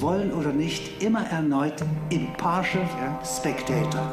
Wollen 0.00 0.32
oder 0.32 0.52
nicht, 0.52 1.02
immer 1.02 1.26
erneut 1.26 1.84
impartial 2.10 2.84
ja, 3.00 3.18
Spectator. 3.24 4.12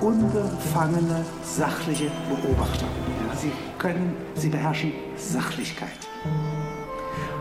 Unbefangene, 0.00 1.24
sachliche 1.44 2.10
Beobachter. 2.28 2.86
Ja. 2.86 3.36
Sie 3.36 3.52
können, 3.78 4.16
sie 4.34 4.48
beherrschen 4.48 4.92
Sachlichkeit. 5.16 5.88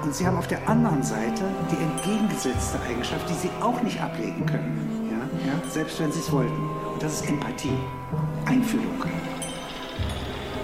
Und 0.03 0.13
sie 0.15 0.25
haben 0.25 0.37
auf 0.37 0.47
der 0.47 0.67
anderen 0.67 1.03
Seite 1.03 1.43
die 1.71 1.77
entgegengesetzte 1.77 2.79
Eigenschaft, 2.87 3.29
die 3.29 3.33
sie 3.33 3.49
auch 3.61 3.81
nicht 3.81 4.01
ablegen 4.01 4.45
können. 4.45 5.09
Ja, 5.11 5.51
ja, 5.51 5.70
selbst 5.70 5.99
wenn 5.99 6.11
sie 6.11 6.20
es 6.20 6.31
wollten. 6.31 6.70
Und 6.93 7.03
das 7.03 7.15
ist 7.15 7.29
Empathie, 7.29 7.77
Einfühlung. 8.45 9.01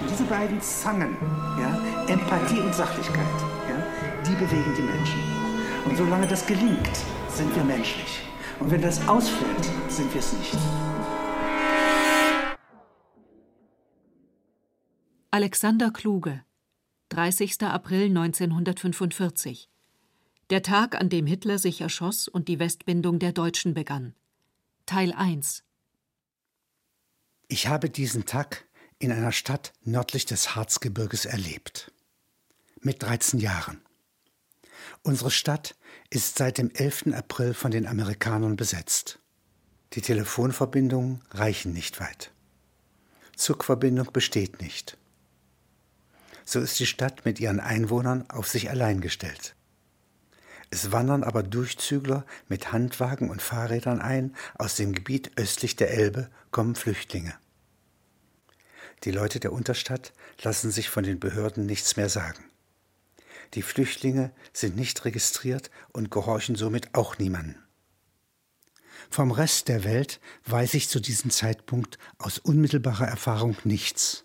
Und 0.00 0.10
diese 0.10 0.24
beiden 0.24 0.60
Zangen, 0.60 1.16
ja, 1.60 2.12
Empathie 2.12 2.60
und 2.60 2.74
Sachlichkeit, 2.74 3.24
ja, 3.68 3.76
die 4.26 4.34
bewegen 4.34 4.74
die 4.76 4.82
Menschen. 4.82 5.35
Und 5.86 5.96
solange 5.96 6.26
das 6.26 6.46
gelingt, 6.46 6.96
sind 7.28 7.54
wir 7.54 7.64
menschlich. 7.64 8.20
Und 8.58 8.70
wenn 8.70 8.82
das 8.82 9.06
ausfällt, 9.06 9.64
sind 9.88 10.12
wir 10.12 10.20
es 10.20 10.32
nicht. 10.32 10.56
Alexander 15.30 15.90
Kluge, 15.90 16.42
30. 17.10 17.62
April 17.62 18.06
1945. 18.06 19.68
Der 20.50 20.62
Tag, 20.62 20.94
an 20.94 21.08
dem 21.08 21.26
Hitler 21.26 21.58
sich 21.58 21.80
erschoss 21.80 22.26
und 22.26 22.48
die 22.48 22.58
Westbindung 22.58 23.18
der 23.18 23.32
Deutschen 23.32 23.74
begann. 23.74 24.14
Teil 24.86 25.12
1 25.12 25.64
Ich 27.48 27.68
habe 27.68 27.90
diesen 27.90 28.24
Tag 28.24 28.66
in 28.98 29.12
einer 29.12 29.32
Stadt 29.32 29.72
nördlich 29.82 30.24
des 30.24 30.56
Harzgebirges 30.56 31.26
erlebt. 31.26 31.92
Mit 32.80 33.02
13 33.02 33.40
Jahren. 33.40 33.80
Unsere 35.02 35.30
Stadt 35.30 35.76
ist 36.10 36.38
seit 36.38 36.58
dem 36.58 36.70
11. 36.72 37.14
April 37.14 37.54
von 37.54 37.70
den 37.70 37.86
Amerikanern 37.86 38.56
besetzt. 38.56 39.18
Die 39.92 40.00
Telefonverbindungen 40.00 41.22
reichen 41.30 41.72
nicht 41.72 42.00
weit. 42.00 42.32
Zugverbindung 43.36 44.12
besteht 44.12 44.60
nicht. 44.60 44.96
So 46.44 46.60
ist 46.60 46.78
die 46.78 46.86
Stadt 46.86 47.24
mit 47.24 47.40
ihren 47.40 47.60
Einwohnern 47.60 48.28
auf 48.30 48.48
sich 48.48 48.70
allein 48.70 49.00
gestellt. 49.00 49.54
Es 50.70 50.90
wandern 50.92 51.22
aber 51.22 51.42
Durchzügler 51.42 52.24
mit 52.48 52.72
Handwagen 52.72 53.30
und 53.30 53.42
Fahrrädern 53.42 54.00
ein, 54.00 54.34
aus 54.54 54.76
dem 54.76 54.92
Gebiet 54.92 55.32
östlich 55.36 55.76
der 55.76 55.90
Elbe 55.92 56.28
kommen 56.50 56.74
Flüchtlinge. 56.74 57.34
Die 59.04 59.10
Leute 59.10 59.40
der 59.40 59.52
Unterstadt 59.52 60.12
lassen 60.42 60.70
sich 60.70 60.88
von 60.88 61.04
den 61.04 61.20
Behörden 61.20 61.66
nichts 61.66 61.96
mehr 61.96 62.08
sagen. 62.08 62.44
Die 63.54 63.62
Flüchtlinge 63.62 64.32
sind 64.52 64.76
nicht 64.76 65.04
registriert 65.04 65.70
und 65.92 66.10
gehorchen 66.10 66.56
somit 66.56 66.94
auch 66.94 67.18
niemanden. 67.18 67.56
Vom 69.10 69.30
Rest 69.30 69.68
der 69.68 69.84
Welt 69.84 70.20
weiß 70.46 70.74
ich 70.74 70.88
zu 70.88 71.00
diesem 71.00 71.30
Zeitpunkt 71.30 71.98
aus 72.18 72.38
unmittelbarer 72.38 73.06
Erfahrung 73.06 73.56
nichts. 73.64 74.24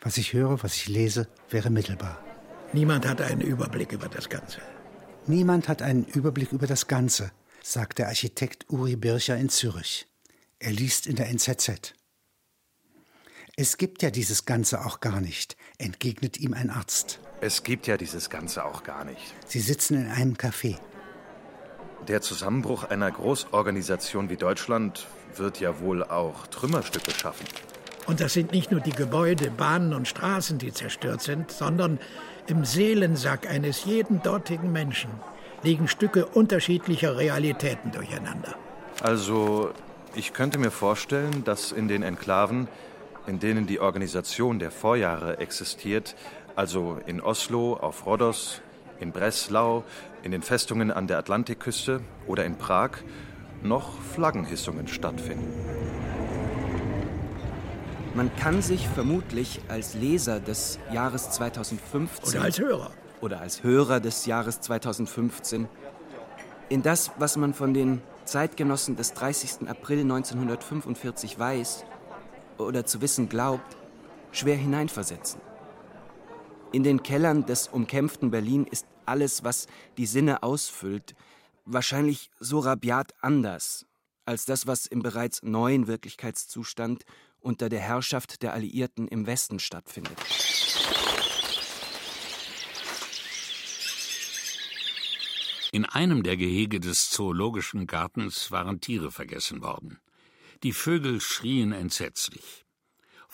Was 0.00 0.16
ich 0.16 0.32
höre, 0.32 0.62
was 0.62 0.76
ich 0.76 0.88
lese, 0.88 1.28
wäre 1.50 1.70
mittelbar. 1.70 2.22
Niemand 2.72 3.06
hat 3.06 3.20
einen 3.20 3.40
Überblick 3.40 3.92
über 3.92 4.08
das 4.08 4.28
Ganze. 4.28 4.60
Niemand 5.26 5.68
hat 5.68 5.82
einen 5.82 6.04
Überblick 6.04 6.52
über 6.52 6.66
das 6.66 6.86
Ganze, 6.86 7.32
sagt 7.62 7.98
der 7.98 8.08
Architekt 8.08 8.70
Uri 8.70 8.96
Bircher 8.96 9.36
in 9.36 9.48
Zürich. 9.48 10.06
Er 10.58 10.72
liest 10.72 11.06
in 11.06 11.16
der 11.16 11.28
NZZ. 11.28 11.94
Es 13.56 13.76
gibt 13.76 14.02
ja 14.02 14.10
dieses 14.10 14.44
Ganze 14.44 14.84
auch 14.84 15.00
gar 15.00 15.20
nicht, 15.20 15.56
entgegnet 15.78 16.38
ihm 16.38 16.54
ein 16.54 16.70
Arzt. 16.70 17.20
Es 17.46 17.62
gibt 17.62 17.86
ja 17.86 17.96
dieses 17.96 18.28
Ganze 18.28 18.64
auch 18.64 18.82
gar 18.82 19.04
nicht. 19.04 19.32
Sie 19.46 19.60
sitzen 19.60 19.94
in 19.94 20.10
einem 20.10 20.34
Café. 20.34 20.78
Der 22.08 22.20
Zusammenbruch 22.20 22.82
einer 22.82 23.08
Großorganisation 23.08 24.28
wie 24.30 24.36
Deutschland 24.36 25.06
wird 25.36 25.60
ja 25.60 25.78
wohl 25.78 26.02
auch 26.02 26.48
Trümmerstücke 26.48 27.12
schaffen. 27.12 27.46
Und 28.08 28.20
das 28.20 28.32
sind 28.32 28.50
nicht 28.50 28.72
nur 28.72 28.80
die 28.80 28.90
Gebäude, 28.90 29.52
Bahnen 29.52 29.94
und 29.94 30.08
Straßen, 30.08 30.58
die 30.58 30.72
zerstört 30.72 31.22
sind, 31.22 31.52
sondern 31.52 32.00
im 32.48 32.64
Seelensack 32.64 33.48
eines 33.48 33.84
jeden 33.84 34.24
dortigen 34.24 34.72
Menschen 34.72 35.10
liegen 35.62 35.86
Stücke 35.86 36.26
unterschiedlicher 36.26 37.16
Realitäten 37.16 37.92
durcheinander. 37.92 38.56
Also, 39.02 39.70
ich 40.16 40.32
könnte 40.32 40.58
mir 40.58 40.72
vorstellen, 40.72 41.44
dass 41.44 41.70
in 41.70 41.86
den 41.86 42.02
Enklaven, 42.02 42.66
in 43.28 43.38
denen 43.38 43.68
die 43.68 43.78
Organisation 43.78 44.58
der 44.58 44.72
Vorjahre 44.72 45.38
existiert, 45.38 46.16
also 46.56 46.98
in 47.06 47.20
Oslo, 47.20 47.74
auf 47.74 48.06
Rhodos, 48.06 48.62
in 48.98 49.12
Breslau, 49.12 49.84
in 50.22 50.32
den 50.32 50.42
Festungen 50.42 50.90
an 50.90 51.06
der 51.06 51.18
Atlantikküste 51.18 52.00
oder 52.26 52.44
in 52.44 52.56
Prag 52.56 52.92
noch 53.62 54.00
Flaggenhissungen 54.00 54.88
stattfinden. 54.88 55.52
Man 58.14 58.34
kann 58.36 58.62
sich 58.62 58.88
vermutlich 58.88 59.60
als 59.68 59.94
Leser 59.94 60.40
des 60.40 60.78
Jahres 60.90 61.30
2015 61.30 62.34
oder 62.38 62.44
als 62.44 62.58
Hörer 62.58 62.90
oder 63.20 63.40
als 63.40 63.62
Hörer 63.62 64.00
des 64.00 64.24
Jahres 64.24 64.60
2015 64.62 65.68
in 66.70 66.82
das, 66.82 67.10
was 67.18 67.36
man 67.36 67.52
von 67.52 67.74
den 67.74 68.00
Zeitgenossen 68.24 68.96
des 68.96 69.12
30. 69.12 69.68
April 69.68 70.00
1945 70.00 71.38
weiß 71.38 71.84
oder 72.56 72.86
zu 72.86 73.02
wissen 73.02 73.28
glaubt, 73.28 73.76
schwer 74.32 74.56
hineinversetzen. 74.56 75.40
In 76.72 76.82
den 76.82 77.02
Kellern 77.02 77.46
des 77.46 77.68
umkämpften 77.68 78.30
Berlin 78.30 78.64
ist 78.64 78.86
alles, 79.06 79.44
was 79.44 79.66
die 79.96 80.06
Sinne 80.06 80.42
ausfüllt, 80.42 81.14
wahrscheinlich 81.64 82.30
so 82.40 82.58
rabiat 82.58 83.14
anders 83.20 83.86
als 84.26 84.44
das, 84.44 84.66
was 84.66 84.86
im 84.86 85.02
bereits 85.02 85.42
neuen 85.42 85.86
Wirklichkeitszustand 85.86 87.04
unter 87.38 87.68
der 87.68 87.80
Herrschaft 87.80 88.42
der 88.42 88.52
Alliierten 88.52 89.06
im 89.08 89.26
Westen 89.26 89.60
stattfindet. 89.60 90.18
In 95.70 95.84
einem 95.84 96.22
der 96.22 96.36
Gehege 96.36 96.80
des 96.80 97.10
Zoologischen 97.10 97.86
Gartens 97.86 98.50
waren 98.50 98.80
Tiere 98.80 99.10
vergessen 99.10 99.62
worden. 99.62 99.98
Die 100.62 100.72
Vögel 100.72 101.20
schrien 101.20 101.72
entsetzlich. 101.72 102.65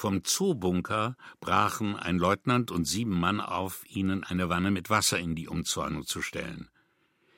Vom 0.02 0.24
Zoobunker 0.24 1.16
brachen 1.38 1.94
ein 1.94 2.18
Leutnant 2.18 2.72
und 2.72 2.86
sieben 2.86 3.20
Mann 3.20 3.40
auf, 3.40 3.84
ihnen 3.88 4.24
eine 4.24 4.48
Wanne 4.48 4.72
mit 4.72 4.90
Wasser 4.90 5.16
in 5.16 5.36
die 5.36 5.46
Umzäunung 5.46 6.08
zu 6.08 6.22
stellen. 6.22 6.68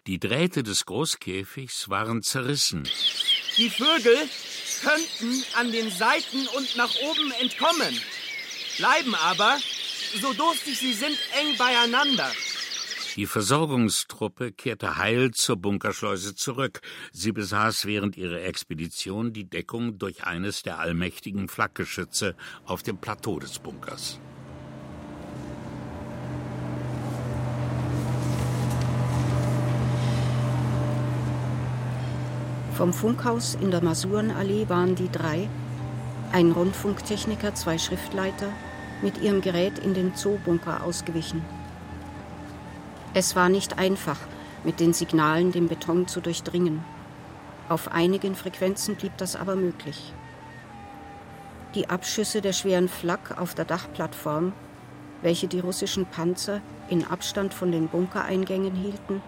Die 0.07 0.19
Drähte 0.19 0.63
des 0.63 0.87
Großkäfigs 0.87 1.91
waren 1.91 2.23
zerrissen. 2.23 2.89
Die 3.59 3.69
Vögel 3.69 4.17
könnten 4.83 5.45
an 5.59 5.73
den 5.73 5.91
Seiten 5.91 6.47
und 6.57 6.75
nach 6.77 6.95
oben 7.03 7.33
entkommen, 7.33 8.01
bleiben 8.79 9.15
aber, 9.15 9.59
so 10.23 10.33
durstig 10.33 10.79
sie 10.79 10.95
sind, 10.95 11.19
eng 11.39 11.59
beieinander. 11.59 12.33
Die 13.17 13.27
Versorgungstruppe 13.27 14.51
kehrte 14.51 14.97
heil 14.97 15.31
zur 15.31 15.57
Bunkerschleuse 15.57 16.35
zurück. 16.35 16.81
Sie 17.13 17.31
besaß 17.31 17.87
während 17.87 18.17
ihrer 18.17 18.43
Expedition 18.43 19.33
die 19.33 19.49
Deckung 19.49 19.99
durch 19.99 20.25
eines 20.25 20.65
der 20.65 20.81
allmächtigen 20.81 21.49
Flakgeschütze 21.49 22.35
auf 22.65 22.83
dem 22.83 22.99
Plateau 22.99 23.39
des 23.39 23.61
Bunkers. 23.61 24.19
Vom 32.73 32.93
Funkhaus 32.93 33.57
in 33.61 33.71
der 33.71 33.85
Masurenallee 33.85 34.69
waren 34.69 34.97
die 34.97 35.09
drei, 35.09 35.49
ein 36.33 36.51
Rundfunktechniker, 36.51 37.55
zwei 37.55 37.79
Schriftleiter, 37.79 38.53
mit 39.03 39.19
ihrem 39.19 39.41
Gerät 39.41 39.79
in 39.79 39.95
den 39.95 40.17
Zoobunker 40.17 40.83
ausgewichen. 40.83 41.43
Es 43.15 43.37
war 43.37 43.49
nicht 43.49 43.79
einfach, 43.79 44.19
mit 44.65 44.81
den 44.81 44.93
Signalen 44.93 45.53
den 45.53 45.69
Beton 45.69 46.09
zu 46.09 46.21
durchdringen. 46.21 46.85
Auf 47.69 47.93
einigen 47.93 48.35
Frequenzen 48.35 48.97
blieb 48.97 49.17
das 49.17 49.37
aber 49.37 49.57
möglich. 49.57 50.13
Die 51.75 51.89
Abschüsse 51.89 52.41
der 52.41 52.53
schweren 52.53 52.89
Flak 52.89 53.39
auf 53.39 53.55
der 53.55 53.65
Dachplattform 53.65 54.53
welche 55.25 55.49
die 55.49 55.59
russischen 55.59 56.05
Panzer 56.05 56.61
in 56.91 57.03
Abstand 57.03 57.55
von 57.55 57.73
den 57.73 57.89
Bunkereingängen 57.89 58.75
hielten, 58.75 59.23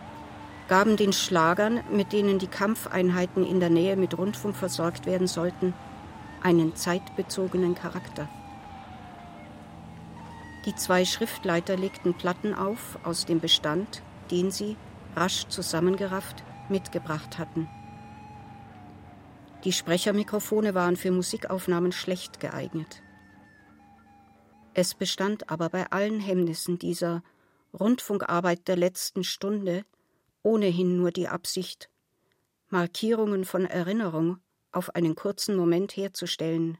gaben 0.68 0.96
den 0.96 1.14
Schlagern, 1.14 1.80
mit 1.90 2.12
denen 2.12 2.38
die 2.38 2.46
Kampfeinheiten 2.46 3.46
in 3.46 3.60
der 3.60 3.70
Nähe 3.70 3.96
mit 3.96 4.16
Rundfunk 4.16 4.54
versorgt 4.54 5.06
werden 5.06 5.26
sollten, 5.26 5.72
einen 6.42 6.76
zeitbezogenen 6.76 7.74
Charakter. 7.74 8.28
Die 10.66 10.74
zwei 10.74 11.04
Schriftleiter 11.04 11.76
legten 11.76 12.14
Platten 12.14 12.52
auf 12.52 12.98
aus 13.04 13.24
dem 13.24 13.40
Bestand, 13.40 14.02
den 14.32 14.50
sie, 14.50 14.76
rasch 15.14 15.46
zusammengerafft, 15.46 16.42
mitgebracht 16.68 17.38
hatten. 17.38 17.68
Die 19.64 19.72
Sprechermikrofone 19.72 20.74
waren 20.74 20.96
für 20.96 21.12
Musikaufnahmen 21.12 21.92
schlecht 21.92 22.40
geeignet. 22.40 23.02
Es 24.74 24.94
bestand 24.94 25.48
aber 25.50 25.70
bei 25.70 25.90
allen 25.90 26.20
Hemmnissen 26.20 26.78
dieser 26.78 27.22
Rundfunkarbeit 27.72 28.68
der 28.68 28.76
letzten 28.76 29.24
Stunde 29.24 29.84
ohnehin 30.42 30.96
nur 30.96 31.10
die 31.10 31.28
Absicht, 31.28 31.90
Markierungen 32.68 33.44
von 33.44 33.64
Erinnerung 33.64 34.38
auf 34.72 34.94
einen 34.94 35.14
kurzen 35.14 35.56
Moment 35.56 35.96
herzustellen. 35.96 36.78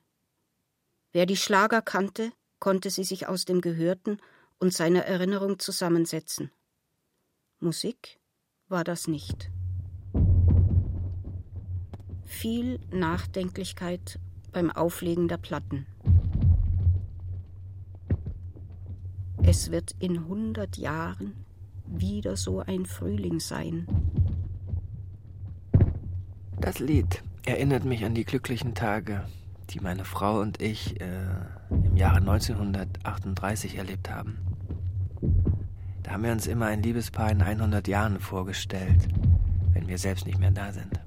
Wer 1.13 1.27
die 1.27 1.37
Schlager 1.37 1.83
kannte, 1.83 2.33
konnte 2.67 2.91
sie 2.91 3.05
sich 3.05 3.29
aus 3.29 3.45
dem 3.45 3.61
Gehörten 3.61 4.19
und 4.59 4.73
seiner 4.73 5.03
Erinnerung 5.03 5.61
zusammensetzen. 5.61 6.51
Musik 7.61 8.19
war 8.67 8.83
das 8.83 9.07
nicht. 9.07 9.53
Viel 12.25 12.81
Nachdenklichkeit 12.91 14.19
beim 14.51 14.73
Auflegen 14.73 15.29
der 15.29 15.37
Platten. 15.37 15.87
Es 19.45 19.71
wird 19.71 19.95
in 20.01 20.27
hundert 20.27 20.77
Jahren 20.77 21.45
wieder 21.87 22.37
so 22.37 22.59
ein 22.59 22.85
Frühling 22.85 23.39
sein. 23.39 23.87
Das 26.61 26.81
Lied 26.81 27.23
erinnert 27.45 27.85
mich 27.85 28.05
an 28.05 28.17
die 28.17 28.25
glücklichen 28.25 28.75
Tage, 28.75 29.25
die 29.71 29.81
meine 29.81 30.05
Frau 30.05 30.41
und 30.41 30.63
ich 30.63 31.01
äh, 31.01 31.05
im 31.71 31.97
Jahre 31.97 32.19
1938 32.19 33.77
erlebt 33.77 34.11
haben. 34.11 34.39
Da 36.03 36.13
haben 36.13 36.25
wir 36.25 36.33
uns 36.33 36.47
immer 36.47 36.67
ein 36.67 36.83
Liebespaar 36.83 37.31
in 37.31 37.43
100 37.43 37.89
Jahren 37.89 38.21
vorgestellt, 38.21 39.09
wenn 39.73 39.89
wir 39.89 39.99
selbst 39.99 40.27
nicht 40.27 40.39
mehr 40.39 40.53
da 40.53 40.73
sind. 40.73 41.01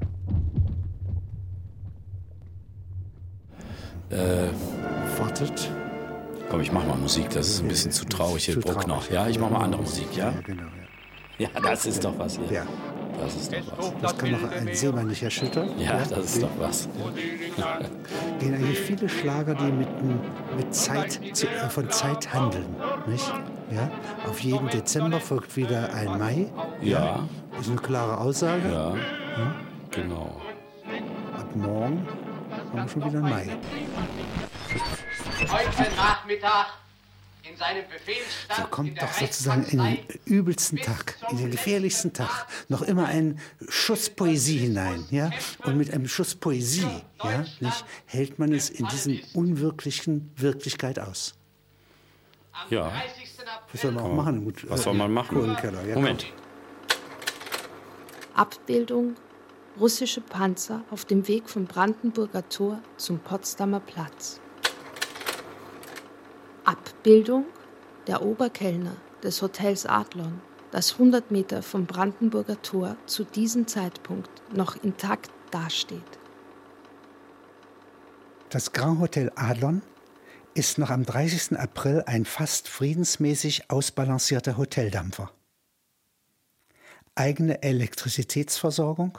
Äh, 4.10 4.50
Wartet. 5.18 5.70
komm, 6.50 6.62
ich 6.62 6.72
mach 6.72 6.86
mal 6.86 6.98
Musik, 6.98 7.30
das 7.30 7.48
ist 7.48 7.62
ein 7.62 7.68
bisschen 7.68 7.92
zu 7.92 8.06
traurig, 8.06 8.46
hier 8.46 8.60
Bruckner. 8.60 9.02
Ja, 9.12 9.28
ich 9.28 9.38
mach 9.38 9.50
mal 9.50 9.64
andere 9.64 9.82
Musik, 9.84 10.16
ja? 10.16 10.32
Ja, 10.32 10.42
genau. 10.42 10.64
Ja. 11.38 11.48
Ja, 11.54 11.62
das 11.62 11.86
ist 11.86 12.04
doch 12.04 12.18
was 12.18 12.38
hier. 12.38 12.52
Ja. 12.52 12.66
Das 13.22 13.36
ist 13.36 13.52
doch 13.54 13.78
was. 13.78 13.92
Das 14.02 14.18
kann 14.18 14.32
noch 14.32 14.52
ein 14.52 14.74
Seemann 14.74 15.08
nicht 15.08 15.24
erschüttern. 15.24 15.70
Ja, 15.78 16.00
das 16.10 16.36
ist 16.36 16.44
doch 16.44 16.50
was. 16.58 16.88
gehen 18.40 18.54
eigentlich 18.56 18.80
viele 18.80 19.10
Schlager, 19.10 19.56
die 19.56 19.72
mit, 19.72 19.90
mit 20.58 20.74
Zeit, 20.74 21.20
zu, 21.34 21.48
äh, 21.48 21.70
von 21.70 21.90
Zeit 21.90 22.34
handeln. 22.34 22.76
Nicht? 23.08 23.32
Ja? 23.72 23.90
Auf 24.28 24.40
jeden 24.40 24.68
Dezember 24.70 25.20
folgt 25.20 25.56
wieder 25.56 25.94
ein 25.94 26.18
Mai. 26.18 26.48
Ja, 26.82 27.28
Ist 27.60 27.70
eine 27.70 27.80
klare 27.80 28.18
Aussage. 28.18 28.72
ja, 28.72 28.96
genau. 29.92 30.42
Ab 31.38 31.56
morgen 31.56 32.08
haben 32.72 32.82
wir 32.82 32.88
schon 32.88 33.06
wieder 33.06 33.20
ein 33.20 33.30
Mai. 33.30 33.48
Heute 35.40 35.96
Nachmittag 35.96 36.68
So 38.56 38.64
kommt 38.64 39.02
doch 39.02 39.12
sozusagen 39.14 39.64
in 39.66 39.80
den 39.80 39.98
übelsten 40.26 40.78
Tag, 40.80 41.18
in 41.30 41.38
den 41.38 41.52
gefährlichsten 41.52 42.14
Tag, 42.14 42.48
noch 42.68 42.82
immer 42.82 43.08
ein 43.08 43.40
Schuss 43.68 44.10
Poesie 44.10 44.58
hinein. 44.58 45.06
Ja? 45.10 45.32
Und 45.64 45.78
mit 45.78 45.94
einem 45.94 46.08
Schuss 46.08 46.36
Poesie 46.36 46.88
ja, 47.24 47.46
nicht, 47.60 47.86
hält 48.06 48.40
man 48.40 48.54
es 48.54 48.70
in 48.70 48.88
diesem 48.88 49.20
unwirklichen 49.34 50.32
Wirklichkeit 50.36 51.00
aus. 51.00 51.36
Ja, 52.70 52.92
Was 53.72 53.82
soll 53.82 53.92
man 53.92 54.04
auch 54.04 54.14
machen? 54.14 54.44
Gut, 54.44 54.70
was 54.70 54.84
soll 54.84 54.94
man 54.94 55.12
machen? 55.12 55.58
Ja, 55.88 55.96
Moment. 55.96 56.26
Abbildung 58.34 59.16
russische 59.80 60.22
Panzer 60.22 60.84
auf 60.92 61.06
dem 61.06 61.28
Weg 61.28 61.50
vom 61.50 61.66
Brandenburger 61.66 62.48
Tor 62.50 62.82
zum 62.98 63.20
Potsdamer 63.20 63.80
Platz. 63.80 64.42
Abbildung 66.70 67.46
der 68.06 68.22
Oberkellner 68.22 68.96
des 69.24 69.42
Hotels 69.42 69.88
Adlon, 69.88 70.40
das 70.70 70.94
100 70.94 71.32
Meter 71.32 71.64
vom 71.64 71.88
Brandenburger 71.88 72.62
Tor 72.62 72.96
zu 73.08 73.24
diesem 73.24 73.66
Zeitpunkt 73.66 74.30
noch 74.56 74.76
intakt 74.84 75.32
dasteht. 75.50 76.20
Das 78.52 78.72
Grand 78.72 79.00
Hotel 79.00 79.32
Adlon 79.34 79.82
ist 80.54 80.78
noch 80.78 80.92
am 80.92 81.08
30. 81.08 81.58
April 81.58 82.04
ein 82.06 82.24
fast 82.24 82.68
friedensmäßig 82.68 83.72
ausbalancierter 83.72 84.56
Hoteldampfer. 84.56 85.32
Eigene 87.16 87.64
Elektrizitätsversorgung, 87.64 89.18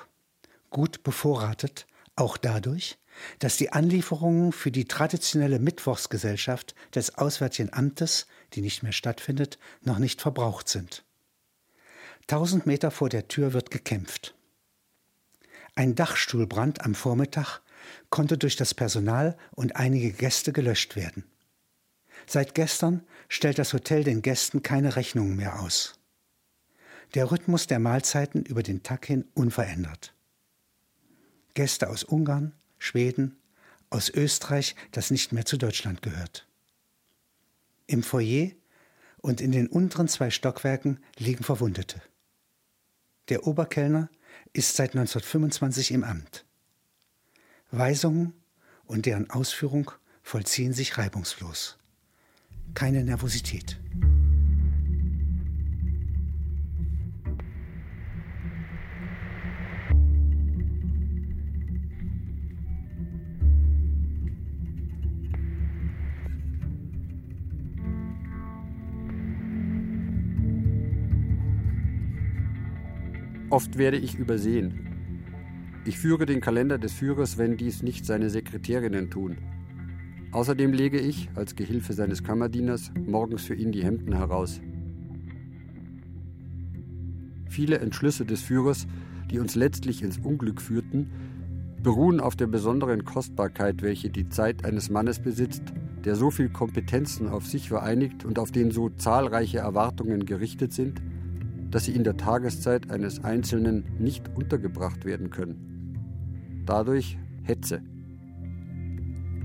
gut 0.70 1.02
bevorratet, 1.02 1.88
auch 2.14 2.36
dadurch, 2.36 2.96
dass 3.38 3.56
die 3.56 3.72
Anlieferungen 3.72 4.52
für 4.52 4.70
die 4.70 4.86
traditionelle 4.86 5.58
Mittwochsgesellschaft 5.58 6.74
des 6.94 7.16
Auswärtigen 7.16 7.72
Amtes, 7.72 8.26
die 8.52 8.60
nicht 8.60 8.82
mehr 8.82 8.92
stattfindet, 8.92 9.58
noch 9.82 9.98
nicht 9.98 10.20
verbraucht 10.20 10.68
sind. 10.68 11.04
Tausend 12.26 12.66
Meter 12.66 12.90
vor 12.90 13.08
der 13.08 13.28
Tür 13.28 13.52
wird 13.52 13.70
gekämpft. 13.70 14.34
Ein 15.74 15.94
Dachstuhlbrand 15.94 16.84
am 16.84 16.94
Vormittag 16.94 17.60
konnte 18.10 18.38
durch 18.38 18.56
das 18.56 18.74
Personal 18.74 19.36
und 19.52 19.76
einige 19.76 20.12
Gäste 20.12 20.52
gelöscht 20.52 20.96
werden. 20.96 21.24
Seit 22.26 22.54
gestern 22.54 23.02
stellt 23.28 23.58
das 23.58 23.72
Hotel 23.72 24.04
den 24.04 24.22
Gästen 24.22 24.62
keine 24.62 24.96
Rechnungen 24.96 25.36
mehr 25.36 25.60
aus. 25.60 25.94
Der 27.14 27.30
Rhythmus 27.30 27.66
der 27.66 27.78
Mahlzeiten 27.78 28.44
über 28.44 28.62
den 28.62 28.82
Tag 28.82 29.06
hin 29.06 29.24
unverändert. 29.34 30.14
Gäste 31.54 31.88
aus 31.88 32.04
Ungarn, 32.04 32.52
Schweden, 32.80 33.36
aus 33.90 34.08
Österreich, 34.08 34.74
das 34.90 35.12
nicht 35.12 35.32
mehr 35.32 35.44
zu 35.44 35.56
Deutschland 35.56 36.02
gehört. 36.02 36.48
Im 37.86 38.02
Foyer 38.02 38.50
und 39.18 39.40
in 39.40 39.52
den 39.52 39.68
unteren 39.68 40.08
zwei 40.08 40.30
Stockwerken 40.30 40.98
liegen 41.16 41.44
Verwundete. 41.44 42.02
Der 43.28 43.46
Oberkellner 43.46 44.10
ist 44.52 44.74
seit 44.74 44.90
1925 44.90 45.92
im 45.92 46.02
Amt. 46.02 46.44
Weisungen 47.70 48.32
und 48.86 49.06
deren 49.06 49.30
Ausführung 49.30 49.92
vollziehen 50.22 50.72
sich 50.72 50.98
reibungslos. 50.98 51.78
Keine 52.74 53.04
Nervosität. 53.04 53.78
Oft 73.50 73.78
werde 73.78 73.96
ich 73.96 74.14
übersehen. 74.14 74.86
Ich 75.84 75.98
führe 75.98 76.24
den 76.24 76.40
Kalender 76.40 76.78
des 76.78 76.92
Führers, 76.92 77.36
wenn 77.36 77.56
dies 77.56 77.82
nicht 77.82 78.06
seine 78.06 78.30
Sekretärinnen 78.30 79.10
tun. 79.10 79.38
Außerdem 80.30 80.72
lege 80.72 81.00
ich, 81.00 81.28
als 81.34 81.56
Gehilfe 81.56 81.92
seines 81.92 82.22
Kammerdieners, 82.22 82.92
morgens 83.04 83.42
für 83.42 83.56
ihn 83.56 83.72
die 83.72 83.82
Hemden 83.82 84.14
heraus. 84.16 84.60
Viele 87.48 87.78
Entschlüsse 87.78 88.24
des 88.24 88.40
Führers, 88.40 88.86
die 89.32 89.40
uns 89.40 89.56
letztlich 89.56 90.04
ins 90.04 90.18
Unglück 90.18 90.60
führten, 90.60 91.10
beruhen 91.82 92.20
auf 92.20 92.36
der 92.36 92.46
besonderen 92.46 93.04
Kostbarkeit, 93.04 93.82
welche 93.82 94.10
die 94.10 94.28
Zeit 94.28 94.64
eines 94.64 94.90
Mannes 94.90 95.18
besitzt, 95.18 95.64
der 96.04 96.14
so 96.14 96.30
viel 96.30 96.50
Kompetenzen 96.50 97.26
auf 97.26 97.48
sich 97.48 97.68
vereinigt 97.68 98.24
und 98.24 98.38
auf 98.38 98.52
den 98.52 98.70
so 98.70 98.90
zahlreiche 98.90 99.58
Erwartungen 99.58 100.24
gerichtet 100.24 100.72
sind, 100.72 101.02
dass 101.70 101.84
sie 101.84 101.92
in 101.92 102.04
der 102.04 102.16
Tageszeit 102.16 102.90
eines 102.90 103.22
Einzelnen 103.22 103.84
nicht 103.98 104.28
untergebracht 104.36 105.04
werden 105.04 105.30
können. 105.30 106.62
Dadurch 106.66 107.18
Hetze. 107.42 107.82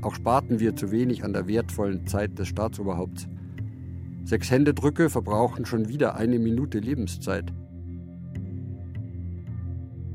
Auch 0.02 0.16
sparten 0.16 0.60
wir 0.60 0.76
zu 0.76 0.92
wenig 0.92 1.24
an 1.24 1.34
der 1.34 1.48
wertvollen 1.48 2.06
Zeit 2.08 2.38
des 2.38 2.48
Staatsoberhaupts. 2.48 3.28
Sechs 4.24 4.50
Händedrücke 4.52 5.10
verbrauchen 5.10 5.66
schon 5.66 5.88
wieder 5.88 6.16
eine 6.16 6.40
Minute 6.40 6.80
Lebenszeit. 6.80 7.54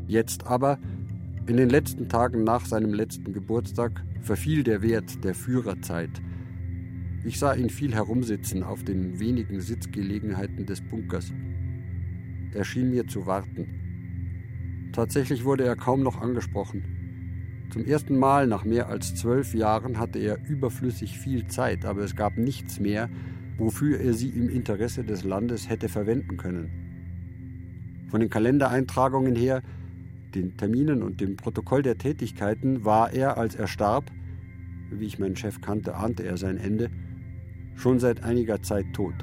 Jetzt 0.06 0.46
aber, 0.46 0.78
in 1.46 1.56
den 1.56 1.70
letzten 1.70 2.08
Tagen 2.08 2.42
nach 2.42 2.66
seinem 2.66 2.92
letzten 2.92 3.32
Geburtstag, 3.32 4.04
verfiel 4.22 4.64
der 4.64 4.82
Wert 4.82 5.24
der 5.24 5.34
Führerzeit. 5.34 6.10
Ich 7.24 7.38
sah 7.38 7.54
ihn 7.54 7.70
viel 7.70 7.94
herumsitzen 7.94 8.62
auf 8.62 8.82
den 8.82 9.20
wenigen 9.20 9.60
Sitzgelegenheiten 9.60 10.66
des 10.66 10.80
Bunkers. 10.80 11.32
Er 12.52 12.64
schien 12.64 12.90
mir 12.90 13.06
zu 13.06 13.26
warten. 13.26 14.90
Tatsächlich 14.92 15.44
wurde 15.44 15.64
er 15.64 15.76
kaum 15.76 16.02
noch 16.02 16.20
angesprochen. 16.20 17.68
Zum 17.70 17.84
ersten 17.84 18.18
Mal 18.18 18.48
nach 18.48 18.64
mehr 18.64 18.88
als 18.88 19.14
zwölf 19.14 19.54
Jahren 19.54 19.98
hatte 19.98 20.18
er 20.18 20.44
überflüssig 20.48 21.16
viel 21.18 21.46
Zeit, 21.46 21.84
aber 21.84 22.02
es 22.02 22.16
gab 22.16 22.36
nichts 22.36 22.80
mehr, 22.80 23.08
wofür 23.58 24.00
er 24.00 24.14
sie 24.14 24.30
im 24.30 24.48
Interesse 24.48 25.04
des 25.04 25.22
Landes 25.22 25.68
hätte 25.68 25.88
verwenden 25.88 26.36
können. 26.36 28.06
Von 28.10 28.20
den 28.20 28.30
Kalendereintragungen 28.30 29.36
her, 29.36 29.62
den 30.34 30.56
Terminen 30.56 31.04
und 31.04 31.20
dem 31.20 31.36
Protokoll 31.36 31.82
der 31.82 31.98
Tätigkeiten 31.98 32.84
war 32.84 33.12
er, 33.12 33.38
als 33.38 33.54
er 33.54 33.68
starb, 33.68 34.10
wie 34.90 35.06
ich 35.06 35.20
meinen 35.20 35.36
Chef 35.36 35.60
kannte, 35.60 35.94
ahnte 35.94 36.24
er 36.24 36.36
sein 36.36 36.56
Ende, 36.56 36.90
schon 37.76 38.00
seit 38.00 38.24
einiger 38.24 38.62
Zeit 38.62 38.86
tot. 38.92 39.14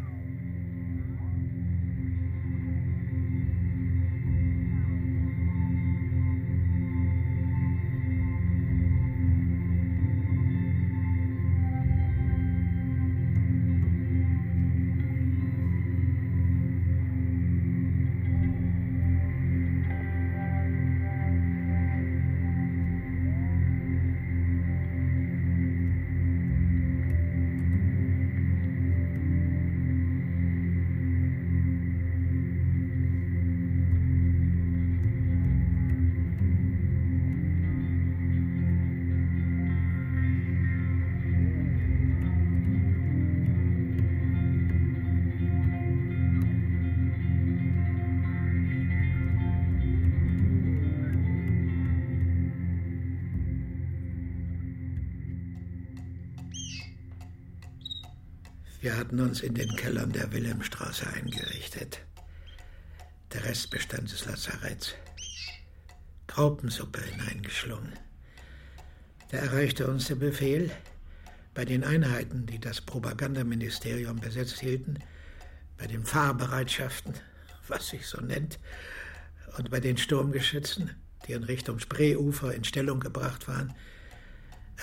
Wir 58.79 58.95
hatten 58.95 59.19
uns 59.19 59.41
in 59.41 59.55
den 59.55 59.75
Kellern 59.75 60.11
der 60.11 60.31
Wilhelmstraße 60.31 61.07
eingerichtet. 61.07 61.99
Der 63.33 63.43
Rest 63.43 63.71
bestand 63.71 64.11
des 64.11 64.25
Lazaretts. 64.25 64.93
Graupensuppe 66.27 67.01
hineingeschlungen. 67.01 67.93
Da 69.31 69.37
erreichte 69.37 69.87
uns 69.87 70.07
der 70.07 70.15
Befehl, 70.15 70.69
bei 71.55 71.65
den 71.65 71.83
Einheiten, 71.83 72.45
die 72.45 72.59
das 72.59 72.81
Propagandaministerium 72.81 74.19
besetzt 74.19 74.59
hielten, 74.59 74.99
bei 75.79 75.87
den 75.87 76.05
Fahrbereitschaften, 76.05 77.15
was 77.67 77.87
sich 77.87 78.05
so 78.05 78.21
nennt, 78.21 78.59
und 79.57 79.71
bei 79.71 79.79
den 79.79 79.97
Sturmgeschützen, 79.97 80.91
die 81.27 81.31
in 81.31 81.43
Richtung 81.43 81.79
Spreeufer 81.79 82.53
in 82.53 82.63
Stellung 82.63 82.99
gebracht 82.99 83.47
waren, 83.47 83.73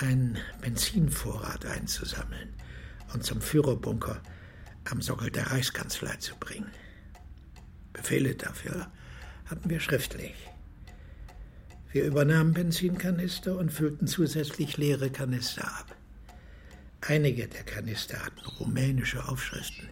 einen 0.00 0.36
Benzinvorrat 0.60 1.64
einzusammeln 1.64 2.54
und 3.14 3.24
zum 3.24 3.40
Führerbunker 3.40 4.20
am 4.90 5.00
Sockel 5.00 5.30
der 5.30 5.50
Reichskanzlei 5.50 6.16
zu 6.16 6.36
bringen. 6.36 6.70
Befehle 7.92 8.34
dafür 8.34 8.90
hatten 9.46 9.70
wir 9.70 9.80
schriftlich. 9.80 10.34
Wir 11.92 12.04
übernahmen 12.04 12.52
Benzinkanister 12.52 13.56
und 13.56 13.70
füllten 13.70 14.06
zusätzlich 14.06 14.76
leere 14.76 15.10
Kanister 15.10 15.64
ab. 15.64 15.96
Einige 17.00 17.46
der 17.46 17.62
Kanister 17.62 18.24
hatten 18.24 18.44
rumänische 18.58 19.26
Aufschriften. 19.28 19.88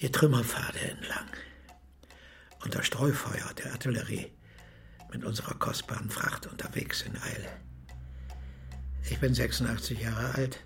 Die 0.00 0.10
Trümmerpfade 0.10 0.80
entlang, 0.80 1.28
unter 2.64 2.82
Streufeuer 2.82 3.52
der 3.62 3.72
Artillerie, 3.72 4.32
mit 5.12 5.24
unserer 5.24 5.54
kostbaren 5.54 6.10
Fracht 6.10 6.46
unterwegs 6.46 7.02
in 7.02 7.16
Eile. 7.16 7.50
Ich 9.10 9.18
bin 9.20 9.34
86 9.34 10.00
Jahre 10.00 10.34
alt 10.34 10.60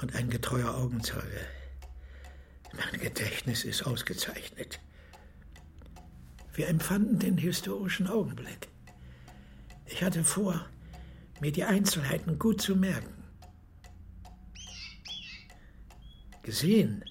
und 0.00 0.14
ein 0.14 0.30
getreuer 0.30 0.74
Augenzeuge. 0.74 1.46
Mein 2.72 2.98
Gedächtnis 3.00 3.64
ist 3.64 3.82
ausgezeichnet. 3.82 4.80
Wir 6.54 6.68
empfanden 6.68 7.18
den 7.18 7.36
historischen 7.36 8.06
Augenblick. 8.06 8.68
Ich 9.84 10.02
hatte 10.02 10.24
vor, 10.24 10.66
mir 11.40 11.52
die 11.52 11.64
Einzelheiten 11.64 12.38
gut 12.38 12.62
zu 12.62 12.76
merken. 12.76 13.24
Gesehen 16.42 17.04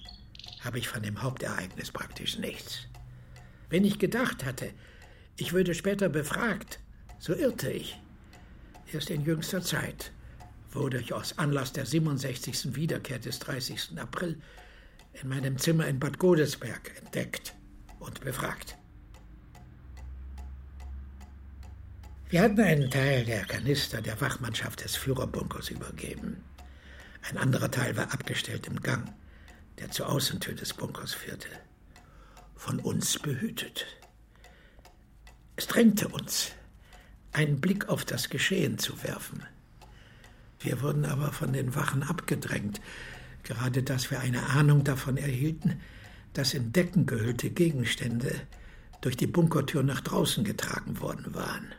habe 0.62 0.78
ich 0.78 0.88
von 0.88 1.02
dem 1.02 1.22
Hauptereignis 1.22 1.92
praktisch 1.92 2.38
nichts. 2.38 2.88
Wenn 3.68 3.84
ich 3.84 4.00
gedacht 4.00 4.44
hatte, 4.44 4.72
ich 5.36 5.52
würde 5.52 5.74
später 5.74 6.08
befragt, 6.08 6.80
so 7.20 7.34
irrte 7.34 7.70
ich. 7.70 8.00
Erst 8.92 9.10
in 9.10 9.24
jüngster 9.24 9.62
Zeit 9.62 10.10
wurde 10.72 11.00
ich 11.00 11.12
aus 11.12 11.38
Anlass 11.38 11.72
der 11.72 11.86
67. 11.86 12.74
Wiederkehr 12.74 13.18
des 13.18 13.38
30. 13.40 13.98
April 13.98 14.40
in 15.12 15.28
meinem 15.28 15.58
Zimmer 15.58 15.86
in 15.86 15.98
Bad 15.98 16.18
Godesberg 16.18 16.92
entdeckt 16.98 17.54
und 17.98 18.20
befragt. 18.20 18.76
Wir 22.28 22.42
hatten 22.42 22.60
einen 22.60 22.90
Teil 22.90 23.24
der 23.24 23.44
Kanister 23.44 24.00
der 24.00 24.20
Wachmannschaft 24.20 24.84
des 24.84 24.94
Führerbunkers 24.94 25.70
übergeben. 25.70 26.44
Ein 27.28 27.36
anderer 27.38 27.70
Teil 27.70 27.96
war 27.96 28.12
abgestellt 28.12 28.68
im 28.68 28.80
Gang, 28.80 29.12
der 29.78 29.90
zur 29.90 30.08
Außentür 30.08 30.54
des 30.54 30.72
Bunkers 30.72 31.12
führte. 31.12 31.48
Von 32.54 32.78
uns 32.78 33.18
behütet. 33.18 33.86
Es 35.56 35.66
drängte 35.66 36.08
uns, 36.08 36.52
einen 37.32 37.60
Blick 37.60 37.88
auf 37.88 38.04
das 38.04 38.30
Geschehen 38.30 38.78
zu 38.78 39.02
werfen. 39.02 39.44
Wir 40.60 40.82
wurden 40.82 41.06
aber 41.06 41.32
von 41.32 41.52
den 41.52 41.74
Wachen 41.74 42.02
abgedrängt, 42.02 42.80
gerade 43.42 43.82
dass 43.82 44.10
wir 44.10 44.20
eine 44.20 44.50
Ahnung 44.50 44.84
davon 44.84 45.16
erhielten, 45.16 45.80
dass 46.34 46.54
in 46.54 46.72
Decken 46.72 47.06
gehüllte 47.06 47.50
Gegenstände 47.50 48.34
durch 49.00 49.16
die 49.16 49.26
Bunkertür 49.26 49.82
nach 49.82 50.02
draußen 50.02 50.44
getragen 50.44 51.00
worden 51.00 51.34
waren. 51.34 51.72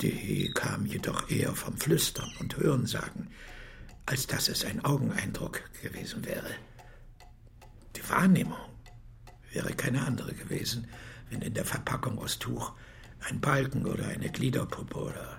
Die 0.00 0.50
kamen 0.54 0.86
jedoch 0.86 1.28
eher 1.28 1.54
vom 1.54 1.76
Flüstern 1.76 2.30
und 2.38 2.56
Hörensagen, 2.56 3.28
als 4.04 4.26
dass 4.26 4.48
es 4.48 4.64
ein 4.64 4.84
Augeneindruck 4.84 5.62
gewesen 5.82 6.24
wäre. 6.24 6.50
Die 7.96 8.08
Wahrnehmung 8.08 8.58
wäre 9.52 9.72
keine 9.72 10.06
andere 10.06 10.34
gewesen, 10.34 10.86
wenn 11.30 11.42
in 11.42 11.54
der 11.54 11.64
Verpackung 11.64 12.18
aus 12.18 12.38
Tuch 12.38 12.72
ein 13.28 13.40
Balken 13.40 13.86
oder 13.86 14.06
eine 14.06 14.30
Gliederpuppe 14.30 14.96
oder 14.96 15.38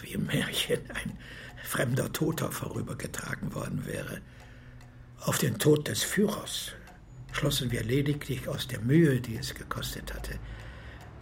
wie 0.00 0.12
im 0.12 0.26
Märchen 0.26 0.80
ein 0.90 1.18
fremder 1.64 2.12
Toter 2.12 2.52
vorübergetragen 2.52 3.54
worden 3.54 3.86
wäre. 3.86 4.20
Auf 5.20 5.38
den 5.38 5.58
Tod 5.58 5.88
des 5.88 6.02
Führers 6.02 6.72
schlossen 7.32 7.70
wir 7.70 7.82
lediglich 7.82 8.48
aus 8.48 8.68
der 8.68 8.80
Mühe, 8.80 9.20
die 9.20 9.36
es 9.36 9.54
gekostet 9.54 10.14
hatte, 10.14 10.38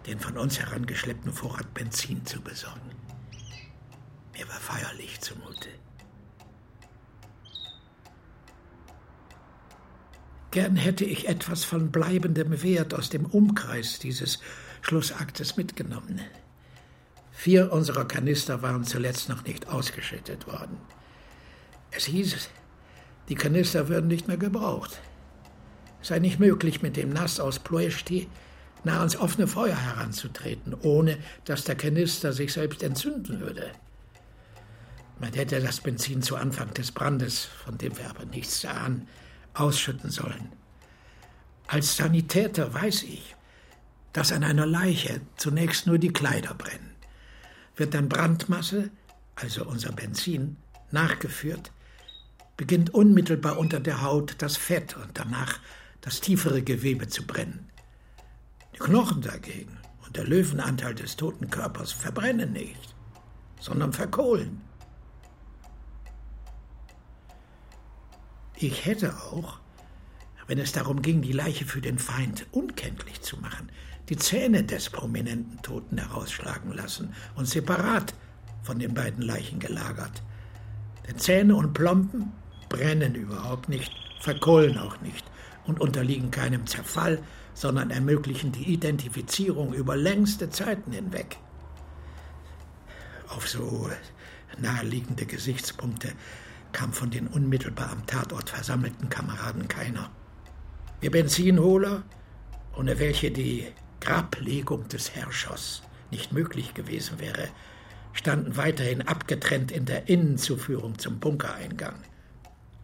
den 0.07 0.21
von 0.21 0.37
uns 0.37 0.59
herangeschleppten 0.59 1.33
Vorrat 1.33 1.73
Benzin 1.75 2.25
zu 2.27 2.41
besorgen. 2.41 2.91
Mir 4.37 4.49
war 4.49 4.61
feierlich 4.61 5.21
zumute. 5.21 5.69
Gern 10.51 10.77
hätte 10.77 11.05
ich 11.05 11.27
etwas 11.27 11.65
von 11.65 11.91
bleibendem 11.91 12.63
Wert 12.63 12.95
aus 12.95 13.11
dem 13.11 13.27
Umkreis 13.27 13.99
dieses 13.99 14.39
Schlussaktes 14.83 15.57
mitgenommen. 15.57 16.21
Vier 17.37 17.73
unserer 17.73 18.07
Kanister 18.07 18.63
waren 18.63 18.85
zuletzt 18.85 19.29
noch 19.29 19.45
nicht 19.45 19.69
ausgeschüttet 19.69 20.47
worden. 20.47 20.79
Es 21.91 22.07
hieß, 22.07 22.49
die 23.29 23.35
Kanister 23.35 23.89
würden 23.89 24.09
nicht 24.09 24.29
mehr 24.29 24.39
gebraucht. 24.39 25.01
Es 26.01 26.09
sei 26.09 26.21
nicht 26.21 26.39
möglich, 26.39 26.81
mit 26.81 26.97
dem 26.97 27.11
Nass 27.11 27.41
aus 27.41 27.59
Ploesti 27.59 28.29
nah 28.85 29.01
ans 29.01 29.17
offene 29.17 29.47
Feuer 29.47 29.77
heranzutreten, 29.77 30.75
ohne 30.83 31.19
dass 31.45 31.65
der 31.65 31.75
Kanister 31.75 32.33
sich 32.33 32.53
selbst 32.53 32.83
entzünden 32.83 33.41
würde. 33.41 33.71
Man 35.19 35.33
hätte 35.33 35.61
das 35.61 35.81
Benzin 35.81 36.23
zu 36.23 36.37
Anfang 36.37 36.73
des 36.75 36.93
Brandes, 36.93 37.45
von 37.65 37.77
dem 37.79 37.97
wir 37.99 38.09
aber 38.11 38.25
nichts 38.27 38.61
sahen, 38.61 39.09
ausschütten 39.55 40.11
sollen. 40.11 40.53
Als 41.67 41.97
Sanitäter 41.97 42.73
weiß 42.73 43.03
ich, 43.05 43.35
dass 44.13 44.33
an 44.33 44.45
einer 44.45 44.67
Leiche 44.67 45.21
zunächst 45.37 45.87
nur 45.87 45.99
die 45.99 46.13
Kleider 46.13 46.55
brennen. 46.55 46.94
Wird 47.77 47.95
dann 47.95 48.09
Brandmasse 48.09 48.91
also 49.37 49.65
unser 49.65 49.93
Benzin, 49.93 50.57
nachgeführt, 50.91 51.73
beginnt 52.57 52.95
unmittelbar 52.95 53.59
unter 53.59 53.81
der 53.81 54.03
Haut 54.03 54.37
das 54.39 54.57
Fett 54.57 54.97
und 54.97 55.11
danach 55.15 55.59
das 56.01 56.21
tiefere 56.21 56.63
Gewebe 56.63 57.09
zu 57.09 57.27
brennen. 57.27 57.69
Die 58.75 58.79
Knochen 58.79 59.23
dagegen 59.23 59.79
und 60.05 60.17
der 60.17 60.25
Löwenanteil 60.25 60.95
des 60.95 61.17
toten 61.17 61.51
Körpers 61.51 61.93
verbrennen 61.93 62.53
nicht, 62.53 62.95
sondern 63.61 63.93
verkohlen. 63.93 64.61
Ich 68.57 68.85
hätte 68.85 69.17
auch, 69.17 69.59
wenn 70.47 70.59
es 70.59 70.73
darum 70.73 71.03
ging, 71.03 71.23
die 71.23 71.33
Leiche 71.33 71.65
für 71.65 71.81
den 71.81 71.99
Feind 71.99 72.47
unkenntlich 72.53 73.21
zu 73.23 73.37
machen, 73.39 73.69
die 74.09 74.17
Zähne 74.17 74.65
des 74.65 74.91
prominenten 74.91 75.61
Toten 75.63 75.99
herausschlagen 75.99 76.73
lassen 76.73 77.15
und 77.37 77.49
separat 77.49 78.15
von 78.63 78.79
den 78.79 78.95
beiden 78.95 79.23
Leichen 79.23 79.59
gelagert. 79.59 80.23
Denn 81.07 81.19
Zähne 81.19 81.55
und 81.57 81.75
Plomben 81.75 82.33
brennen 82.69 83.15
überhaupt 83.15 83.69
nicht, 83.69 83.93
verkohlen 84.21 84.79
auch 84.79 85.01
nicht 85.01 85.25
und 85.67 85.81
unterliegen 85.81 86.31
keinem 86.31 86.67
Zerfall, 86.67 87.23
sondern 87.55 87.91
ermöglichen 87.91 88.53
die 88.53 88.65
Identifizierung 88.65 89.73
über 89.73 89.97
längste 89.97 90.51
Zeiten 90.51 90.93
hinweg. 90.93 91.39
Auf 93.29 93.49
so 93.49 93.91
naheliegende 94.59 95.27
Gesichtspunkte 95.27 96.13
kam 96.73 96.93
von 96.93 97.11
den 97.11 97.29
unmittelbar 97.29 97.91
am 97.91 98.07
Tatort 98.07 98.51
versammelten 98.51 99.09
Kameraden 99.09 99.69
keiner. 99.69 100.11
Wir 101.01 101.11
Benzinholer, 101.11 102.03
ohne 102.77 102.99
welche 102.99 103.31
die 103.31 103.67
Grablegung 104.05 104.87
des 104.89 105.15
Herrschers 105.15 105.83
nicht 106.11 106.33
möglich 106.33 106.75
gewesen 106.75 107.19
wäre, 107.21 107.49
standen 108.13 108.59
weiterhin 108.59 109.01
abgetrennt 109.03 109.73
in 109.73 109.87
der 109.87 110.09
Innenzuführung 110.09 110.99
zum 110.99 111.21
Bunkereingang. 111.21 111.97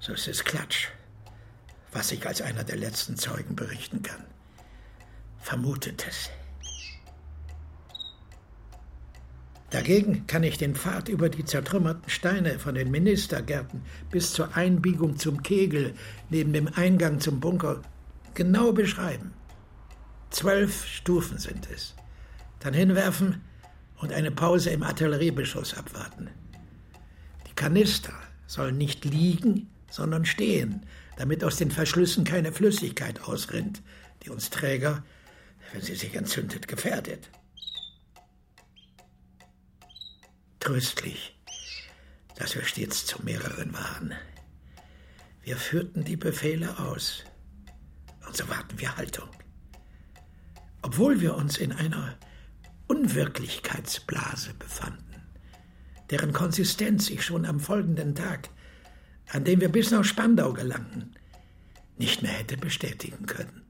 So 0.00 0.14
ist 0.14 0.28
es 0.28 0.44
Klatsch, 0.44 0.88
was 1.92 2.10
ich 2.10 2.26
als 2.26 2.40
einer 2.40 2.64
der 2.64 2.76
letzten 2.76 3.16
Zeugen 3.16 3.54
berichten 3.54 4.02
kann. 4.02 4.24
Vermutet 5.38 6.06
es. 6.08 6.30
Dagegen 9.68 10.26
kann 10.26 10.42
ich 10.42 10.56
den 10.56 10.74
Pfad 10.74 11.10
über 11.10 11.28
die 11.28 11.44
zertrümmerten 11.44 12.08
Steine 12.08 12.58
von 12.58 12.74
den 12.74 12.90
Ministergärten 12.90 13.82
bis 14.10 14.32
zur 14.32 14.56
Einbiegung 14.56 15.18
zum 15.18 15.42
Kegel 15.42 15.94
neben 16.30 16.54
dem 16.54 16.68
Eingang 16.74 17.20
zum 17.20 17.40
Bunker 17.40 17.82
genau 18.34 18.72
beschreiben. 18.72 19.32
Zwölf 20.30 20.86
Stufen 20.86 21.38
sind 21.38 21.68
es. 21.70 21.94
Dann 22.60 22.74
hinwerfen 22.74 23.42
und 23.98 24.12
eine 24.12 24.30
Pause 24.30 24.70
im 24.70 24.82
Artilleriebeschuss 24.82 25.74
abwarten. 25.74 26.30
Die 27.48 27.54
Kanister 27.54 28.14
sollen 28.46 28.78
nicht 28.78 29.04
liegen, 29.04 29.68
sondern 29.90 30.24
stehen, 30.24 30.86
damit 31.16 31.44
aus 31.44 31.56
den 31.56 31.70
Verschlüssen 31.70 32.24
keine 32.24 32.52
Flüssigkeit 32.52 33.22
ausrinnt, 33.22 33.82
die 34.22 34.30
uns 34.30 34.50
Träger, 34.50 35.04
wenn 35.72 35.82
sie 35.82 35.94
sich 35.94 36.14
entzündet, 36.14 36.68
gefährdet. 36.68 37.28
Tröstlich, 40.60 41.36
dass 42.36 42.54
wir 42.54 42.64
stets 42.64 43.04
zu 43.04 43.22
mehreren 43.22 43.72
waren. 43.72 44.14
Wir 45.42 45.56
führten 45.56 46.04
die 46.04 46.16
Befehle 46.16 46.78
aus, 46.78 47.24
und 48.26 48.36
so 48.36 48.48
warten 48.48 48.78
wir 48.78 48.96
Haltung. 48.96 49.28
Obwohl 50.82 51.20
wir 51.20 51.36
uns 51.36 51.58
in 51.58 51.72
einer 51.72 52.16
Unwirklichkeitsblase 52.88 54.54
befanden, 54.54 55.22
deren 56.10 56.32
Konsistenz 56.32 57.10
ich 57.10 57.24
schon 57.24 57.44
am 57.46 57.60
folgenden 57.60 58.14
Tag, 58.14 58.48
an 59.28 59.44
dem 59.44 59.60
wir 59.60 59.68
bis 59.68 59.90
nach 59.90 60.04
Spandau 60.04 60.52
gelangten, 60.52 61.14
nicht 61.98 62.22
mehr 62.22 62.32
hätte 62.32 62.56
bestätigen 62.56 63.26
können. 63.26 63.62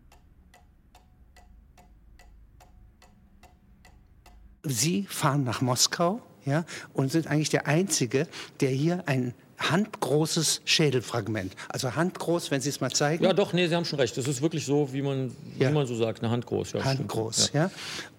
Sie 4.63 5.05
fahren 5.05 5.45
nach 5.45 5.61
Moskau 5.61 6.23
ja, 6.45 6.65
und 6.93 7.11
sind 7.11 7.27
eigentlich 7.27 7.51
der 7.51 7.67
Einzige, 7.67 8.29
der 8.61 8.71
hier 8.71 9.09
ein 9.09 9.35
handgroßes 9.61 10.63
Schädelfragment. 10.65 11.55
Also 11.69 11.95
handgroß, 11.95 12.51
wenn 12.51 12.61
Sie 12.61 12.71
es 12.71 12.81
mal 12.81 12.91
zeigen. 12.91 13.25
Ja, 13.25 13.33
doch, 13.33 13.53
nee, 13.53 13.69
Sie 13.69 13.75
haben 13.75 13.85
schon 13.85 14.01
recht. 14.01 14.17
Das 14.17 14.27
ist 14.27 14.43
wirklich 14.43 14.65
so, 14.65 14.93
wie 14.93 15.03
man, 15.03 15.35
ja. 15.59 15.69
wie 15.69 15.75
man 15.75 15.87
so 15.87 15.95
sagt, 15.95 16.23
eine 16.23 16.31
Handgroß. 16.31 16.73
Ja, 16.73 16.85
Handgroß, 16.85 17.51
ja. 17.53 17.65
ja. 17.65 17.71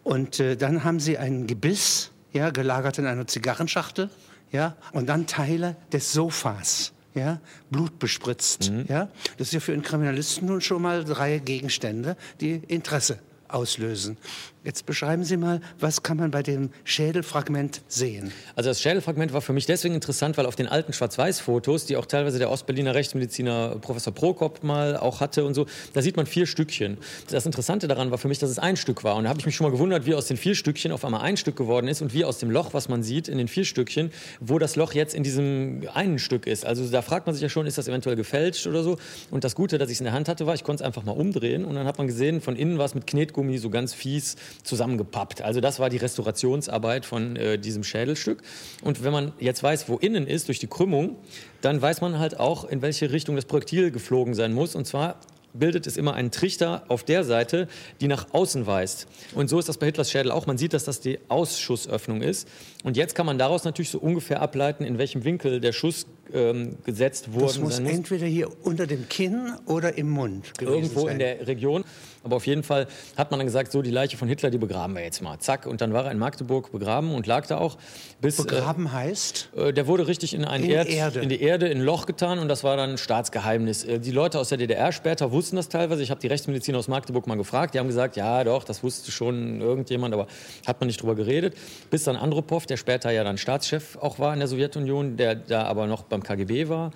Und 0.04 0.40
äh, 0.40 0.56
dann 0.56 0.84
haben 0.84 1.00
Sie 1.00 1.18
ein 1.18 1.48
Gebiss, 1.48 2.12
ja, 2.32 2.50
gelagert 2.52 2.98
in 3.00 3.06
einer 3.06 3.28
Zigarrenschachtel, 3.28 4.10
ja, 4.52 4.76
und 4.92 5.08
dann 5.08 5.28
Teile 5.28 5.76
des 5.92 6.14
Sofas. 6.14 6.94
Ja, 7.14 7.42
blutbespritzt. 7.70 8.72
Mhm. 8.72 8.86
Ja, 8.88 9.10
das 9.38 9.48
ist 9.48 9.54
ja 9.54 9.60
für 9.60 9.74
einen 9.74 9.82
Kriminalisten 9.82 10.48
nun 10.48 10.62
schon 10.62 10.82
mal 10.82 11.04
drei 11.04 11.40
Gegenstände, 11.40 12.16
die 12.40 12.62
Interesse 12.70 13.20
auslösen. 13.50 14.16
Jetzt 14.64 14.86
beschreiben 14.86 15.24
Sie 15.24 15.38
mal, 15.38 15.60
was 15.80 16.04
kann 16.04 16.18
man 16.18 16.30
bei 16.30 16.44
dem 16.44 16.70
Schädelfragment 16.84 17.82
sehen? 17.88 18.32
Also 18.56 18.70
das 18.70 18.80
Schädelfragment 18.80 19.34
war 19.34 19.42
für 19.42 19.54
mich 19.54 19.66
deswegen 19.66 19.96
interessant, 19.96 20.38
weil 20.38 20.46
auf 20.46 20.56
den 20.56 20.68
alten 20.68 20.94
Schwarz-Weiß-Fotos, 20.94 21.88
die 21.88 21.98
auch 21.98 22.06
teilweise 22.06 22.38
der 22.38 22.52
Ostberliner 22.52 22.94
Rechtsmediziner 22.94 23.78
Professor 23.82 24.14
Prokop 24.14 24.64
mal 24.64 24.98
auch 24.98 25.20
hatte 25.20 25.46
und 25.46 25.56
so, 25.56 25.66
da 25.94 26.04
sieht 26.04 26.16
man 26.16 26.28
vier 26.28 26.46
Stückchen. 26.46 27.00
Das 27.32 27.48
Interessante 27.48 27.88
daran 27.88 28.12
war 28.12 28.20
für 28.20 28.28
mich, 28.28 28.38
dass 28.38 28.52
es 28.52 28.60
ein 28.60 28.78
Stück 28.78 29.04
war. 29.04 29.16
Und 29.16 29.24
da 29.24 29.32
habe 29.32 29.40
ich 29.40 29.48
mich 29.48 29.56
schon 29.56 29.66
mal 29.66 29.72
gewundert, 29.72 30.06
wie 30.06 30.14
aus 30.14 30.28
den 30.28 30.38
vier 30.38 30.54
Stückchen 30.54 30.92
auf 30.92 31.04
einmal 31.04 31.22
ein 31.22 31.38
Stück 31.38 31.56
geworden 31.56 31.88
ist 31.88 32.04
und 32.04 32.14
wie 32.14 32.24
aus 32.24 32.38
dem 32.38 32.52
Loch, 32.52 32.76
was 32.76 32.88
man 32.88 33.02
sieht 33.02 33.30
in 33.30 33.40
den 33.40 33.48
vier 33.48 33.66
Stückchen, 33.66 34.12
wo 34.40 34.60
das 34.60 34.76
Loch 34.76 34.94
jetzt 34.94 35.16
in 35.16 35.24
diesem 35.24 35.88
einen 35.92 36.20
Stück 36.20 36.46
ist. 36.46 36.68
Also 36.68 36.88
da 36.88 37.02
fragt 37.02 37.26
man 37.26 37.34
sich 37.34 37.42
ja 37.42 37.50
schon, 37.50 37.66
ist 37.66 37.80
das 37.80 37.88
eventuell 37.88 38.16
gefälscht 38.16 38.68
oder 38.68 38.84
so? 38.84 39.00
Und 39.32 39.44
das 39.44 39.56
Gute, 39.56 39.80
dass 39.80 39.90
ich 39.90 39.96
es 39.96 40.02
in 40.02 40.06
der 40.06 40.14
Hand 40.14 40.30
hatte, 40.30 40.46
war, 40.46 40.54
ich 40.54 40.64
konnte 40.64 40.84
es 40.84 40.86
einfach 40.86 41.04
mal 41.04 41.14
umdrehen 41.14 41.66
und 41.66 41.74
dann 41.74 41.88
hat 41.88 41.98
man 41.98 42.06
gesehen, 42.06 42.42
von 42.42 42.56
innen 42.56 42.78
war 42.78 42.86
es 42.86 42.94
mit 42.94 43.08
Knetgummi 43.08 43.58
so 43.58 43.72
ganz 43.72 43.96
fies 43.96 44.36
zusammengepappt. 44.64 45.42
Also 45.42 45.62
das 45.62 45.80
war 45.80 45.90
die 45.90 45.98
Restaurationsarbeit 45.98 47.06
von 47.06 47.36
äh, 47.36 47.58
diesem 47.58 47.84
Schädelstück. 47.84 48.42
Und 48.84 49.04
wenn 49.04 49.12
man 49.12 49.34
jetzt 49.40 49.64
weiß, 49.64 49.90
wo 49.90 49.98
innen 49.98 50.28
ist, 50.28 50.48
durch 50.48 50.60
die 50.60 50.68
Krümmung, 50.68 51.18
dann 51.62 51.82
weiß 51.82 52.02
man 52.02 52.20
halt 52.20 52.40
auch, 52.40 52.66
in 52.66 52.82
welche 52.82 53.12
Richtung 53.12 53.36
das 53.36 53.46
Projektil 53.46 53.92
geflogen 53.92 54.34
sein 54.34 54.54
muss. 54.54 54.76
Und 54.76 54.86
zwar 54.86 55.18
bildet 55.54 55.88
es 55.88 55.98
immer 55.98 56.14
einen 56.14 56.32
Trichter 56.32 56.84
auf 56.88 57.04
der 57.04 57.24
Seite, 57.24 57.68
die 58.00 58.08
nach 58.08 58.34
außen 58.34 58.66
weist. 58.68 59.08
Und 59.36 59.50
so 59.50 59.60
ist 59.60 59.70
das 59.70 59.78
bei 59.78 59.88
Hitlers 59.88 60.12
Schädel 60.12 60.32
auch. 60.32 60.46
Man 60.46 60.58
sieht, 60.58 60.74
dass 60.74 60.86
das 60.86 61.00
die 61.00 61.20
Ausschussöffnung 61.28 62.22
ist. 62.22 62.48
Und 62.84 62.98
jetzt 62.98 63.16
kann 63.16 63.26
man 63.26 63.38
daraus 63.38 63.64
natürlich 63.64 63.90
so 63.90 64.00
ungefähr 64.00 64.42
ableiten, 64.42 64.84
in 64.84 64.98
welchem 64.98 65.24
Winkel 65.24 65.60
der 65.60 65.72
Schuss 65.72 66.08
ähm, 66.34 66.78
gesetzt 66.84 67.34
worden 67.34 67.48
das 67.48 67.60
muss 67.60 67.80
muss. 67.80 67.92
entweder 67.92 68.26
hier 68.26 68.50
unter 68.64 68.88
dem 68.88 69.08
Kinn 69.10 69.54
oder 69.66 69.98
im 69.98 70.10
Mund 70.10 70.52
Irgendwo 70.60 71.02
sein. 71.02 71.14
in 71.14 71.20
der 71.20 71.48
Region. 71.48 71.84
Aber 72.24 72.36
auf 72.36 72.46
jeden 72.46 72.62
Fall 72.62 72.88
hat 73.18 73.32
man 73.32 73.40
dann 73.40 73.48
gesagt, 73.48 73.72
so 73.72 73.82
die 73.82 73.90
Leiche 73.90 74.16
von 74.16 74.28
Hitler, 74.28 74.52
die 74.52 74.60
begraben 74.60 74.96
wir 74.96 75.04
jetzt 75.04 75.22
mal. 75.22 75.40
Zack. 75.40 75.66
Und 75.66 75.82
dann 75.82 75.92
war 75.92 76.06
er 76.06 76.12
in 76.12 76.20
Magdeburg 76.20 76.72
begraben 76.72 77.16
und 77.16 77.26
lag 77.26 77.48
da 77.48 77.58
auch. 77.58 77.78
Bis, 78.22 78.38
begraben 78.38 78.86
äh, 78.86 78.90
heißt? 78.90 79.50
Äh, 79.56 79.74
der 79.74 79.88
wurde 79.88 80.08
richtig 80.08 80.36
in, 80.36 80.46
ein 80.46 80.64
in, 80.64 80.70
Erd, 80.70 80.88
Erde. 80.88 81.20
in 81.20 81.30
die 81.30 81.42
Erde, 81.42 81.68
in 81.68 81.80
ein 81.80 81.84
Loch 81.84 82.06
getan 82.06 82.38
und 82.38 82.48
das 82.48 82.64
war 82.64 82.78
dann 82.78 82.98
Staatsgeheimnis. 83.00 83.84
Äh, 83.84 84.00
die 84.00 84.12
Leute 84.12 84.40
aus 84.40 84.50
der 84.50 84.60
DDR 84.60 84.92
später 84.92 85.32
wussten 85.32 85.56
das 85.56 85.70
teilweise. 85.70 86.04
Ich 86.04 86.12
habe 86.12 86.22
die 86.22 86.28
Rechtsmediziner 86.28 86.78
aus 86.78 86.88
Magdeburg 86.88 87.26
mal 87.26 87.38
gefragt. 87.38 87.74
Die 87.74 87.80
haben 87.80 87.88
gesagt, 87.88 88.16
ja 88.16 88.44
doch, 88.44 88.64
das 88.64 88.84
wusste 88.84 89.12
schon 89.12 89.60
irgendjemand, 89.60 90.14
aber 90.14 90.28
hat 90.68 90.80
man 90.80 90.88
nicht 90.88 91.02
drüber 91.02 91.16
geredet. 91.16 91.56
Bis 91.90 92.04
dann 92.04 92.16
Andropov, 92.16 92.68
der 92.72 92.78
später 92.78 93.12
ja 93.12 93.24
dann 93.24 93.38
Staatschef 93.38 93.98
auch 93.98 94.18
war 94.18 94.34
in 94.34 94.40
der 94.40 94.48
Sowjetunion, 94.48 95.18
der 95.18 95.36
da 95.36 95.64
aber 95.66 95.86
noch 95.86 96.04
beim 96.04 96.24
KGB 96.24 96.70
war, 96.70 96.92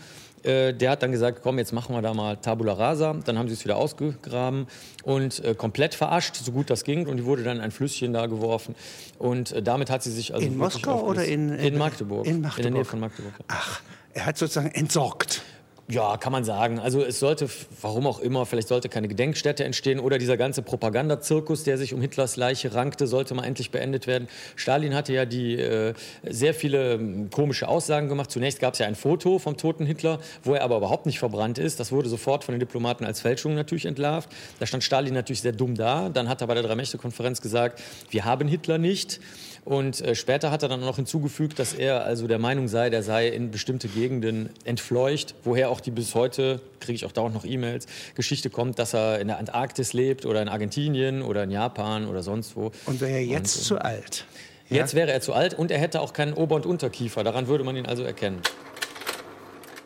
äh, 0.45 0.73
der 0.73 0.91
hat 0.91 1.03
dann 1.03 1.11
gesagt, 1.11 1.41
komm, 1.41 1.57
jetzt 1.57 1.73
machen 1.73 1.95
wir 1.95 2.01
da 2.01 2.13
mal 2.13 2.37
Tabula 2.37 2.73
Rasa. 2.73 3.15
Dann 3.25 3.37
haben 3.37 3.47
sie 3.47 3.55
es 3.55 3.65
wieder 3.65 3.77
ausgegraben 3.77 4.67
und 5.03 5.43
äh, 5.43 5.55
komplett 5.55 5.95
verarscht, 5.95 6.35
so 6.35 6.51
gut 6.51 6.69
das 6.69 6.83
ging. 6.83 7.07
Und 7.07 7.17
die 7.17 7.25
wurde 7.25 7.43
dann 7.43 7.57
in 7.57 7.63
ein 7.63 7.71
Flüsschen 7.71 8.13
da 8.13 8.27
geworfen. 8.27 8.75
Und 9.17 9.51
äh, 9.51 9.61
damit 9.63 9.89
hat 9.89 10.03
sie 10.03 10.11
sich 10.11 10.33
also 10.33 10.45
in 10.45 10.57
Moskau 10.57 11.01
oder 11.03 11.25
in, 11.25 11.49
in, 11.49 11.73
in 11.73 11.77
Magdeburg? 11.77 12.27
In 12.27 12.41
Magdeburg. 12.41 12.57
In 12.57 12.63
der 12.63 12.71
Nähe 12.71 12.85
von 12.85 12.99
Magdeburg. 12.99 13.33
Ach, 13.47 13.81
er 14.13 14.25
hat 14.27 14.37
sozusagen 14.37 14.71
entsorgt. 14.71 15.41
Ja, 15.87 16.17
kann 16.17 16.31
man 16.31 16.43
sagen. 16.43 16.79
Also 16.79 17.03
es 17.03 17.19
sollte, 17.19 17.47
warum 17.79 18.07
auch 18.07 18.19
immer, 18.19 18.47
vielleicht 18.47 18.69
sollte 18.69 18.89
keine 18.89 19.07
Gedenkstätte 19.07 19.63
entstehen 19.63 19.99
oder 19.99 20.17
dieser 20.17 20.35
ganze 20.35 20.63
Propagandazirkus, 20.63 21.63
der 21.63 21.77
sich 21.77 21.93
um 21.93 22.01
Hitlers 22.01 22.37
Leiche 22.37 22.73
rankte, 22.73 23.05
sollte 23.05 23.35
mal 23.35 23.43
endlich 23.43 23.69
beendet 23.69 24.07
werden. 24.07 24.27
Stalin 24.55 24.95
hatte 24.95 25.13
ja 25.13 25.25
die 25.25 25.59
äh, 25.59 25.93
sehr 26.23 26.55
viele 26.55 26.93
ähm, 26.93 27.29
komische 27.29 27.67
Aussagen 27.67 28.09
gemacht. 28.09 28.31
Zunächst 28.31 28.59
gab 28.59 28.73
es 28.73 28.79
ja 28.79 28.87
ein 28.87 28.95
Foto 28.95 29.37
vom 29.37 29.57
toten 29.57 29.85
Hitler, 29.85 30.17
wo 30.43 30.55
er 30.55 30.63
aber 30.63 30.77
überhaupt 30.77 31.05
nicht 31.05 31.19
verbrannt 31.19 31.59
ist. 31.59 31.79
Das 31.79 31.91
wurde 31.91 32.09
sofort 32.09 32.43
von 32.43 32.53
den 32.53 32.59
Diplomaten 32.59 33.05
als 33.05 33.21
Fälschung 33.21 33.53
natürlich 33.53 33.85
entlarvt. 33.85 34.27
Da 34.59 34.65
stand 34.65 34.83
Stalin 34.83 35.13
natürlich 35.13 35.41
sehr 35.41 35.51
dumm 35.51 35.75
da. 35.75 36.09
Dann 36.09 36.29
hat 36.29 36.41
er 36.41 36.47
bei 36.47 36.55
der 36.55 36.63
Drei-Mächte-Konferenz 36.63 37.41
gesagt, 37.41 37.79
wir 38.09 38.25
haben 38.25 38.47
Hitler 38.47 38.79
nicht. 38.79 39.19
Und 39.65 39.99
äh, 40.01 40.13
später 40.13 40.51
hat 40.51 40.61
er 40.61 40.69
dann 40.69 40.81
noch 40.81 40.97
hinzugefügt, 40.97 41.57
dass 41.57 41.73
er 41.73 42.05
also 42.05 42.27
der 42.27 42.37
Meinung 42.37 42.67
sei, 42.67 42.91
der 42.91 43.01
sei 43.01 43.27
in 43.27 43.49
bestimmte 43.49 43.87
Gegenden 43.87 44.51
entfleucht, 44.63 45.33
woher 45.43 45.71
auch 45.71 45.81
die 45.81 45.89
bis 45.89 46.13
heute, 46.13 46.61
kriege 46.79 46.95
ich 46.95 47.05
auch 47.05 47.11
dauernd 47.11 47.33
noch 47.33 47.45
E-Mails, 47.45 47.87
Geschichte 48.13 48.51
kommt, 48.51 48.77
dass 48.77 48.93
er 48.93 49.19
in 49.19 49.27
der 49.27 49.39
Antarktis 49.39 49.93
lebt 49.93 50.27
oder 50.27 50.43
in 50.43 50.49
Argentinien 50.49 51.23
oder 51.23 51.43
in 51.43 51.49
Japan 51.49 52.07
oder 52.07 52.21
sonst 52.21 52.55
wo. 52.55 52.71
Und 52.85 53.01
wäre 53.01 53.13
er 53.13 53.25
jetzt 53.25 53.57
Und, 53.57 53.63
zu 53.63 53.79
alt? 53.79 54.25
Ja? 54.69 54.77
Jetzt 54.77 54.93
wäre 54.93 55.11
er 55.11 55.21
zu 55.21 55.33
alt 55.33 55.55
und 55.55 55.71
er 55.71 55.79
hätte 55.79 55.99
auch 55.99 56.13
keinen 56.13 56.33
Ober- 56.33 56.55
und 56.55 56.67
Unterkiefer. 56.67 57.23
Daran 57.23 57.47
würde 57.47 57.63
man 57.63 57.75
ihn 57.75 57.87
also 57.87 58.03
erkennen. 58.03 58.41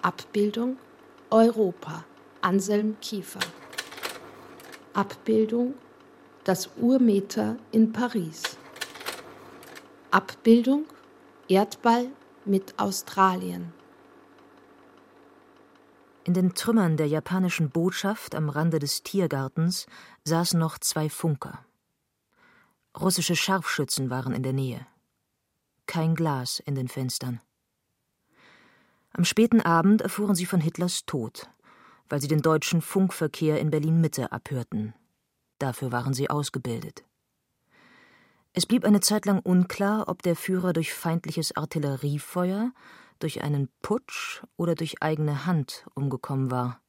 Abbildung 0.02 0.76
Europa, 1.30 2.04
Anselm 2.42 2.98
Kiefer. 3.02 3.40
Abbildung 4.94 5.76
Das 6.44 6.70
Urmeter 6.82 7.56
in 7.72 7.94
Paris. 7.94 8.59
Abbildung 10.12 10.86
Erdball 11.48 12.10
mit 12.44 12.80
Australien. 12.80 13.72
In 16.24 16.34
den 16.34 16.56
Trümmern 16.56 16.98
der 16.98 17.08
japanischen 17.08 17.70
Botschaft 17.70 18.34
am 18.34 18.50
Rande 18.50 18.80
des 18.80 19.04
Tiergartens 19.04 19.86
saßen 20.24 20.60
noch 20.60 20.80
zwei 20.80 21.10
Funker. 21.10 21.64
Russische 23.00 23.36
Scharfschützen 23.36 24.10
waren 24.10 24.34
in 24.34 24.42
der 24.42 24.54
Nähe. 24.54 24.88
Kein 25.86 26.16
Glas 26.16 26.60
in 26.60 26.74
den 26.74 26.88
Fenstern. 26.88 27.40
Am 29.14 29.26
späten 29.26 29.62
Abend 29.62 30.02
erfuhren 30.02 30.34
sie 30.34 30.48
von 30.48 30.60
Hitlers 30.60 31.06
Tod, 31.06 31.52
weil 32.10 32.20
sie 32.20 32.28
den 32.28 32.42
deutschen 32.42 32.82
Funkverkehr 32.82 33.60
in 33.60 33.70
Berlin 33.70 34.02
Mitte 34.02 34.32
abhörten. 34.32 34.96
Dafür 35.60 35.92
waren 35.92 36.16
sie 36.16 36.32
ausgebildet. 36.32 37.04
Es 38.60 38.66
blieb 38.66 38.84
eine 38.84 39.00
Zeit 39.00 39.26
lang 39.26 39.40
unklar, 39.40 40.10
ob 40.10 40.22
der 40.22 40.36
Führer 40.36 40.74
durch 40.74 40.94
feindliches 40.94 41.56
Artilleriefeuer, 41.56 42.74
durch 43.20 43.42
einen 43.42 43.70
Putsch 43.82 44.44
oder 44.58 44.76
durch 44.76 45.02
eigene 45.02 45.46
Hand 45.46 45.86
umgekommen 45.94 46.52
war. 46.52 46.82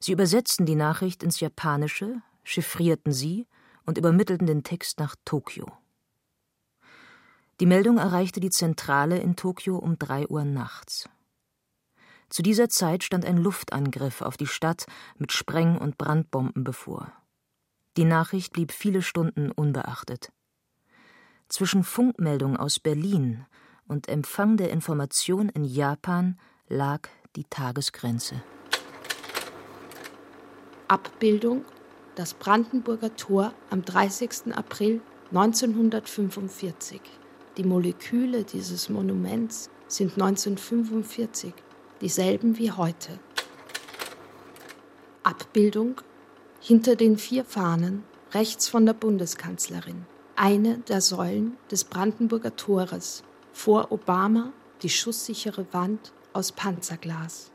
Sie 0.00 0.12
übersetzten 0.12 0.64
die 0.64 0.74
Nachricht 0.74 1.22
ins 1.22 1.38
Japanische, 1.38 2.22
chiffrierten 2.44 3.12
sie 3.12 3.46
und 3.84 3.98
übermittelten 3.98 4.46
den 4.46 4.62
Text 4.64 4.98
nach 5.00 5.16
Tokio. 5.26 5.70
Die 7.60 7.66
Meldung 7.66 7.98
erreichte 7.98 8.40
die 8.40 8.48
Zentrale 8.48 9.18
in 9.18 9.36
Tokio 9.36 9.76
um 9.76 9.98
drei 9.98 10.26
Uhr 10.28 10.46
nachts. 10.46 11.10
Zu 12.30 12.42
dieser 12.42 12.70
Zeit 12.70 13.04
stand 13.04 13.26
ein 13.26 13.36
Luftangriff 13.36 14.22
auf 14.22 14.38
die 14.38 14.46
Stadt 14.46 14.86
mit 15.18 15.30
Spreng- 15.30 15.76
und 15.76 15.98
Brandbomben 15.98 16.64
bevor. 16.64 17.12
Die 17.98 18.06
Nachricht 18.06 18.54
blieb 18.54 18.72
viele 18.72 19.02
Stunden 19.02 19.50
unbeachtet. 19.50 20.32
Zwischen 21.48 21.84
Funkmeldung 21.84 22.56
aus 22.56 22.80
Berlin 22.80 23.46
und 23.86 24.08
Empfang 24.08 24.56
der 24.56 24.70
Information 24.70 25.48
in 25.48 25.64
Japan 25.64 26.38
lag 26.68 27.08
die 27.36 27.44
Tagesgrenze. 27.44 28.42
Abbildung 30.88 31.64
das 32.14 32.34
Brandenburger 32.34 33.16
Tor 33.16 33.52
am 33.70 33.84
30. 33.84 34.54
April 34.54 35.00
1945. 35.32 37.00
Die 37.56 37.64
Moleküle 37.64 38.44
dieses 38.44 38.88
Monuments 38.88 39.68
sind 39.88 40.12
1945 40.12 41.52
dieselben 42.00 42.58
wie 42.58 42.70
heute. 42.70 43.18
Abbildung 45.24 46.00
hinter 46.60 46.96
den 46.96 47.18
vier 47.18 47.44
Fahnen 47.44 48.04
rechts 48.32 48.68
von 48.68 48.86
der 48.86 48.94
Bundeskanzlerin. 48.94 50.06
Eine 50.36 50.78
der 50.78 51.00
Säulen 51.00 51.56
des 51.70 51.84
Brandenburger 51.84 52.56
Tores. 52.56 53.22
Vor 53.52 53.92
Obama 53.92 54.52
die 54.82 54.90
schusssichere 54.90 55.66
Wand 55.72 56.12
aus 56.32 56.52
Panzerglas 56.52 57.52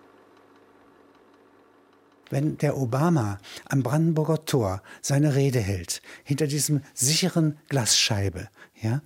wenn 2.30 2.58
der 2.58 2.78
Obama 2.78 3.40
am 3.66 3.84
Brandenburger 3.84 4.46
Tor 4.46 4.82
seine 5.02 5.36
Rede 5.36 5.60
hält, 5.60 6.02
hinter 6.24 6.48
diesem 6.48 6.82
sicheren 6.94 7.58
Glasscheibe, 7.70 8.50
ja, 8.82 9.02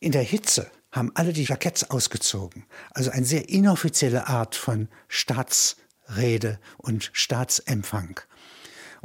in 0.00 0.12
der 0.12 0.22
Hitze 0.22 0.70
haben 0.92 1.12
alle 1.14 1.32
die 1.32 1.44
Jacketts 1.44 1.90
ausgezogen. 1.90 2.64
Also 2.90 3.10
eine 3.10 3.26
sehr 3.26 3.48
inoffizielle 3.48 4.28
Art 4.28 4.54
von 4.54 4.88
Staatsrede 5.08 6.58
und 6.78 7.10
Staatsempfang. 7.12 8.20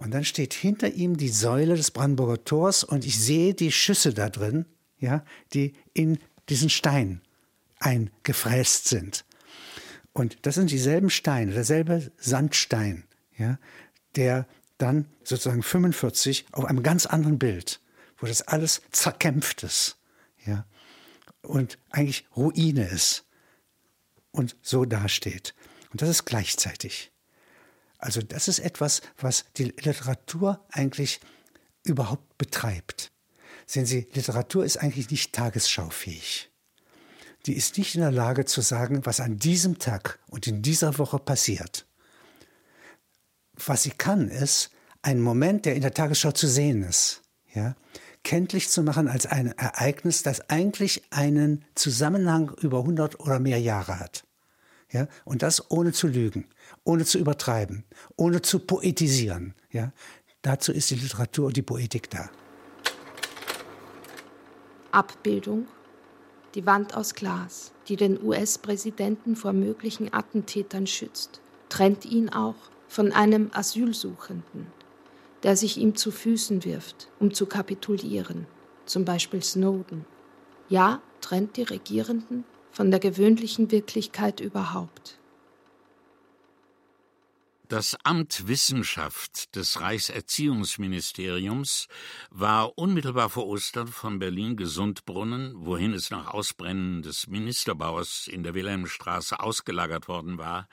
Und 0.01 0.09
dann 0.15 0.25
steht 0.25 0.55
hinter 0.55 0.89
ihm 0.89 1.15
die 1.15 1.29
Säule 1.29 1.75
des 1.75 1.91
Brandenburger 1.91 2.43
Tors 2.43 2.83
und 2.83 3.05
ich 3.05 3.19
sehe 3.19 3.53
die 3.53 3.71
Schüsse 3.71 4.15
da 4.15 4.29
drin, 4.29 4.65
ja, 4.97 5.23
die 5.53 5.73
in 5.93 6.17
diesen 6.49 6.71
Stein 6.71 7.21
eingefräst 7.77 8.87
sind. 8.87 9.25
Und 10.11 10.39
das 10.41 10.55
sind 10.55 10.71
dieselben 10.71 11.11
Steine, 11.11 11.53
derselbe 11.53 12.11
Sandstein, 12.17 13.03
ja, 13.37 13.59
der 14.15 14.47
dann 14.79 15.05
sozusagen 15.23 15.61
45 15.61 16.47
auf 16.51 16.65
einem 16.65 16.81
ganz 16.81 17.05
anderen 17.05 17.37
Bild, 17.37 17.79
wo 18.17 18.25
das 18.25 18.41
alles 18.41 18.81
zerkämpft 18.89 19.61
ist, 19.61 19.97
ja, 20.47 20.65
und 21.43 21.77
eigentlich 21.91 22.25
Ruine 22.35 22.87
ist 22.87 23.23
und 24.31 24.55
so 24.63 24.83
dasteht. 24.83 25.53
Und 25.91 26.01
das 26.01 26.09
ist 26.09 26.25
gleichzeitig. 26.25 27.11
Also 28.01 28.21
das 28.21 28.47
ist 28.47 28.59
etwas, 28.59 29.01
was 29.17 29.45
die 29.57 29.65
Literatur 29.65 30.65
eigentlich 30.71 31.19
überhaupt 31.83 32.37
betreibt. 32.37 33.11
Sehen 33.65 33.85
Sie, 33.85 34.07
Literatur 34.13 34.65
ist 34.65 34.77
eigentlich 34.77 35.09
nicht 35.09 35.33
tagesschaufähig. 35.33 36.49
Die 37.45 37.55
ist 37.55 37.77
nicht 37.77 37.95
in 37.95 38.01
der 38.01 38.11
Lage 38.11 38.45
zu 38.45 38.61
sagen, 38.61 39.05
was 39.05 39.19
an 39.19 39.37
diesem 39.37 39.79
Tag 39.79 40.19
und 40.27 40.45
in 40.45 40.61
dieser 40.61 40.97
Woche 40.97 41.17
passiert 41.17 41.85
was 43.67 43.83
sie 43.83 43.91
kann, 43.91 44.27
ist, 44.27 44.71
einen 45.01 45.21
Moment, 45.21 45.65
der 45.65 45.75
in 45.75 45.81
der 45.81 45.93
Tagesschau 45.93 46.31
zu 46.31 46.47
sehen 46.47 46.83
ist, 46.83 47.21
ja, 47.53 47.75
kenntlich 48.23 48.69
zu 48.69 48.83
machen 48.83 49.07
als 49.07 49.25
ein 49.25 49.47
Ereignis, 49.57 50.23
das 50.23 50.49
eigentlich 50.49 51.03
einen 51.09 51.65
Zusammenhang 51.75 52.51
über 52.61 52.79
100 52.79 53.19
oder 53.19 53.39
mehr 53.39 53.59
Jahre 53.59 53.99
hat. 53.99 54.23
Ja, 54.91 55.07
und 55.23 55.41
das 55.41 55.71
ohne 55.71 55.93
zu 55.93 56.07
lügen, 56.07 56.45
ohne 56.83 57.05
zu 57.05 57.17
übertreiben, 57.17 57.85
ohne 58.17 58.41
zu 58.41 58.59
poetisieren. 58.59 59.53
Ja, 59.71 59.93
dazu 60.41 60.73
ist 60.73 60.89
die 60.89 60.95
Literatur 60.95 61.47
und 61.47 61.57
die 61.57 61.61
Poetik 61.61 62.09
da. 62.09 62.29
Abbildung. 64.91 65.67
Die 66.55 66.65
Wand 66.65 66.95
aus 66.95 67.15
Glas, 67.15 67.71
die 67.87 67.95
den 67.95 68.21
US-Präsidenten 68.21 69.37
vor 69.37 69.53
möglichen 69.53 70.13
Attentätern 70.13 70.85
schützt, 70.85 71.39
trennt 71.69 72.03
ihn 72.03 72.27
auch 72.27 72.55
von 72.89 73.13
einem 73.13 73.49
Asylsuchenden, 73.53 74.67
der 75.43 75.55
sich 75.55 75.77
ihm 75.77 75.95
zu 75.95 76.11
Füßen 76.11 76.65
wirft, 76.65 77.07
um 77.21 77.33
zu 77.33 77.45
kapitulieren, 77.45 78.47
zum 78.85 79.05
Beispiel 79.05 79.41
Snowden. 79.41 80.03
Ja, 80.67 81.01
trennt 81.21 81.55
die 81.55 81.63
Regierenden 81.63 82.43
von 82.71 82.91
der 82.91 82.99
gewöhnlichen 82.99 83.71
Wirklichkeit 83.71 84.39
überhaupt. 84.39 85.17
Das 87.71 87.95
Amt 88.03 88.49
Wissenschaft 88.49 89.55
des 89.55 89.79
Reichserziehungsministeriums 89.79 91.87
war 92.29 92.77
unmittelbar 92.77 93.29
vor 93.29 93.47
Ostern 93.47 93.87
von 93.87 94.19
Berlin-Gesundbrunnen, 94.19 95.53
wohin 95.55 95.93
es 95.93 96.09
nach 96.09 96.27
Ausbrennen 96.27 97.01
des 97.01 97.27
Ministerbauers 97.27 98.27
in 98.27 98.43
der 98.43 98.55
Wilhelmstraße 98.55 99.39
ausgelagert 99.39 100.09
worden 100.09 100.37
war, 100.37 100.67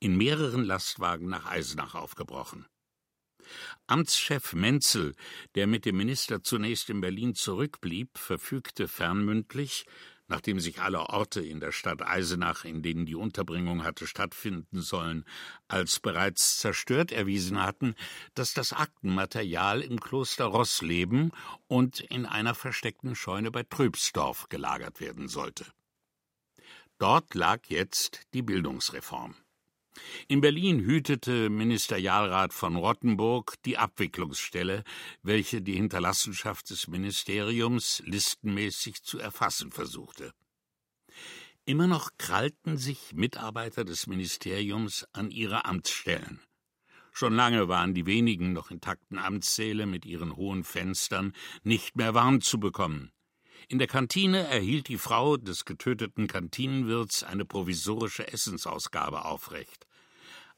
in 0.00 0.16
mehreren 0.16 0.64
Lastwagen 0.64 1.28
nach 1.28 1.46
Eisenach 1.46 1.94
aufgebrochen. 1.94 2.66
Amtschef 3.86 4.52
Menzel, 4.52 5.14
der 5.54 5.68
mit 5.68 5.84
dem 5.84 5.96
Minister 5.96 6.42
zunächst 6.42 6.90
in 6.90 7.00
Berlin 7.00 7.36
zurückblieb, 7.36 8.18
verfügte 8.18 8.88
fernmündlich, 8.88 9.84
nachdem 10.32 10.60
sich 10.60 10.80
alle 10.80 11.10
Orte 11.10 11.42
in 11.42 11.60
der 11.60 11.72
Stadt 11.72 12.00
Eisenach, 12.00 12.64
in 12.64 12.80
denen 12.80 13.04
die 13.04 13.14
Unterbringung 13.14 13.84
hatte 13.84 14.06
stattfinden 14.06 14.80
sollen, 14.80 15.26
als 15.68 16.00
bereits 16.00 16.58
zerstört 16.58 17.12
erwiesen 17.12 17.62
hatten, 17.62 17.94
dass 18.32 18.54
das 18.54 18.72
Aktenmaterial 18.72 19.82
im 19.82 20.00
Kloster 20.00 20.46
Rossleben 20.46 21.32
und 21.68 22.00
in 22.00 22.24
einer 22.24 22.54
versteckten 22.54 23.14
Scheune 23.14 23.50
bei 23.50 23.62
Tröbsdorf 23.62 24.48
gelagert 24.48 25.00
werden 25.00 25.28
sollte. 25.28 25.66
Dort 26.96 27.34
lag 27.34 27.66
jetzt 27.66 28.22
die 28.32 28.42
Bildungsreform. 28.42 29.34
In 30.28 30.40
Berlin 30.40 30.80
hütete 30.80 31.50
Ministerialrat 31.50 32.52
von 32.52 32.76
Rottenburg 32.76 33.54
die 33.64 33.78
Abwicklungsstelle, 33.78 34.84
welche 35.22 35.62
die 35.62 35.74
Hinterlassenschaft 35.74 36.70
des 36.70 36.88
Ministeriums 36.88 38.02
listenmäßig 38.06 39.02
zu 39.02 39.18
erfassen 39.18 39.70
versuchte. 39.70 40.32
Immer 41.64 41.86
noch 41.86 42.10
krallten 42.18 42.76
sich 42.76 43.12
Mitarbeiter 43.12 43.84
des 43.84 44.06
Ministeriums 44.06 45.06
an 45.12 45.30
ihre 45.30 45.64
Amtsstellen. 45.64 46.40
Schon 47.12 47.34
lange 47.34 47.68
waren 47.68 47.94
die 47.94 48.06
wenigen 48.06 48.52
noch 48.52 48.70
intakten 48.70 49.18
Amtssäle 49.18 49.86
mit 49.86 50.06
ihren 50.06 50.34
hohen 50.34 50.64
Fenstern 50.64 51.34
nicht 51.62 51.94
mehr 51.94 52.14
warm 52.14 52.40
zu 52.40 52.58
bekommen. 52.58 53.12
In 53.68 53.78
der 53.78 53.88
Kantine 53.88 54.46
erhielt 54.46 54.88
die 54.88 54.98
Frau 54.98 55.36
des 55.36 55.64
getöteten 55.64 56.26
Kantinenwirts 56.26 57.22
eine 57.22 57.44
provisorische 57.44 58.30
Essensausgabe 58.32 59.24
aufrecht. 59.24 59.86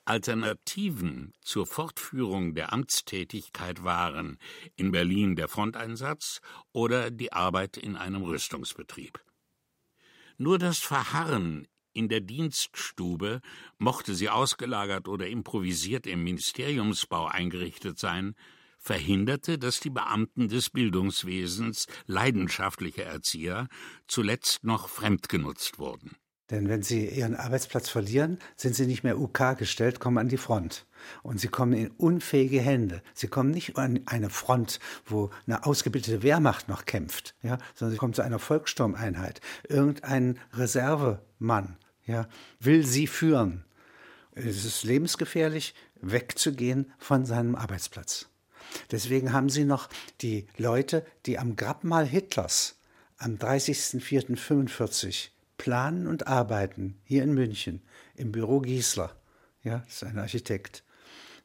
Alternativen 0.06 1.32
zur 1.40 1.66
Fortführung 1.66 2.54
der 2.54 2.72
Amtstätigkeit 2.72 3.84
waren 3.84 4.38
in 4.76 4.92
Berlin 4.92 5.34
der 5.34 5.48
Fronteinsatz 5.48 6.40
oder 6.72 7.10
die 7.10 7.32
Arbeit 7.32 7.78
in 7.78 7.96
einem 7.96 8.22
Rüstungsbetrieb. 8.22 9.18
Nur 10.36 10.58
das 10.58 10.78
Verharren 10.78 11.66
in 11.94 12.08
der 12.08 12.20
Dienststube, 12.20 13.40
mochte 13.78 14.14
sie 14.14 14.28
ausgelagert 14.28 15.08
oder 15.08 15.28
improvisiert 15.28 16.06
im 16.06 16.24
Ministeriumsbau 16.24 17.26
eingerichtet 17.26 17.98
sein, 17.98 18.34
verhinderte, 18.84 19.58
dass 19.58 19.80
die 19.80 19.90
Beamten 19.90 20.48
des 20.48 20.70
Bildungswesens, 20.70 21.86
leidenschaftliche 22.06 23.02
Erzieher, 23.04 23.68
zuletzt 24.06 24.62
noch 24.62 24.88
fremdgenutzt 24.88 25.78
wurden. 25.78 26.16
Denn 26.50 26.68
wenn 26.68 26.82
sie 26.82 27.08
ihren 27.08 27.36
Arbeitsplatz 27.36 27.88
verlieren, 27.88 28.38
sind 28.56 28.74
sie 28.74 28.86
nicht 28.86 29.02
mehr 29.02 29.18
UK 29.18 29.56
gestellt, 29.56 29.98
kommen 29.98 30.18
an 30.18 30.28
die 30.28 30.36
Front. 30.36 30.86
Und 31.22 31.40
sie 31.40 31.48
kommen 31.48 31.72
in 31.72 31.90
unfähige 31.92 32.60
Hände. 32.60 33.02
Sie 33.14 33.28
kommen 33.28 33.50
nicht 33.50 33.78
an 33.78 34.02
eine 34.04 34.28
Front, 34.28 34.78
wo 35.06 35.30
eine 35.46 35.64
ausgebildete 35.64 36.22
Wehrmacht 36.22 36.68
noch 36.68 36.84
kämpft, 36.84 37.34
ja, 37.42 37.56
sondern 37.74 37.92
sie 37.92 37.98
kommen 37.98 38.12
zu 38.12 38.22
einer 38.22 38.38
Volkssturmeinheit. 38.38 39.40
Irgendein 39.68 40.38
Reservemann 40.52 41.78
ja, 42.04 42.28
will 42.60 42.84
sie 42.84 43.06
führen. 43.06 43.64
Es 44.32 44.66
ist 44.66 44.84
lebensgefährlich, 44.84 45.74
wegzugehen 46.00 46.92
von 46.98 47.24
seinem 47.24 47.54
Arbeitsplatz. 47.54 48.28
Deswegen 48.90 49.32
haben 49.32 49.48
sie 49.48 49.64
noch 49.64 49.88
die 50.20 50.46
Leute, 50.56 51.04
die 51.26 51.38
am 51.38 51.56
Grabmal 51.56 52.06
Hitlers 52.06 52.76
am 53.18 53.36
30.04.45 53.36 55.28
planen 55.56 56.06
und 56.06 56.26
arbeiten, 56.26 56.98
hier 57.04 57.22
in 57.22 57.32
München, 57.32 57.82
im 58.16 58.32
Büro 58.32 58.60
Giesler, 58.60 59.14
ja, 59.62 59.78
das 59.78 59.94
ist 59.94 60.04
ein 60.04 60.18
Architekt, 60.18 60.82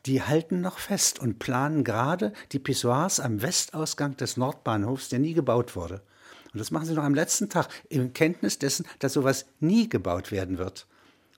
die 0.06 0.22
halten 0.24 0.62
noch 0.62 0.80
fest 0.80 1.20
und 1.20 1.40
planen 1.40 1.84
gerade 1.84 2.34
die 2.52 2.60
Pissoirs 2.60 3.20
am 3.20 3.42
Westausgang 3.42 4.18
des 4.18 4.38
Nordbahnhofs, 4.38 5.10
der 5.10 5.20
nie 5.20 5.34
gebaut 5.34 5.76
wurde. 5.76 6.02
Und 6.54 6.60
das 6.60 6.72
machen 6.72 6.86
sie 6.86 6.94
noch 6.94 7.04
am 7.04 7.14
letzten 7.14 7.50
Tag, 7.50 7.70
in 7.90 8.14
Kenntnis 8.14 8.58
dessen, 8.58 8.88
dass 9.00 9.14
sowas 9.14 9.46
nie 9.60 9.88
gebaut 9.88 10.32
werden 10.32 10.58
wird. 10.58 10.88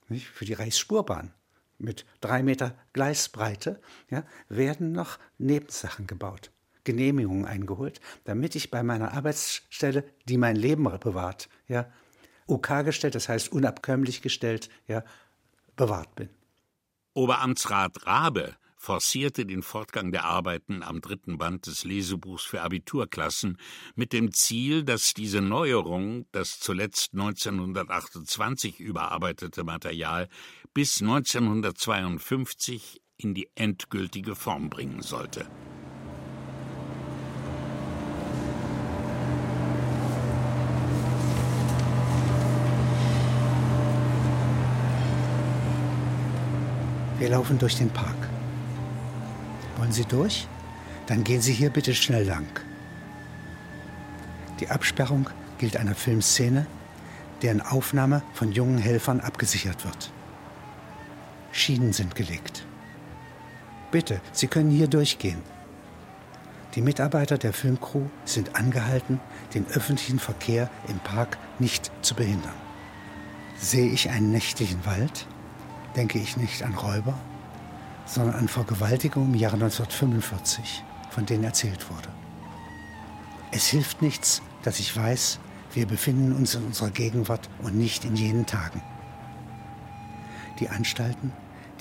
Nicht? 0.07 0.27
Für 0.27 0.45
die 0.45 0.53
Reichsspurbahn 0.53 1.33
mit 1.81 2.05
drei 2.21 2.43
Meter 2.43 2.75
Gleisbreite 2.93 3.81
ja, 4.09 4.23
werden 4.49 4.91
noch 4.91 5.19
Nebensachen 5.37 6.07
gebaut, 6.07 6.51
Genehmigungen 6.83 7.45
eingeholt, 7.45 7.99
damit 8.23 8.55
ich 8.55 8.71
bei 8.71 8.83
meiner 8.83 9.13
Arbeitsstelle, 9.13 10.03
die 10.27 10.37
mein 10.37 10.55
Leben 10.55 10.83
bewahrt, 10.99 11.49
ja, 11.67 11.91
OK 12.47 12.83
gestellt, 12.83 13.15
das 13.15 13.29
heißt 13.29 13.51
unabkömmlich 13.51 14.21
gestellt, 14.21 14.69
ja, 14.87 15.03
bewahrt 15.75 16.15
bin. 16.15 16.29
Oberamtsrat 17.13 18.05
Rabe 18.05 18.55
forcierte 18.81 19.45
den 19.45 19.61
Fortgang 19.61 20.11
der 20.11 20.25
Arbeiten 20.25 20.81
am 20.81 21.01
dritten 21.01 21.37
Band 21.37 21.67
des 21.67 21.83
Lesebuchs 21.83 22.43
für 22.43 22.63
Abiturklassen 22.63 23.59
mit 23.93 24.11
dem 24.11 24.33
Ziel, 24.33 24.83
dass 24.83 25.13
diese 25.13 25.39
Neuerung, 25.39 26.25
das 26.31 26.59
zuletzt 26.59 27.13
1928 27.13 28.79
überarbeitete 28.79 29.63
Material, 29.63 30.27
bis 30.73 30.99
1952 30.99 33.03
in 33.17 33.35
die 33.35 33.51
endgültige 33.53 34.33
Form 34.33 34.71
bringen 34.71 35.03
sollte. 35.03 35.47
Wir 47.19 47.29
laufen 47.29 47.59
durch 47.59 47.75
den 47.75 47.91
Park. 47.91 48.30
Wollen 49.91 50.03
Sie 50.03 50.09
durch? 50.09 50.47
Dann 51.07 51.25
gehen 51.25 51.41
Sie 51.41 51.51
hier 51.51 51.69
bitte 51.69 51.93
schnell 51.93 52.25
lang. 52.25 52.47
Die 54.61 54.69
Absperrung 54.69 55.29
gilt 55.57 55.75
einer 55.75 55.95
Filmszene, 55.95 56.65
deren 57.41 57.59
Aufnahme 57.59 58.23
von 58.33 58.53
jungen 58.53 58.77
Helfern 58.77 59.19
abgesichert 59.19 59.83
wird. 59.83 60.13
Schienen 61.51 61.91
sind 61.91 62.15
gelegt. 62.15 62.65
Bitte, 63.91 64.21
Sie 64.31 64.47
können 64.47 64.69
hier 64.69 64.87
durchgehen. 64.87 65.41
Die 66.75 66.81
Mitarbeiter 66.81 67.37
der 67.37 67.51
Filmcrew 67.51 68.05
sind 68.23 68.55
angehalten, 68.55 69.19
den 69.53 69.67
öffentlichen 69.67 70.19
Verkehr 70.19 70.69
im 70.87 70.99
Park 70.99 71.37
nicht 71.59 71.91
zu 72.01 72.15
behindern. 72.15 72.55
Sehe 73.57 73.91
ich 73.91 74.09
einen 74.09 74.31
nächtlichen 74.31 74.85
Wald, 74.85 75.27
denke 75.97 76.17
ich 76.17 76.37
nicht 76.37 76.63
an 76.63 76.75
Räuber, 76.75 77.19
sondern 78.11 78.35
an 78.35 78.47
Vergewaltigungen 78.49 79.33
im 79.33 79.39
Jahre 79.39 79.55
1945, 79.55 80.83
von 81.11 81.25
denen 81.25 81.45
erzählt 81.45 81.89
wurde. 81.89 82.09
Es 83.51 83.67
hilft 83.67 84.01
nichts, 84.01 84.41
dass 84.63 84.79
ich 84.79 84.95
weiß, 84.95 85.39
wir 85.73 85.87
befinden 85.87 86.33
uns 86.33 86.55
in 86.55 86.65
unserer 86.65 86.89
Gegenwart 86.89 87.49
und 87.63 87.77
nicht 87.77 88.03
in 88.03 88.17
jenen 88.17 88.45
Tagen. 88.45 88.81
Die 90.59 90.67
Anstalten, 90.67 91.31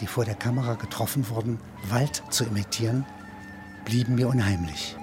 die 0.00 0.06
vor 0.06 0.24
der 0.24 0.36
Kamera 0.36 0.74
getroffen 0.74 1.28
wurden, 1.28 1.58
Wald 1.88 2.22
zu 2.30 2.44
imitieren, 2.44 3.04
blieben 3.84 4.14
mir 4.14 4.28
unheimlich. 4.28 4.96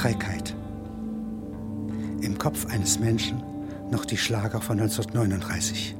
Trägheit. 0.00 0.56
Im 2.22 2.38
Kopf 2.38 2.64
eines 2.64 2.98
Menschen 2.98 3.42
noch 3.90 4.06
die 4.06 4.16
Schlager 4.16 4.62
von 4.62 4.80
1939. 4.80 5.94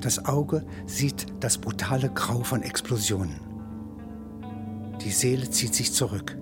Das 0.00 0.24
Auge 0.24 0.64
sieht 0.86 1.26
das 1.40 1.58
brutale 1.58 2.08
Grau 2.08 2.42
von 2.42 2.62
Explosionen. 2.62 3.40
Die 5.04 5.10
Seele 5.10 5.50
zieht 5.50 5.74
sich 5.74 5.92
zurück. 5.92 6.38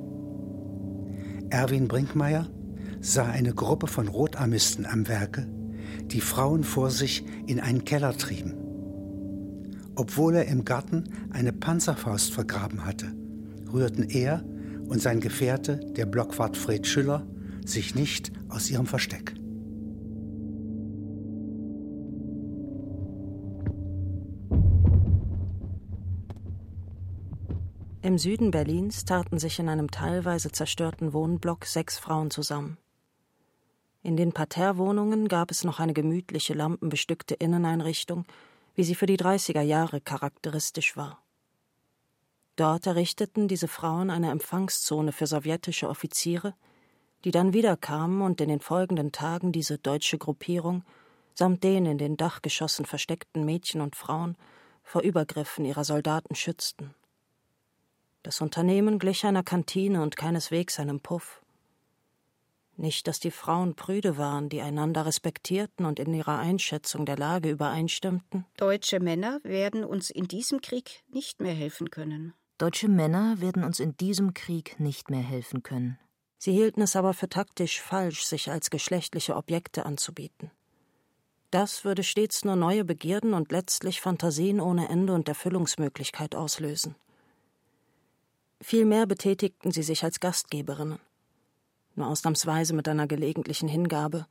Erwin 1.50 1.88
Brinkmeier 1.88 2.46
sah 3.00 3.24
eine 3.24 3.52
Gruppe 3.52 3.88
von 3.88 4.06
Rotarmisten 4.06 4.86
am 4.86 5.08
Werke, 5.08 5.48
die 6.12 6.20
Frauen 6.20 6.62
vor 6.62 6.92
sich 6.92 7.24
in 7.48 7.58
einen 7.58 7.84
Keller 7.84 8.16
trieben. 8.16 8.54
Obwohl 9.96 10.36
er 10.36 10.46
im 10.46 10.64
Garten 10.64 11.06
eine 11.30 11.52
Panzerfaust 11.52 12.32
vergraben 12.32 12.84
hatte, 12.84 13.12
rührten 13.72 14.08
er 14.08 14.44
und 14.88 15.00
sein 15.00 15.20
Gefährte, 15.20 15.76
der 15.76 16.06
Blockwart 16.06 16.56
Fred 16.56 16.86
Schüller, 16.86 17.26
sich 17.64 17.94
nicht 17.94 18.32
aus 18.48 18.70
ihrem 18.70 18.86
Versteck. 18.86 19.34
Im 28.00 28.16
Süden 28.16 28.50
Berlins 28.50 29.04
taten 29.04 29.38
sich 29.38 29.58
in 29.58 29.68
einem 29.68 29.90
teilweise 29.90 30.50
zerstörten 30.50 31.12
Wohnblock 31.12 31.66
sechs 31.66 31.98
Frauen 31.98 32.30
zusammen. 32.30 32.78
In 34.02 34.16
den 34.16 34.32
Parterrewohnungen 34.32 35.28
gab 35.28 35.50
es 35.50 35.64
noch 35.64 35.78
eine 35.78 35.92
gemütliche, 35.92 36.54
lampenbestückte 36.54 37.34
Inneneinrichtung, 37.34 38.24
wie 38.74 38.84
sie 38.84 38.94
für 38.94 39.06
die 39.06 39.18
30er 39.18 39.60
Jahre 39.60 40.00
charakteristisch 40.00 40.96
war. 40.96 41.20
Dort 42.58 42.88
errichteten 42.88 43.46
diese 43.46 43.68
Frauen 43.68 44.10
eine 44.10 44.32
Empfangszone 44.32 45.12
für 45.12 45.28
sowjetische 45.28 45.88
Offiziere, 45.88 46.54
die 47.24 47.30
dann 47.30 47.52
wiederkamen 47.52 48.20
und 48.20 48.40
in 48.40 48.48
den 48.48 48.58
folgenden 48.58 49.12
Tagen 49.12 49.52
diese 49.52 49.78
deutsche 49.78 50.18
Gruppierung 50.18 50.82
samt 51.34 51.62
den 51.62 51.86
in 51.86 51.98
den 51.98 52.16
Dachgeschossen 52.16 52.84
versteckten 52.84 53.44
Mädchen 53.44 53.80
und 53.80 53.94
Frauen 53.94 54.36
vor 54.82 55.02
Übergriffen 55.02 55.64
ihrer 55.64 55.84
Soldaten 55.84 56.34
schützten. 56.34 56.96
Das 58.24 58.40
Unternehmen 58.40 58.98
glich 58.98 59.24
einer 59.24 59.44
Kantine 59.44 60.02
und 60.02 60.16
keineswegs 60.16 60.80
einem 60.80 60.98
Puff. 60.98 61.40
Nicht, 62.76 63.06
dass 63.06 63.20
die 63.20 63.30
Frauen 63.30 63.76
prüde 63.76 64.18
waren, 64.18 64.48
die 64.48 64.62
einander 64.62 65.06
respektierten 65.06 65.86
und 65.86 66.00
in 66.00 66.12
ihrer 66.12 66.40
Einschätzung 66.40 67.06
der 67.06 67.16
Lage 67.16 67.50
übereinstimmten. 67.50 68.46
Deutsche 68.56 68.98
Männer 68.98 69.38
werden 69.44 69.84
uns 69.84 70.10
in 70.10 70.26
diesem 70.26 70.60
Krieg 70.60 71.04
nicht 71.12 71.40
mehr 71.40 71.54
helfen 71.54 71.92
können. 71.92 72.34
Deutsche 72.58 72.88
Männer 72.88 73.40
werden 73.40 73.62
uns 73.62 73.78
in 73.78 73.96
diesem 73.96 74.34
Krieg 74.34 74.80
nicht 74.80 75.10
mehr 75.10 75.22
helfen 75.22 75.62
können. 75.62 75.96
Sie 76.38 76.52
hielten 76.52 76.82
es 76.82 76.96
aber 76.96 77.14
für 77.14 77.28
taktisch 77.28 77.80
falsch, 77.80 78.24
sich 78.24 78.50
als 78.50 78.70
geschlechtliche 78.70 79.36
Objekte 79.36 79.86
anzubieten. 79.86 80.50
Das 81.52 81.84
würde 81.84 82.02
stets 82.02 82.44
nur 82.44 82.56
neue 82.56 82.84
Begierden 82.84 83.32
und 83.32 83.52
letztlich 83.52 84.00
Fantasien 84.00 84.60
ohne 84.60 84.88
Ende 84.88 85.14
und 85.14 85.28
Erfüllungsmöglichkeit 85.28 86.34
auslösen. 86.34 86.96
Vielmehr 88.60 89.06
betätigten 89.06 89.70
sie 89.70 89.84
sich 89.84 90.02
als 90.02 90.18
Gastgeberinnen, 90.18 90.98
nur 91.94 92.08
ausnahmsweise 92.08 92.74
mit 92.74 92.88
einer 92.88 93.06
gelegentlichen 93.06 93.68
Hingabe. 93.68 94.26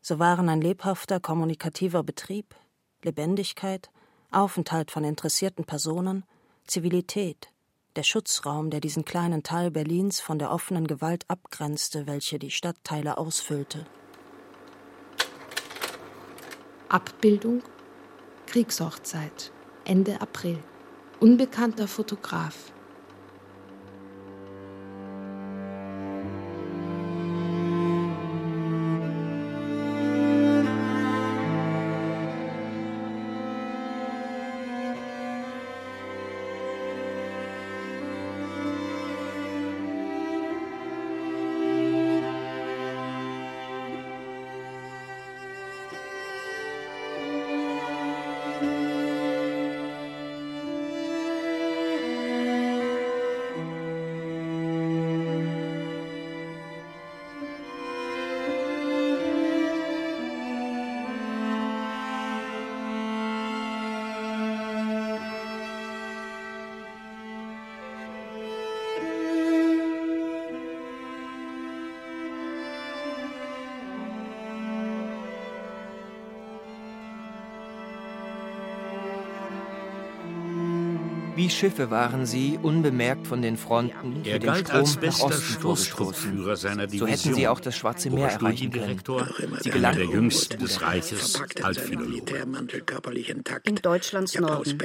So 0.00 0.20
waren 0.20 0.48
ein 0.48 0.60
lebhafter, 0.60 1.18
kommunikativer 1.18 2.04
Betrieb, 2.04 2.54
Lebendigkeit, 3.02 3.90
Aufenthalt 4.30 4.92
von 4.92 5.02
interessierten 5.02 5.64
Personen, 5.64 6.24
Zivilität, 6.66 7.48
der 7.94 8.02
Schutzraum, 8.02 8.70
der 8.70 8.80
diesen 8.80 9.04
kleinen 9.04 9.42
Teil 9.42 9.70
Berlins 9.70 10.20
von 10.20 10.38
der 10.38 10.50
offenen 10.50 10.86
Gewalt 10.86 11.24
abgrenzte, 11.28 12.06
welche 12.06 12.38
die 12.38 12.50
Stadtteile 12.50 13.18
ausfüllte. 13.18 13.86
Abbildung 16.88 17.62
Kriegshochzeit 18.46 19.52
Ende 19.84 20.20
April. 20.20 20.58
Unbekannter 21.20 21.86
Fotograf. 21.86 22.72
Wie 81.46 81.50
Schiffe 81.50 81.92
waren 81.92 82.26
sie, 82.26 82.58
unbemerkt 82.60 83.28
von 83.28 83.40
den 83.40 83.56
Fronten, 83.56 84.22
Er 84.24 84.32
für 84.32 84.38
den 84.40 84.46
galt 84.46 84.66
Strom 84.66 84.80
als 84.80 84.94
nach 84.96 85.00
bester 85.00 85.26
Osten 85.26 85.60
vorgestoßen. 85.60 86.56
Seiner 86.56 86.88
So 86.88 87.06
hätten 87.06 87.16
sie 87.18 87.28
Division. 87.28 87.46
auch 87.46 87.60
das 87.60 87.76
Schwarze 87.76 88.10
Meer 88.10 88.30
erreichen 88.30 88.72
können. 88.72 89.00
Sie 89.62 89.70
gelangten 89.70 90.08
der 90.08 90.12
jüngsten 90.12 90.58
des 90.58 90.82
Reiches, 90.82 91.40
Altphilologe. 91.62 92.34
In 93.62 93.76
Deutschlands 93.76 94.36
Norden. 94.40 94.76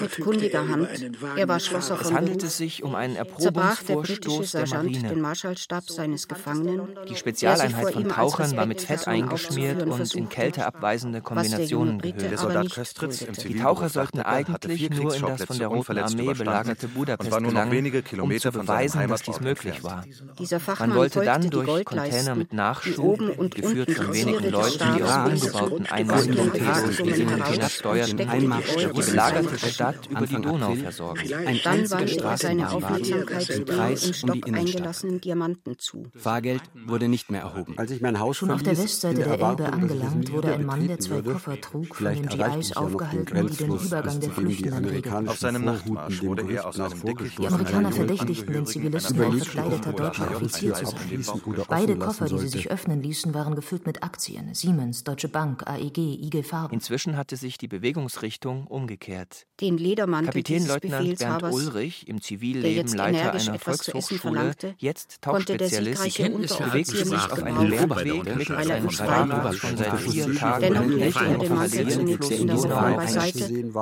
Mit 0.00 0.20
kundiger 0.20 0.68
Hand. 0.68 0.88
Er 1.36 1.48
war 1.48 1.58
Schlosser 1.58 1.96
Es 2.00 2.06
von 2.06 2.16
handelte 2.16 2.38
Beruf. 2.38 2.52
sich 2.52 2.82
um 2.84 2.94
einen 2.94 3.14
der 3.14 3.24
Erprobungsvorstoß 3.26 4.52
der 4.52 4.66
Sergeant 4.68 4.92
Marine. 4.92 5.08
den 5.08 5.20
Marschallstab 5.20 5.90
seines 5.90 6.28
Gefangenen. 6.28 6.82
Die 7.08 7.16
Spezialeinheit 7.16 7.86
der 7.86 7.92
von 7.94 8.04
als 8.04 8.14
Tauchern 8.14 8.56
war 8.56 8.66
mit 8.66 8.80
Fett 8.80 9.08
eingeschmiert 9.08 9.82
und 9.82 10.14
in 10.14 10.28
kälteabweisende 10.28 11.18
der 11.18 11.22
Kombinationen 11.22 11.98
gehüllt. 12.00 12.22
Der. 12.22 13.44
Die 13.48 13.58
Taucher 13.58 13.88
sollten 13.88 14.20
eigentlich 14.20 14.78
vier 14.78 14.90
nur 15.02 15.14
in 15.14 15.22
das 15.22 15.44
von 15.44 15.58
der 15.58 15.68
Roten 15.68 15.98
Armee 15.98 16.34
belagerte 16.34 16.86
und 16.86 16.94
Budapest 16.94 17.30
war 17.30 17.40
nur 17.40 17.52
noch 17.52 17.60
gelangen, 17.60 17.72
wenige 17.72 17.98
um 17.98 18.04
Kilometer 18.04 18.52
zu 18.52 18.58
beweisen, 18.58 19.08
dass 19.08 19.22
dies 19.22 19.40
möglich 19.40 19.74
entfernt. 19.74 19.84
war. 20.18 20.34
Dieser 20.38 20.60
Fachmann 20.60 20.88
Man 20.90 20.98
wollte 20.98 21.20
dann 21.24 21.50
durch 21.50 21.66
Goldleisten, 21.66 22.10
Container 22.10 22.34
mit 22.34 22.52
Nachschub, 22.52 22.98
oben 22.98 23.30
und 23.30 23.54
geführt 23.54 23.88
unten 23.88 24.02
von 24.02 24.14
wenigen 24.14 24.50
Leuten, 24.50 24.78
die 24.78 24.98
ihre 24.98 25.08
Stabes 25.08 25.42
umgebauten 25.42 25.76
und 25.78 25.92
Einheiten 25.92 26.34
den 26.34 27.54
Stadt 27.54 27.70
steuerten, 27.70 28.16
die 28.16 29.00
belagerte. 29.02 29.58
Stadt 29.58 30.06
über 30.08 30.26
die 30.26 30.40
Donau 30.40 30.74
versorgen. 30.74 31.28
Dann 31.28 31.46
Ein 31.46 31.64
wandte 31.64 31.90
einziger 31.90 32.30
er 32.30 32.36
seine 32.36 32.70
Aufmerksamkeit 32.70 33.50
im 33.50 33.60
dem 33.60 33.74
Kreis 33.76 34.22
um 34.22 34.32
die 34.32 34.44
eingelassenen 34.44 35.20
Diamanten 35.20 35.78
zu. 35.78 36.06
Fahrgeld 36.16 36.62
wurde 36.86 37.08
nicht 37.08 37.30
mehr 37.30 37.42
erhoben. 37.42 37.74
Als 37.76 37.90
ich 37.90 38.00
mein 38.00 38.18
Haus 38.18 38.38
Schon 38.38 38.50
auf 38.50 38.62
der 38.62 38.76
Westseite 38.76 39.22
in 39.22 39.28
der 39.28 39.40
Elbe 39.40 39.72
angelangt, 39.72 40.32
wurde 40.32 40.54
ein 40.54 40.64
Mann, 40.64 40.86
der 40.88 40.98
zwei 40.98 41.22
Koffer 41.22 41.60
trug, 41.60 41.86
von 41.86 41.96
vielleicht 41.96 42.32
den 42.32 42.38
GIs 42.38 42.68
den 42.68 42.76
aufgehalten, 42.76 43.48
die 43.48 43.56
den 43.56 43.76
Übergang 43.76 44.20
der 44.20 44.30
Flüchtenden 44.30 44.74
amerikanischen 44.74 44.89
Auf 45.26 45.38
seinem 45.38 45.64
Nachtmarsch 45.64 46.20
dem 46.20 46.28
wurde 46.28 46.52
er 46.52 46.66
aus 46.66 46.80
einem 46.80 47.00
Die 47.38 47.46
Amerikaner 47.46 47.92
verdächtigten 47.92 48.52
den 48.52 48.66
Zivilisten 48.66 49.20
ein 49.20 49.32
verkleideter 49.38 49.92
deutscher 49.92 50.30
Offizier 50.30 50.74
zu 50.74 50.86
sein. 50.86 51.24
Beide 51.68 51.96
Koffer, 51.96 52.26
die 52.26 52.38
sie 52.38 52.48
sich 52.48 52.70
öffnen 52.70 53.02
ließen, 53.02 53.34
waren 53.34 53.54
gefüllt 53.54 53.86
mit 53.86 54.02
Aktien. 54.02 54.54
Siemens, 54.54 55.04
Deutsche 55.04 55.28
Bank, 55.28 55.66
AEG, 55.66 55.98
IG 55.98 56.42
Farben. 56.42 56.74
Inzwischen 56.74 57.16
hatte 57.16 57.36
sich 57.36 57.58
die 57.58 57.68
Bewegungsrichtung 57.68 58.66
umgekehrt. 58.66 59.46
Den 59.60 59.78
Ledermantel 59.78 60.26
Kapitän 60.26 60.58
dieses 60.58 60.68
Leutnant 60.74 61.18
Bernd 61.18 61.42
Ulrich, 61.42 62.08
im 62.08 62.16
der 62.16 62.22
Zivilleben 62.22 62.76
jetzt 62.76 62.94
Leiter 62.94 63.18
energisch 63.18 63.48
einer 63.48 63.56
etwas 63.56 63.78
zu 63.78 63.92
essen 63.92 64.18
Volkshochschule, 64.18 64.34
verlangte, 64.34 64.74
jetzt 64.78 65.22
Tauchspezialist, 65.22 66.02
siegreiche 66.02 66.30
bewegte 66.30 67.04
sich 67.04 67.12
auf 67.12 67.42
nicht 67.42 67.42
einem 67.42 67.70
Bergweg 67.70 68.36
mit 68.36 68.46
seinem 68.48 68.90
Fahrrad 68.90 69.54
von 69.54 69.76
seit 69.76 70.00
vier 70.00 70.34
Tagen 70.34 70.90
legte 70.90 71.24
er 71.24 71.38
den 71.38 71.54
Mantel 71.54 71.88
zunächst 71.88 72.30
in 72.30 72.46
der 72.46 72.56
Donau 72.56 73.00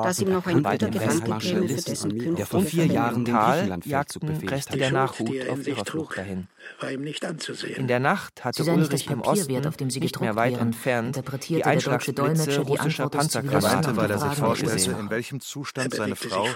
dass 0.03 0.21
ihm 0.21 0.33
noch 0.33 0.47
ein 0.47 0.62
guter 0.62 0.90
Westmarschallisten, 1.00 1.92
dessen 1.92 2.37
der 2.37 2.46
vor 2.46 2.62
vier 2.62 2.87
Jahren 2.87 3.24
den. 3.24 3.34
Griechenlandfeldzug 3.34 4.22
jagten 4.22 4.48
Reste 4.48 4.78
der 4.78 4.90
Nachhut 4.90 5.48
auf 5.48 5.66
ihrer 5.66 5.84
Flucht 5.84 6.18
dahin. 6.18 6.48
war 6.80 6.90
ihm 6.92 7.02
nicht 7.02 7.24
anzusehen. 7.24 7.76
In 7.76 7.88
der 7.88 8.00
Nacht 8.00 8.44
hatte 8.44 8.64
das 8.64 8.74
Ulrich 8.74 9.11
im 9.11 9.20
Osten, 9.20 9.66
auf 9.66 9.76
dem 9.76 9.90
sie 9.90 10.00
nicht 10.00 10.20
mehr 10.20 10.37
weit 10.37 10.58
entfernt, 10.58 11.16
die 11.16 11.20
interpretierte 11.20 11.62
der 11.62 11.72
deutsche 11.72 11.90
Einschlagspitze 11.90 12.14
Dolmetscher 12.14 12.64
die 12.64 12.70
russischer 12.70 13.04
Antwort 13.04 13.14
des 13.14 13.34
Er 13.34 13.42
Zivilisten 13.42 13.70
Panzergranate, 13.70 13.87
meinte, 13.88 13.96
weil 13.96 14.11
er 14.11 14.18
sich 14.18 14.38
vorstellte, 14.38 15.00
in 15.00 15.11
welchem 15.11 15.40
Zustand 15.40 15.94
seine 15.94 16.16
Frau 16.16 16.46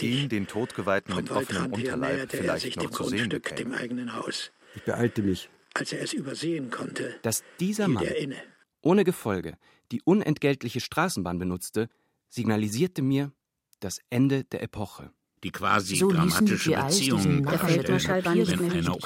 ihn, 0.00 0.28
den 0.28 0.46
Todgeweihten 0.46 1.16
mit 1.16 1.30
offenem 1.30 1.72
Unterleib, 1.72 2.18
er 2.18 2.28
vielleicht 2.28 2.76
noch 2.82 2.90
zu 2.90 3.04
sehen 3.04 3.28
bekäme. 3.28 3.56
dem 3.56 3.72
eigenen 3.72 4.14
Haus. 4.14 4.50
Ich 4.74 4.82
beeilte 4.84 5.22
mich. 5.22 5.48
Als 5.74 5.92
er 5.92 6.02
es 6.02 6.12
übersehen 6.12 6.70
konnte, 6.70 7.14
Dass 7.22 7.42
dieser 7.58 7.88
Mann 7.88 8.04
inne. 8.04 8.36
ohne 8.82 9.04
Gefolge 9.04 9.54
die 9.90 10.02
unentgeltliche 10.02 10.80
Straßenbahn 10.80 11.38
benutzte, 11.38 11.88
signalisierte 12.28 13.02
mir 13.02 13.32
das 13.82 13.98
Ende 14.10 14.44
der 14.44 14.62
Epoche. 14.62 15.10
Die 15.44 15.50
quasi 15.50 15.96
So 15.96 16.12
die 16.12 16.20
diesen 16.20 16.46
Beziehung 16.46 17.44
nicht 18.32 18.58
wenn 18.60 18.70
einer 18.70 18.96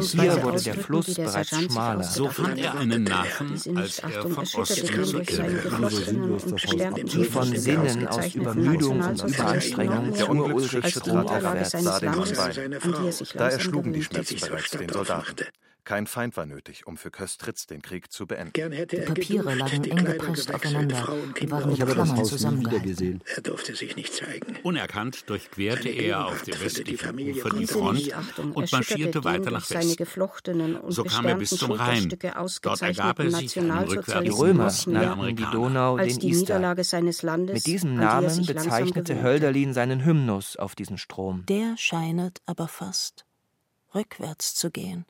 Hier 0.00 0.42
wurde 0.42 0.62
der 0.62 0.74
Fluss 0.74 1.14
bereits 1.14 1.50
schmaler. 1.50 2.02
So 2.02 2.30
fand 2.30 2.58
er 2.58 2.78
einen 2.78 3.04
Diese 3.04 3.76
als 3.76 3.98
er 3.98 4.22
von 4.22 4.38
Osten 4.38 4.86
den 4.86 5.30
seine 5.30 5.62
Elbe 5.62 7.24
von 7.26 7.56
Sinnen 7.56 8.08
aus 8.08 8.34
Übermüdung 8.34 9.00
und 9.02 9.22
Überanstrengung 9.22 10.14
Der 10.14 10.30
die 10.80 10.90
Strom 10.90 11.26
aufwärts, 11.26 11.70
sah 11.72 11.98
Landes, 11.98 12.32
vorbei. 12.32 12.52
Seine 12.52 12.76
an 12.80 12.82
die 12.82 13.06
er 13.06 13.10
Frau. 13.10 13.10
sich 13.10 13.32
Da 13.32 13.38
langsam 13.40 13.58
erschlugen 13.58 13.92
die 13.92 14.00
gewöhnte. 14.00 14.24
Schmerzen 14.24 14.38
bereits 14.48 14.70
den 14.70 14.88
Soldaten. 14.88 15.44
Kein 15.90 16.06
Feind 16.06 16.36
war 16.36 16.46
nötig, 16.46 16.86
um 16.86 16.96
für 16.96 17.10
Köstritz 17.10 17.66
den 17.66 17.82
Krieg 17.82 18.12
zu 18.12 18.24
beenden. 18.24 18.52
Gern 18.52 18.70
hätte 18.70 18.94
Die 18.94 19.02
er 19.02 19.06
Papiere 19.08 19.54
lagen 19.56 19.82
die 19.82 19.90
eng 19.90 20.04
gepresst 20.04 20.54
aufeinander 20.54 20.94
Frau 20.94 21.14
und 21.14 21.50
waren 21.50 21.68
mit 21.68 21.80
Klammern 21.84 22.24
zusammengehalten. 22.24 23.24
Er 23.34 23.42
durfte 23.42 23.74
sich 23.74 23.96
nicht 23.96 24.14
zeigen. 24.14 24.54
Unerkannt 24.62 25.28
durchquerte 25.28 25.88
er 25.88 26.26
auf 26.26 26.42
dem 26.42 26.54
die 26.54 26.60
westlichen 26.60 26.96
Familie 26.96 27.44
Ufer 27.44 27.58
die 27.58 27.66
Front 27.66 28.14
und 28.38 28.70
marschierte 28.70 29.24
weiter 29.24 29.50
nach 29.50 29.68
Westen. 29.68 29.96
geflochtenen 29.96 30.76
und 30.76 30.92
So 30.92 31.02
kam 31.02 31.26
er 31.26 31.34
bis 31.34 31.50
zum 31.50 31.72
Rhein. 31.72 32.08
Dort 32.08 32.82
ergab 32.82 33.18
er 33.18 33.26
ausgezeichneten 33.26 33.30
sich 33.32 33.58
einem 33.58 34.22
Die 34.22 34.30
Römer 34.30 34.72
nannten 34.86 35.34
die. 35.34 35.42
Donau 35.50 35.96
als 35.96 36.12
den 36.12 36.20
die 36.20 36.30
Ister. 36.30 36.54
Niederlage 36.54 36.84
seines 36.84 37.22
Landes, 37.22 37.54
Mit 37.54 37.66
diesem 37.66 37.94
die 37.94 37.96
Namen 37.96 38.46
bezeichnete. 38.46 39.20
Hölderlin 39.20 39.74
seinen 39.74 40.04
Hymnus 40.04 40.54
auf 40.54 40.76
diesen 40.76 40.98
Strom. 40.98 41.46
Der 41.46 41.76
scheinet 41.76 42.42
aber 42.46 42.68
fast 42.68 43.24
rückwärts 43.92 44.54
zu 44.54 44.70
gehen. 44.70 45.04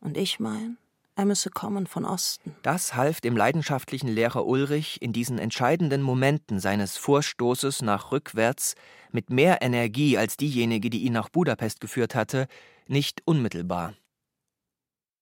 Und 0.00 0.16
ich 0.16 0.40
mein, 0.40 0.78
er 1.16 1.24
müsse 1.24 1.50
kommen 1.50 1.88
von 1.88 2.04
Osten. 2.04 2.54
Das 2.62 2.94
half 2.94 3.20
dem 3.20 3.36
leidenschaftlichen 3.36 4.08
Lehrer 4.08 4.46
Ulrich 4.46 5.02
in 5.02 5.12
diesen 5.12 5.38
entscheidenden 5.38 6.00
Momenten 6.00 6.60
seines 6.60 6.96
Vorstoßes 6.96 7.82
nach 7.82 8.12
rückwärts 8.12 8.76
mit 9.10 9.28
mehr 9.30 9.60
Energie 9.60 10.16
als 10.16 10.36
diejenige, 10.36 10.90
die 10.90 11.02
ihn 11.02 11.14
nach 11.14 11.28
Budapest 11.28 11.80
geführt 11.80 12.14
hatte, 12.14 12.46
nicht 12.86 13.22
unmittelbar. 13.24 13.94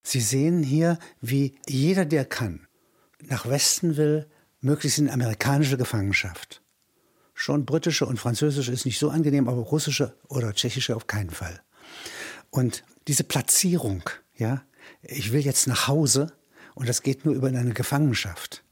Sie 0.03 0.21
sehen 0.21 0.63
hier, 0.63 0.99
wie 1.21 1.59
jeder, 1.67 2.05
der 2.05 2.27
kann, 2.27 2.69
nach 3.23 3.49
Westen 3.49 3.97
will, 3.97 4.29
möglichst 4.61 4.99
in 4.99 5.09
amerikanische 5.09 5.79
Gefangenschaft. 5.79 6.63
Schon 7.33 7.65
britische 7.65 8.07
und 8.07 8.19
französische 8.19 8.73
ist 8.73 8.85
nicht 8.85 8.99
so 8.99 9.11
angenehm, 9.11 9.49
aber 9.49 9.63
russische 9.63 10.17
oder 10.29 10.53
tschechische 10.53 10.95
auf 10.95 11.07
keinen 11.07 11.31
Fall. 11.31 11.63
Und 12.51 12.85
diese 13.09 13.25
Platzierung, 13.25 14.03
ja, 14.37 14.63
ich 15.03 15.33
will 15.33 15.41
jetzt 15.41 15.67
nach 15.67 15.89
Hause 15.89 16.33
und 16.75 16.89
das 16.89 17.03
geht 17.03 17.25
nur 17.25 17.35
über 17.35 17.49
eine 17.49 17.73
Gefangenschaft. 17.73 18.63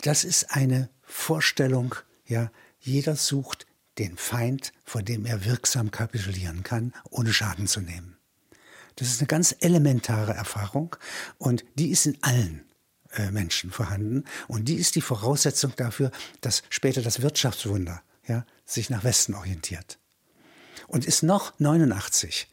Das 0.00 0.24
ist 0.24 0.52
eine 0.52 0.90
Vorstellung, 1.02 1.94
ja, 2.26 2.50
jeder 2.78 3.16
sucht 3.16 3.66
den 3.98 4.16
Feind, 4.16 4.72
vor 4.84 5.02
dem 5.02 5.26
er 5.26 5.44
wirksam 5.44 5.90
kapitulieren 5.90 6.62
kann, 6.62 6.92
ohne 7.10 7.32
Schaden 7.32 7.66
zu 7.66 7.80
nehmen. 7.80 8.16
Das 8.96 9.08
ist 9.08 9.20
eine 9.20 9.26
ganz 9.26 9.54
elementare 9.60 10.34
Erfahrung 10.34 10.96
und 11.38 11.64
die 11.76 11.90
ist 11.90 12.06
in 12.06 12.18
allen 12.22 12.64
äh, 13.12 13.30
Menschen 13.30 13.70
vorhanden 13.70 14.24
und 14.46 14.66
die 14.66 14.74
ist 14.74 14.94
die 14.94 15.00
Voraussetzung 15.00 15.72
dafür, 15.76 16.10
dass 16.40 16.62
später 16.68 17.02
das 17.02 17.22
Wirtschaftswunder 17.22 18.02
ja, 18.26 18.44
sich 18.64 18.90
nach 18.90 19.04
Westen 19.04 19.34
orientiert. 19.34 19.98
Und 20.86 21.04
ist 21.04 21.22
noch 21.22 21.58
89 21.58 22.48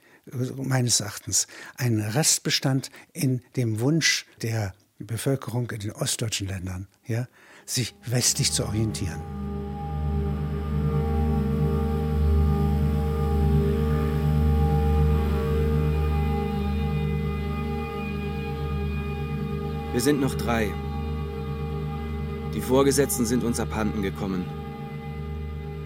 meines 0.55 0.99
Erachtens 0.99 1.47
ein 1.75 1.99
Restbestand 1.99 2.89
in 3.13 3.41
dem 3.55 3.79
Wunsch 3.79 4.25
der 4.41 4.73
Bevölkerung 4.99 5.69
in 5.71 5.79
den 5.79 5.91
ostdeutschen 5.91 6.47
Ländern, 6.47 6.87
ja, 7.05 7.27
sich 7.65 7.95
westlich 8.05 8.51
zu 8.51 8.65
orientieren. 8.65 9.21
Wir 19.91 20.01
sind 20.01 20.19
noch 20.19 20.35
drei. 20.35 20.73
Die 22.53 22.61
Vorgesetzten 22.61 23.25
sind 23.25 23.45
uns 23.45 23.59
abhanden 23.59 24.01
gekommen. 24.01 24.45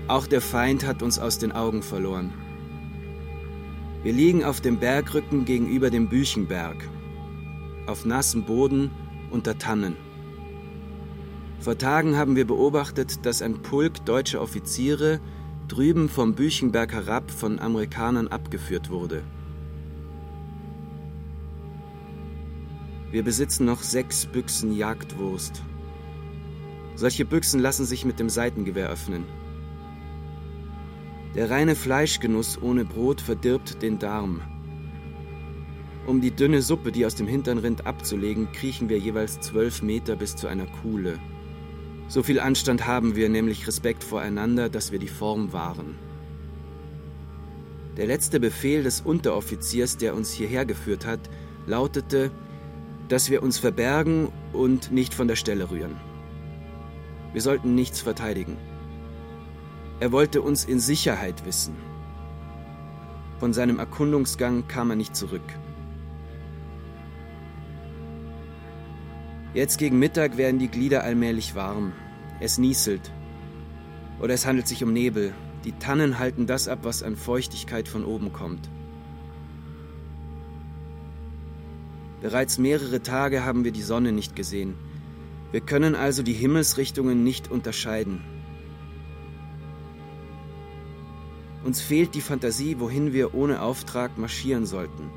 Auch 0.07 0.25
der 0.25 0.41
Feind 0.41 0.85
hat 0.85 1.03
uns 1.03 1.19
aus 1.19 1.37
den 1.37 1.51
Augen 1.51 1.83
verloren. 1.83 2.33
Wir 4.01 4.13
liegen 4.13 4.45
auf 4.45 4.61
dem 4.61 4.79
Bergrücken 4.79 5.43
gegenüber 5.43 5.89
dem 5.89 6.07
Büchenberg, 6.07 6.77
auf 7.85 8.05
nassem 8.05 8.45
Boden 8.45 8.91
unter 9.29 9.57
Tannen. 9.57 9.97
Vor 11.59 11.77
Tagen 11.77 12.15
haben 12.15 12.37
wir 12.37 12.47
beobachtet, 12.47 13.25
dass 13.25 13.41
ein 13.41 13.61
Pulk 13.61 14.05
deutscher 14.05 14.41
Offiziere 14.41 15.19
drüben 15.67 16.07
vom 16.07 16.33
Büchenberg 16.33 16.93
herab 16.93 17.29
von 17.29 17.59
Amerikanern 17.59 18.29
abgeführt 18.29 18.89
wurde. 18.89 19.21
Wir 23.11 23.23
besitzen 23.23 23.65
noch 23.65 23.83
sechs 23.83 24.25
Büchsen 24.25 24.71
Jagdwurst. 24.77 25.61
Solche 26.95 27.25
Büchsen 27.25 27.59
lassen 27.59 27.85
sich 27.85 28.05
mit 28.05 28.19
dem 28.19 28.29
Seitengewehr 28.29 28.89
öffnen. 28.89 29.25
Der 31.35 31.51
reine 31.51 31.75
Fleischgenuss 31.75 32.59
ohne 32.61 32.85
Brot 32.85 33.21
verdirbt 33.21 33.81
den 33.83 33.99
Darm. 33.99 34.41
Um 36.07 36.21
die 36.21 36.31
dünne 36.31 36.63
Suppe, 36.63 36.91
die 36.91 37.05
aus 37.05 37.13
dem 37.13 37.27
Hintern 37.27 37.59
rinnt, 37.59 37.85
abzulegen, 37.85 38.51
kriechen 38.51 38.89
wir 38.89 38.97
jeweils 38.97 39.39
zwölf 39.39 39.83
Meter 39.83 40.15
bis 40.15 40.35
zu 40.35 40.47
einer 40.47 40.65
Kuhle. 40.65 41.19
So 42.07 42.23
viel 42.23 42.39
Anstand 42.39 42.87
haben 42.87 43.15
wir, 43.15 43.29
nämlich 43.29 43.67
Respekt 43.67 44.03
voreinander, 44.03 44.69
dass 44.69 44.91
wir 44.91 44.97
die 44.97 45.07
Form 45.07 45.53
wahren. 45.53 45.95
Der 47.95 48.07
letzte 48.07 48.39
Befehl 48.39 48.81
des 48.81 49.01
Unteroffiziers, 49.01 49.97
der 49.97 50.15
uns 50.15 50.31
hierher 50.31 50.65
geführt 50.65 51.05
hat, 51.05 51.19
lautete, 51.67 52.31
dass 53.07 53.29
wir 53.29 53.43
uns 53.43 53.59
verbergen 53.59 54.29
und 54.51 54.91
nicht 54.91 55.13
von 55.13 55.27
der 55.27 55.35
Stelle 55.35 55.69
rühren. 55.69 55.97
Wir 57.33 57.41
sollten 57.41 57.75
nichts 57.75 58.01
verteidigen. 58.01 58.57
Er 60.01 60.13
wollte 60.13 60.41
uns 60.41 60.63
in 60.63 60.79
Sicherheit 60.79 61.45
wissen. 61.45 61.75
Von 63.37 63.51
seinem 63.51 63.79
Erkundungsgang 63.79 64.65
kam 64.67 64.91
er 64.91 64.95
nicht 64.95 65.13
zurück. 65.13 65.41
Jetzt 69.53 69.77
gegen 69.77 69.99
Mittag 69.99 70.37
werden 70.37 70.57
die 70.57 70.69
Glieder 70.69 71.03
allmählich 71.03 71.53
warm. 71.53 71.91
Es 72.39 72.57
nieselt. 72.57 73.11
Oder 74.21 74.35
es 74.35 74.45
handelt 74.45 74.69
sich 74.69 74.83
um 74.83 74.93
Nebel. 74.93 75.33
Die 75.65 75.73
Tannen 75.73 76.17
halten 76.17 76.47
das 76.47 76.69
ab, 76.69 76.79
was 76.83 77.03
an 77.03 77.17
Feuchtigkeit 77.17 77.89
von 77.89 78.05
oben 78.05 78.31
kommt. 78.31 78.69
Bereits 82.21 82.57
mehrere 82.57 83.01
Tage 83.01 83.43
haben 83.43 83.65
wir 83.65 83.71
die 83.73 83.81
Sonne 83.81 84.13
nicht 84.13 84.35
gesehen. 84.35 84.75
Wir 85.51 85.61
können 85.61 85.95
also 85.95 86.23
die 86.23 86.33
Himmelsrichtungen 86.33 87.23
nicht 87.25 87.51
unterscheiden. 87.51 88.38
Uns 91.63 91.81
fehlt 91.81 92.15
die 92.15 92.21
Fantasie, 92.21 92.79
wohin 92.79 93.13
wir 93.13 93.33
ohne 93.33 93.61
Auftrag 93.61 94.17
marschieren 94.17 94.65
sollten. 94.65 95.09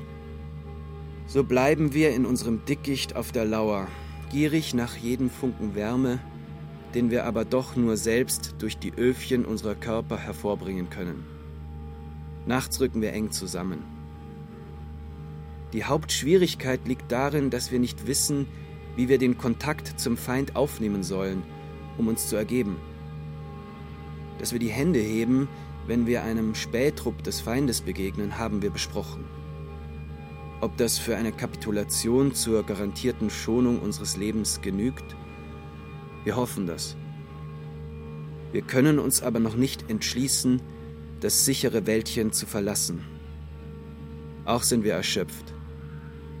So 1.25 1.43
bleiben 1.43 1.93
wir 1.93 2.13
in 2.13 2.25
unserem 2.25 2.65
Dickicht 2.65 3.15
auf 3.15 3.31
der 3.31 3.45
Lauer, 3.45 3.87
gierig 4.29 4.73
nach 4.73 4.95
jedem 4.97 5.29
Funken 5.29 5.73
Wärme, 5.73 6.19
den 6.93 7.11
wir 7.11 7.25
aber 7.25 7.45
doch 7.45 7.75
nur 7.75 7.97
selbst 7.97 8.55
durch 8.59 8.77
die 8.77 8.93
Öfchen 8.93 9.45
unserer 9.45 9.75
Körper 9.75 10.17
hervorbringen 10.17 10.89
können. 10.89 11.25
Nachts 12.45 12.79
rücken 12.81 13.01
wir 13.01 13.13
eng 13.13 13.31
zusammen. 13.31 13.83
Die 15.71 15.85
Hauptschwierigkeit 15.85 16.81
liegt 16.87 17.11
darin, 17.11 17.49
dass 17.49 17.71
wir 17.71 17.79
nicht 17.79 18.05
wissen, 18.05 18.47
wie 18.95 19.09
wir 19.09 19.17
den 19.17 19.37
Kontakt 19.37 19.99
zum 19.99 20.17
Feind 20.17 20.55
aufnehmen 20.55 21.03
sollen, 21.03 21.41
um 21.97 22.07
uns 22.07 22.27
zu 22.27 22.35
ergeben. 22.35 22.75
Dass 24.37 24.51
wir 24.51 24.59
die 24.59 24.69
Hände 24.69 24.99
heben, 24.99 25.47
wenn 25.87 26.07
wir 26.07 26.23
einem 26.23 26.55
Spähtrupp 26.55 27.23
des 27.23 27.41
Feindes 27.41 27.81
begegnen, 27.81 28.37
haben 28.37 28.61
wir 28.61 28.69
besprochen. 28.69 29.25
Ob 30.61 30.77
das 30.77 30.97
für 30.97 31.17
eine 31.17 31.33
Kapitulation 31.33 32.33
zur 32.33 32.63
garantierten 32.63 33.29
Schonung 33.29 33.79
unseres 33.79 34.15
Lebens 34.15 34.61
genügt? 34.61 35.03
Wir 36.23 36.37
hoffen 36.37 36.67
das. 36.67 36.95
Wir 38.53 38.61
können 38.61 38.99
uns 38.99 39.21
aber 39.21 39.39
noch 39.39 39.55
nicht 39.55 39.89
entschließen, 39.89 40.61
das 41.19 41.43
sichere 41.43 41.85
Wäldchen 41.85 42.31
zu 42.31 42.45
verlassen. 42.45 43.03
Auch 44.45 44.63
sind 44.63 44.83
wir 44.83 44.93
erschöpft. 44.93 45.53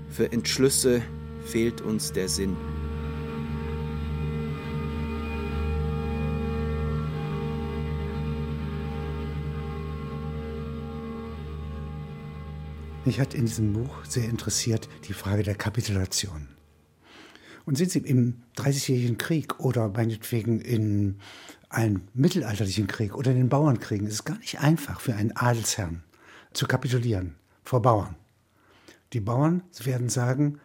Für 0.09 0.31
Entschlüsse 0.31 1.01
fehlt 1.45 1.81
uns 1.81 2.11
der 2.11 2.29
Sinn. 2.29 2.55
Mich 13.05 13.19
hat 13.19 13.33
in 13.33 13.45
diesem 13.45 13.73
Buch 13.73 14.05
sehr 14.07 14.29
interessiert 14.29 14.87
die 15.09 15.13
Frage 15.13 15.43
der 15.43 15.55
Kapitulation. 15.55 16.47
Und 17.65 17.77
sind 17.77 17.91
Sie 17.91 17.99
im 17.99 18.43
Dreißigjährigen 18.55 19.17
Krieg 19.17 19.59
oder 19.59 19.89
meinetwegen 19.89 20.61
in 20.61 21.19
einem 21.67 22.03
mittelalterlichen 22.13 22.87
Krieg 22.87 23.13
oder 23.15 23.31
in 23.31 23.37
den 23.37 23.49
Bauernkriegen, 23.49 24.07
ist 24.07 24.13
es 24.13 24.25
gar 24.25 24.37
nicht 24.37 24.61
einfach 24.61 25.01
für 25.01 25.15
einen 25.15 25.35
Adelsherrn 25.35 26.03
zu 26.53 26.65
kapitulieren 26.65 27.35
vor 27.63 27.81
Bauern. 27.81 28.15
Die 29.11 29.19
Bauern 29.19 29.63
werden 29.83 30.07
sagen, 30.07 30.59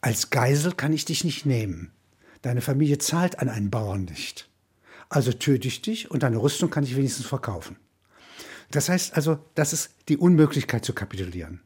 als 0.00 0.30
Geisel 0.30 0.72
kann 0.72 0.92
ich 0.92 1.04
dich 1.04 1.22
nicht 1.22 1.46
nehmen. 1.46 1.92
Deine 2.42 2.60
Familie 2.60 2.98
zahlt 2.98 3.38
an 3.38 3.48
einen 3.48 3.70
Bauern 3.70 4.04
nicht. 4.06 4.48
Also 5.08 5.32
töte 5.32 5.68
ich 5.68 5.80
dich 5.80 6.10
und 6.10 6.24
deine 6.24 6.38
Rüstung 6.38 6.70
kann 6.70 6.82
ich 6.82 6.96
wenigstens 6.96 7.26
verkaufen. 7.26 7.76
Das 8.72 8.88
heißt 8.88 9.14
also, 9.14 9.38
das 9.54 9.72
ist 9.72 9.94
die 10.08 10.16
Unmöglichkeit 10.16 10.84
zu 10.84 10.94
kapitulieren. 10.94 11.60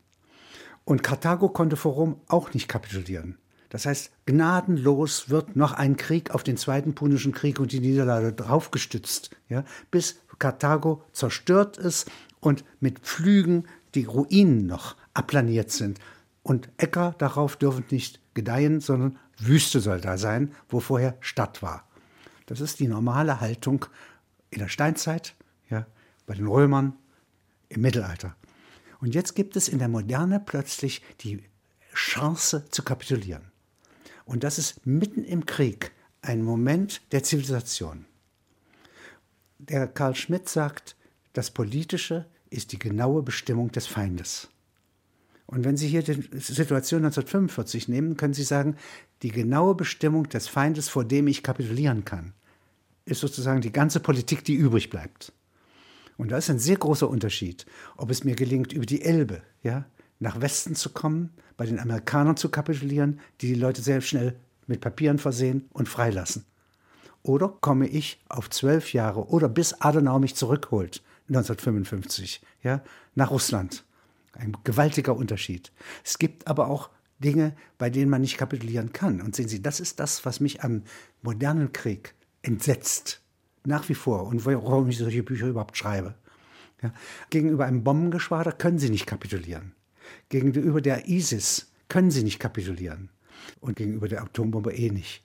Und 0.84 1.02
Karthago 1.02 1.48
konnte 1.48 1.76
vor 1.76 1.94
Rom 1.94 2.20
auch 2.28 2.52
nicht 2.52 2.68
kapitulieren. 2.68 3.38
Das 3.70 3.86
heißt, 3.86 4.12
gnadenlos 4.26 5.28
wird 5.30 5.56
noch 5.56 5.72
ein 5.72 5.96
Krieg 5.96 6.30
auf 6.30 6.42
den 6.42 6.56
Zweiten 6.56 6.94
Punischen 6.94 7.32
Krieg 7.32 7.58
und 7.58 7.72
die 7.72 7.80
Niederlage 7.80 8.32
draufgestützt, 8.32 9.30
ja, 9.48 9.64
bis 9.90 10.20
Karthago 10.38 11.02
zerstört 11.12 11.76
ist 11.76 12.10
und 12.40 12.64
mit 12.80 13.00
Pflügen 13.00 13.66
die 13.94 14.04
Ruinen 14.04 14.66
noch 14.66 14.96
aplaniert 15.14 15.70
sind. 15.70 15.98
Und 16.42 16.68
Äcker 16.76 17.14
darauf 17.18 17.56
dürfen 17.56 17.84
nicht 17.90 18.20
gedeihen, 18.34 18.80
sondern 18.80 19.18
Wüste 19.38 19.80
soll 19.80 20.00
da 20.00 20.18
sein, 20.18 20.52
wo 20.68 20.80
vorher 20.80 21.16
Stadt 21.20 21.62
war. 21.62 21.88
Das 22.46 22.60
ist 22.60 22.78
die 22.78 22.88
normale 22.88 23.40
Haltung 23.40 23.86
in 24.50 24.60
der 24.60 24.68
Steinzeit, 24.68 25.34
bei 26.26 26.34
den 26.34 26.46
Römern 26.46 26.94
im 27.68 27.80
Mittelalter. 27.80 28.36
Und 29.00 29.14
jetzt 29.14 29.34
gibt 29.34 29.56
es 29.56 29.68
in 29.68 29.78
der 29.78 29.88
Moderne 29.88 30.40
plötzlich 30.40 31.02
die 31.20 31.42
Chance 31.94 32.64
zu 32.70 32.82
kapitulieren. 32.82 33.50
Und 34.24 34.44
das 34.44 34.58
ist 34.58 34.86
mitten 34.86 35.24
im 35.24 35.46
Krieg 35.46 35.92
ein 36.20 36.42
Moment 36.42 37.00
der 37.12 37.22
Zivilisation. 37.22 38.04
Der 39.58 39.86
Karl 39.86 40.14
Schmidt 40.14 40.48
sagt, 40.48 40.96
das 41.32 41.50
Politische 41.50 42.26
ist 42.50 42.72
die 42.72 42.78
genaue 42.78 43.22
Bestimmung 43.22 43.70
des 43.70 43.86
Feindes. 43.86 44.48
Und 45.46 45.64
wenn 45.64 45.76
Sie 45.76 45.86
hier 45.86 46.02
die 46.02 46.28
Situation 46.38 47.04
1945 47.04 47.88
nehmen, 47.88 48.16
können 48.16 48.34
Sie 48.34 48.42
sagen, 48.42 48.76
die 49.22 49.30
genaue 49.30 49.76
Bestimmung 49.76 50.28
des 50.28 50.48
Feindes, 50.48 50.88
vor 50.88 51.04
dem 51.04 51.28
ich 51.28 51.42
kapitulieren 51.42 52.04
kann, 52.04 52.32
ist 53.04 53.20
sozusagen 53.20 53.60
die 53.60 53.72
ganze 53.72 54.00
Politik, 54.00 54.44
die 54.44 54.54
übrig 54.54 54.90
bleibt. 54.90 55.32
Und 56.16 56.30
da 56.30 56.38
ist 56.38 56.50
ein 56.50 56.58
sehr 56.58 56.76
großer 56.76 57.08
Unterschied, 57.08 57.66
ob 57.96 58.10
es 58.10 58.24
mir 58.24 58.34
gelingt, 58.34 58.72
über 58.72 58.86
die 58.86 59.02
Elbe 59.02 59.42
ja, 59.62 59.84
nach 60.18 60.40
Westen 60.40 60.74
zu 60.74 60.90
kommen, 60.90 61.30
bei 61.56 61.66
den 61.66 61.78
Amerikanern 61.78 62.36
zu 62.36 62.48
kapitulieren, 62.50 63.20
die 63.40 63.48
die 63.48 63.60
Leute 63.60 63.82
sehr 63.82 64.00
schnell 64.00 64.38
mit 64.66 64.80
Papieren 64.80 65.18
versehen 65.18 65.68
und 65.72 65.88
freilassen. 65.88 66.44
Oder 67.22 67.48
komme 67.48 67.88
ich 67.88 68.22
auf 68.28 68.50
zwölf 68.50 68.92
Jahre 68.92 69.28
oder 69.28 69.48
bis 69.48 69.80
Adenauer 69.80 70.20
mich 70.20 70.36
zurückholt, 70.36 71.02
1955, 71.28 72.40
ja, 72.62 72.82
nach 73.14 73.30
Russland. 73.30 73.84
Ein 74.32 74.56
gewaltiger 74.64 75.16
Unterschied. 75.16 75.72
Es 76.04 76.18
gibt 76.18 76.46
aber 76.46 76.68
auch 76.68 76.90
Dinge, 77.18 77.56
bei 77.78 77.90
denen 77.90 78.10
man 78.10 78.20
nicht 78.20 78.36
kapitulieren 78.36 78.92
kann. 78.92 79.20
Und 79.20 79.34
sehen 79.34 79.48
Sie, 79.48 79.62
das 79.62 79.80
ist 79.80 79.98
das, 79.98 80.24
was 80.24 80.40
mich 80.40 80.62
am 80.62 80.82
modernen 81.22 81.72
Krieg 81.72 82.14
entsetzt. 82.42 83.22
Nach 83.66 83.88
wie 83.88 83.94
vor 83.94 84.26
und 84.26 84.44
warum 84.44 84.88
ich 84.88 84.98
solche 84.98 85.22
Bücher 85.22 85.46
überhaupt 85.46 85.76
schreibe. 85.76 86.14
Ja. 86.82 86.92
Gegenüber 87.30 87.66
einem 87.66 87.84
Bombengeschwader 87.84 88.52
können 88.52 88.78
sie 88.78 88.90
nicht 88.90 89.06
kapitulieren. 89.06 89.72
Gegenüber 90.28 90.80
der 90.80 91.08
ISIS 91.08 91.70
können 91.88 92.10
sie 92.10 92.22
nicht 92.22 92.38
kapitulieren. 92.38 93.10
Und 93.60 93.76
gegenüber 93.76 94.08
der 94.08 94.22
Atombombe 94.22 94.74
eh 94.74 94.90
nicht. 94.90 95.22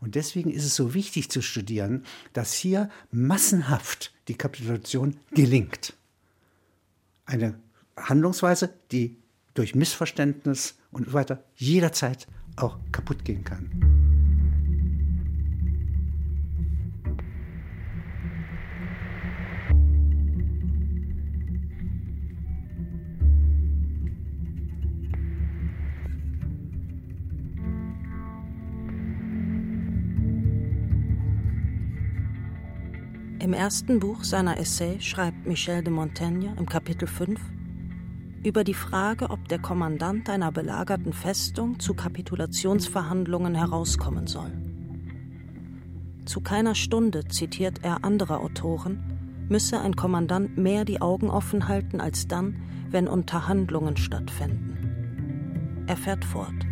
Und 0.00 0.14
deswegen 0.14 0.50
ist 0.50 0.64
es 0.64 0.74
so 0.74 0.94
wichtig 0.94 1.30
zu 1.30 1.42
studieren, 1.42 2.04
dass 2.32 2.52
hier 2.52 2.90
massenhaft 3.10 4.12
die 4.28 4.34
Kapitulation 4.34 5.16
gelingt. 5.32 5.94
Eine 7.26 7.58
Handlungsweise, 7.96 8.70
die 8.92 9.16
durch 9.54 9.74
Missverständnis 9.74 10.76
und 10.90 11.06
so 11.06 11.12
weiter 11.12 11.44
jederzeit 11.56 12.26
auch 12.56 12.78
kaputt 12.92 13.24
gehen 13.24 13.44
kann. 13.44 13.93
Im 33.54 33.60
ersten 33.60 34.00
Buch 34.00 34.24
seiner 34.24 34.58
Essay 34.58 35.00
schreibt 35.00 35.46
Michel 35.46 35.84
de 35.84 35.92
Montaigne 35.92 36.56
im 36.58 36.66
Kapitel 36.66 37.06
5 37.06 37.40
über 38.42 38.64
die 38.64 38.74
Frage, 38.74 39.30
ob 39.30 39.46
der 39.46 39.60
Kommandant 39.60 40.28
einer 40.28 40.50
belagerten 40.50 41.12
Festung 41.12 41.78
zu 41.78 41.94
Kapitulationsverhandlungen 41.94 43.54
herauskommen 43.54 44.26
soll. 44.26 44.50
Zu 46.24 46.40
keiner 46.40 46.74
Stunde, 46.74 47.28
zitiert 47.28 47.84
er 47.84 48.02
andere 48.02 48.40
Autoren, 48.40 49.46
müsse 49.48 49.80
ein 49.80 49.94
Kommandant 49.94 50.58
mehr 50.58 50.84
die 50.84 51.00
Augen 51.00 51.30
offen 51.30 51.68
halten 51.68 52.00
als 52.00 52.26
dann, 52.26 52.56
wenn 52.90 53.06
Unterhandlungen 53.06 53.96
stattfinden. 53.96 55.84
Er 55.86 55.96
fährt 55.96 56.24
fort. 56.24 56.66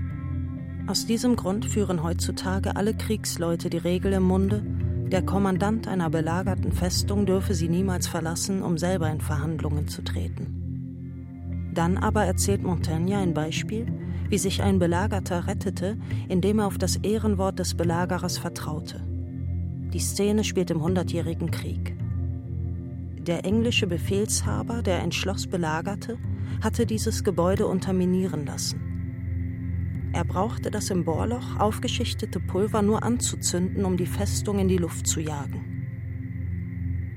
Aus 0.88 1.06
diesem 1.06 1.36
Grund 1.36 1.64
führen 1.64 2.02
heutzutage 2.02 2.74
alle 2.74 2.92
Kriegsleute 2.92 3.70
die 3.70 3.78
Regel 3.78 4.14
im 4.14 4.24
Munde, 4.24 4.64
der 5.12 5.22
Kommandant 5.22 5.88
einer 5.88 6.08
belagerten 6.08 6.72
Festung 6.72 7.26
dürfe 7.26 7.52
sie 7.52 7.68
niemals 7.68 8.08
verlassen, 8.08 8.62
um 8.62 8.78
selber 8.78 9.10
in 9.10 9.20
Verhandlungen 9.20 9.86
zu 9.86 10.02
treten. 10.02 11.70
Dann 11.74 11.98
aber 11.98 12.24
erzählt 12.24 12.62
Montaigne 12.62 13.18
ein 13.18 13.34
Beispiel, 13.34 13.86
wie 14.30 14.38
sich 14.38 14.62
ein 14.62 14.78
Belagerter 14.78 15.46
rettete, 15.46 15.98
indem 16.28 16.60
er 16.60 16.66
auf 16.66 16.78
das 16.78 16.96
Ehrenwort 16.96 17.58
des 17.58 17.74
Belagerers 17.74 18.38
vertraute. 18.38 19.02
Die 19.92 20.00
Szene 20.00 20.44
spielt 20.44 20.70
im 20.70 20.82
Hundertjährigen 20.82 21.50
Krieg. 21.50 21.94
Der 23.18 23.44
englische 23.44 23.86
Befehlshaber, 23.86 24.82
der 24.82 25.02
ein 25.02 25.12
Schloss 25.12 25.46
belagerte, 25.46 26.16
hatte 26.62 26.86
dieses 26.86 27.22
Gebäude 27.22 27.66
unterminieren 27.66 28.46
lassen. 28.46 28.91
Er 30.12 30.24
brauchte 30.24 30.70
das 30.70 30.90
im 30.90 31.04
Bohrloch 31.04 31.58
aufgeschichtete 31.58 32.38
Pulver 32.38 32.82
nur 32.82 33.02
anzuzünden, 33.02 33.84
um 33.84 33.96
die 33.96 34.06
Festung 34.06 34.58
in 34.58 34.68
die 34.68 34.76
Luft 34.76 35.06
zu 35.06 35.20
jagen. 35.20 35.72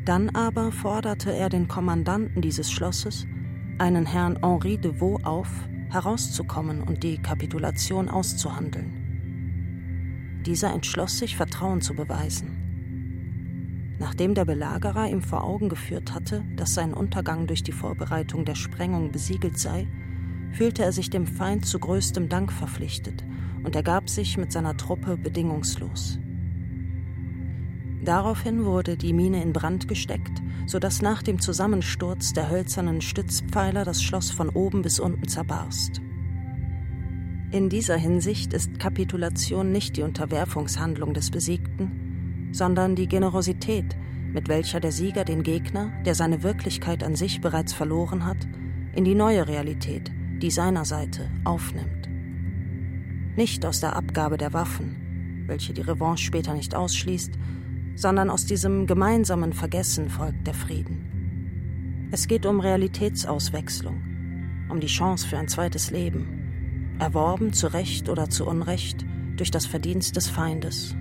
Dann 0.05 0.29
aber 0.29 0.71
forderte 0.71 1.33
er 1.33 1.49
den 1.49 1.67
Kommandanten 1.67 2.41
dieses 2.41 2.71
Schlosses, 2.71 3.27
einen 3.79 4.05
Herrn 4.05 4.39
Henri 4.41 4.77
de 4.77 5.01
Vaux, 5.01 5.23
auf, 5.25 5.49
herauszukommen 5.89 6.83
und 6.83 7.03
die 7.03 7.21
Kapitulation 7.21 8.09
auszuhandeln. 8.09 10.43
Dieser 10.45 10.73
entschloss 10.73 11.17
sich, 11.17 11.35
Vertrauen 11.35 11.81
zu 11.81 11.95
beweisen. 11.95 12.61
Nachdem 13.99 14.35
der 14.35 14.45
Belagerer 14.45 15.09
ihm 15.09 15.21
vor 15.21 15.43
Augen 15.43 15.69
geführt 15.69 16.13
hatte, 16.13 16.43
dass 16.55 16.75
sein 16.75 16.93
Untergang 16.93 17.47
durch 17.47 17.63
die 17.63 17.71
Vorbereitung 17.71 18.45
der 18.45 18.55
Sprengung 18.55 19.11
besiegelt 19.11 19.57
sei, 19.57 19.87
fühlte 20.55 20.83
er 20.83 20.93
sich 20.93 21.09
dem 21.09 21.27
Feind 21.27 21.65
zu 21.65 21.79
größtem 21.79 22.29
Dank 22.29 22.51
verpflichtet 22.51 23.25
und 23.63 23.75
ergab 23.75 24.09
sich 24.09 24.37
mit 24.37 24.51
seiner 24.51 24.77
Truppe 24.77 25.17
bedingungslos. 25.17 26.19
Daraufhin 28.03 28.63
wurde 28.63 28.97
die 28.97 29.13
Mine 29.13 29.41
in 29.41 29.51
Brand 29.51 29.87
gesteckt, 29.87 30.41
sodass 30.65 31.01
nach 31.01 31.23
dem 31.23 31.41
Zusammensturz 31.41 32.33
der 32.33 32.49
hölzernen 32.49 33.01
Stützpfeiler 33.01 33.83
das 33.83 34.01
Schloss 34.01 34.31
von 34.31 34.49
oben 34.49 34.81
bis 34.81 34.99
unten 34.99 35.27
zerbarst. 35.27 36.01
In 37.51 37.69
dieser 37.69 37.97
Hinsicht 37.97 38.53
ist 38.53 38.79
Kapitulation 38.79 39.71
nicht 39.71 39.97
die 39.97 40.03
Unterwerfungshandlung 40.03 41.13
des 41.13 41.31
Besiegten, 41.31 42.49
sondern 42.51 42.95
die 42.95 43.07
Generosität, 43.07 43.97
mit 44.31 44.47
welcher 44.47 44.79
der 44.79 44.91
Sieger 44.91 45.25
den 45.25 45.43
Gegner, 45.43 45.91
der 46.05 46.15
seine 46.15 46.43
Wirklichkeit 46.43 47.03
an 47.03 47.15
sich 47.15 47.41
bereits 47.41 47.73
verloren 47.73 48.25
hat, 48.25 48.47
in 48.93 49.03
die 49.03 49.15
neue 49.15 49.47
Realität, 49.47 50.11
die 50.41 50.51
seiner 50.51 50.85
Seite 50.85 51.29
aufnimmt. 51.43 52.09
Nicht 53.35 53.65
aus 53.65 53.79
der 53.79 53.95
Abgabe 53.95 54.37
der 54.37 54.53
Waffen, 54.53 55.43
welche 55.47 55.73
die 55.73 55.81
Revanche 55.81 56.25
später 56.25 56.53
nicht 56.53 56.75
ausschließt, 56.75 57.33
sondern 57.95 58.29
aus 58.29 58.45
diesem 58.45 58.87
gemeinsamen 58.87 59.53
Vergessen 59.53 60.09
folgt 60.09 60.45
der 60.47 60.53
Frieden. 60.53 62.09
Es 62.11 62.27
geht 62.27 62.45
um 62.45 62.59
Realitätsauswechslung, 62.59 64.01
um 64.69 64.79
die 64.79 64.87
Chance 64.87 65.27
für 65.27 65.37
ein 65.37 65.47
zweites 65.47 65.91
Leben, 65.91 66.95
erworben 66.99 67.53
zu 67.53 67.67
Recht 67.67 68.09
oder 68.09 68.29
zu 68.29 68.45
Unrecht 68.45 69.05
durch 69.35 69.51
das 69.51 69.65
Verdienst 69.65 70.15
des 70.15 70.27
Feindes. 70.27 70.95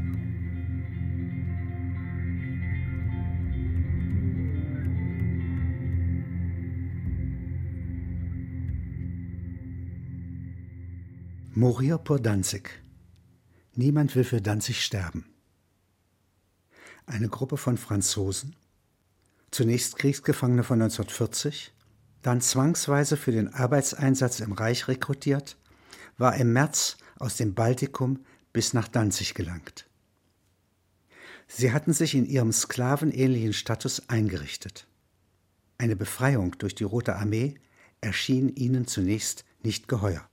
Mourir 11.56 11.98
pour 11.98 12.18
Danzig. 12.18 12.82
Niemand 13.76 14.16
will 14.16 14.24
für 14.24 14.42
Danzig 14.42 14.84
sterben. 14.84 15.32
Eine 17.06 17.28
Gruppe 17.28 17.56
von 17.56 17.78
Franzosen, 17.78 18.56
zunächst 19.52 19.96
Kriegsgefangene 19.96 20.64
von 20.64 20.82
1940, 20.82 21.72
dann 22.22 22.40
zwangsweise 22.40 23.16
für 23.16 23.30
den 23.30 23.54
Arbeitseinsatz 23.54 24.40
im 24.40 24.50
Reich 24.50 24.88
rekrutiert, 24.88 25.56
war 26.18 26.34
im 26.34 26.52
März 26.52 26.96
aus 27.20 27.36
dem 27.36 27.54
Baltikum 27.54 28.24
bis 28.52 28.74
nach 28.74 28.88
Danzig 28.88 29.34
gelangt. 29.34 29.88
Sie 31.46 31.70
hatten 31.70 31.92
sich 31.92 32.16
in 32.16 32.26
ihrem 32.26 32.50
sklavenähnlichen 32.50 33.52
Status 33.52 34.08
eingerichtet. 34.08 34.88
Eine 35.78 35.94
Befreiung 35.94 36.58
durch 36.58 36.74
die 36.74 36.82
Rote 36.82 37.14
Armee 37.14 37.54
erschien 38.00 38.48
ihnen 38.56 38.88
zunächst 38.88 39.44
nicht 39.62 39.86
geheuer. 39.86 40.28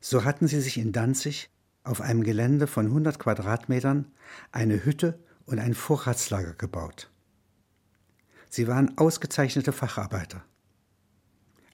So 0.00 0.24
hatten 0.24 0.46
sie 0.46 0.60
sich 0.60 0.78
in 0.78 0.92
Danzig 0.92 1.50
auf 1.84 2.00
einem 2.00 2.22
Gelände 2.22 2.66
von 2.66 2.86
100 2.86 3.18
Quadratmetern 3.18 4.12
eine 4.52 4.84
Hütte 4.84 5.18
und 5.46 5.58
ein 5.58 5.74
Vorratslager 5.74 6.54
gebaut. 6.54 7.10
Sie 8.50 8.68
waren 8.68 8.96
ausgezeichnete 8.96 9.72
Facharbeiter. 9.72 10.44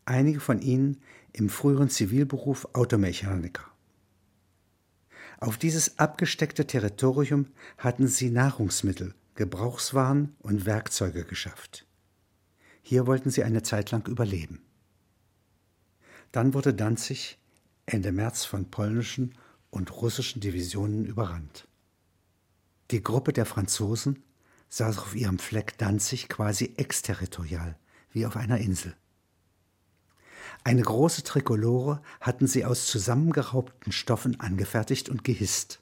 Einige 0.05 0.41
von 0.41 0.61
ihnen 0.61 1.01
im 1.33 1.49
früheren 1.49 1.89
Zivilberuf 1.89 2.69
Automechaniker. 2.75 3.65
Auf 5.41 5.59
dieses 5.59 5.99
abgesteckte 5.99 6.67
Territorium 6.67 7.47
hatten 7.79 8.07
sie 8.07 8.31
Nahrungsmittel, 8.31 9.15
Gebrauchswaren 9.35 10.35
und 10.39 10.65
Werkzeuge 10.67 11.25
geschafft. 11.25 11.87
Hier 12.83 13.07
wollten 13.07 13.31
sie 13.31 13.43
eine 13.43 13.63
Zeit 13.63 13.91
lang 13.91 14.07
überleben. 14.07 14.63
Dann 16.33 16.55
wurde 16.55 16.75
Danzig 16.75 17.39
Ende 17.87 18.13
März 18.13 18.45
von 18.45 18.71
polnischen 18.71 19.35
und 19.71 19.93
russischen 19.93 20.41
Divisionen 20.41 21.05
überrannt. 21.05 21.69
Die 22.91 23.03
Gruppe 23.03 23.33
der 23.33 23.47
Franzosen 23.47 24.23
saß 24.69 24.99
auf 24.99 25.15
ihrem 25.15 25.39
Fleck 25.39 25.79
Danzig 25.79 26.29
quasi 26.29 26.75
exterritorial, 26.77 27.79
wie 28.11 28.27
auf 28.27 28.37
einer 28.37 28.59
Insel. 28.59 28.97
Eine 30.63 30.83
große 30.83 31.25
Trikolore 31.25 32.01
hatten 32.21 32.47
sie 32.47 32.65
aus 32.65 32.87
zusammengeraubten 32.87 33.93
Stoffen 33.93 34.41
angefertigt 34.41 35.09
und 35.09 35.25
gehisst. 35.25 35.81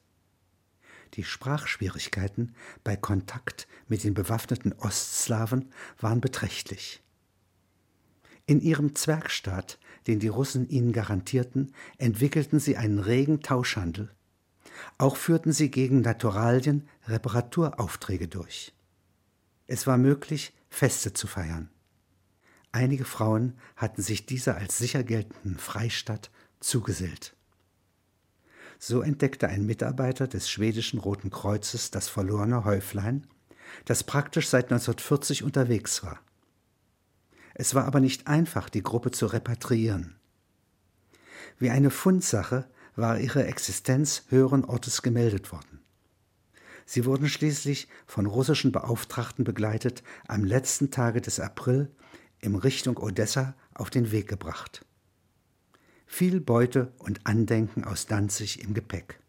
Die 1.15 1.25
Sprachschwierigkeiten 1.25 2.55
bei 2.83 2.97
Kontakt 2.97 3.69
mit 3.87 4.03
den 4.03 4.15
bewaffneten 4.15 4.73
Ostslawen 4.73 5.71
waren 5.99 6.21
beträchtlich. 6.21 7.03
In 8.47 8.61
ihrem 8.61 8.95
Zwergstaat 8.95 9.79
den 10.07 10.19
die 10.19 10.29
Russen 10.29 10.69
ihnen 10.69 10.93
garantierten, 10.93 11.73
entwickelten 11.99 12.61
sie 12.61 12.77
einen 12.77 12.99
regen 12.99 13.43
Tauschhandel. 13.43 14.11
Auch 14.99 15.17
führten 15.17 15.53
sie 15.53 15.71
gegen 15.71 16.01
Naturalien 16.01 16.89
Reparaturaufträge 17.07 18.29
durch. 18.29 18.73
Es 19.67 19.87
war 19.87 19.99
möglich, 19.99 20.55
Feste 20.69 21.13
zu 21.13 21.27
feiern. 21.27 21.69
Einige 22.73 23.05
Frauen 23.05 23.55
hatten 23.77 24.01
sich 24.01 24.25
dieser 24.25 24.57
als 24.57 24.79
sicher 24.79 25.05
geltenden 25.05 25.59
Freistadt 25.59 26.31
zugesellt. 26.61 27.37
So 28.79 29.03
entdeckte 29.03 29.49
ein 29.49 29.67
Mitarbeiter 29.67 30.27
des 30.27 30.51
schwedischen 30.51 30.99
Roten 30.99 31.31
Kreuzes 31.31 31.91
das 31.91 32.09
verlorene 32.09 32.65
Häuflein, 32.65 33.27
das 33.85 34.05
praktisch 34.05 34.49
seit 34.49 34.73
1940 34.73 35.45
unterwegs 35.45 36.03
war. 36.03 36.21
Es 37.63 37.77
war 37.77 37.85
aber 37.85 38.01
nicht 38.01 38.27
einfach, 38.27 38.69
die 38.69 38.83
Gruppe 38.83 39.13
zu 39.13 39.27
repatriieren. 39.27 40.17
Wie 41.61 41.71
eine 41.71 41.91
Fundsache 41.91 42.69
war 42.97 43.21
ihre 43.21 43.47
Existenz 43.47 44.25
höheren 44.31 44.65
Ortes 44.65 45.03
gemeldet 45.03 45.53
worden. 45.53 45.79
Sie 46.87 47.05
wurden 47.05 47.29
schließlich 47.29 47.87
von 48.05 48.27
russischen 48.27 48.73
Beauftragten 48.73 49.45
begleitet 49.45 50.03
am 50.27 50.43
letzten 50.43 50.91
Tage 50.91 51.21
des 51.21 51.39
April 51.39 51.89
in 52.41 52.57
Richtung 52.57 52.97
Odessa 52.97 53.55
auf 53.75 53.91
den 53.91 54.11
Weg 54.11 54.27
gebracht. 54.27 54.85
Viel 56.05 56.41
Beute 56.41 56.93
und 56.99 57.25
Andenken 57.29 57.85
aus 57.85 58.09
Danzig 58.09 58.61
im 58.61 58.75
Gepäck. 58.75 59.21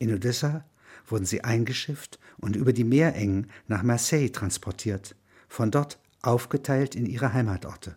In 0.00 0.12
Odessa 0.12 0.64
wurden 1.06 1.24
sie 1.24 1.44
eingeschifft 1.44 2.18
und 2.36 2.56
über 2.56 2.72
die 2.72 2.82
Meerengen 2.82 3.48
nach 3.68 3.84
Marseille 3.84 4.32
transportiert, 4.32 5.14
von 5.46 5.70
dort 5.70 6.00
aufgeteilt 6.26 6.94
in 6.94 7.06
ihre 7.06 7.32
Heimatorte. 7.32 7.96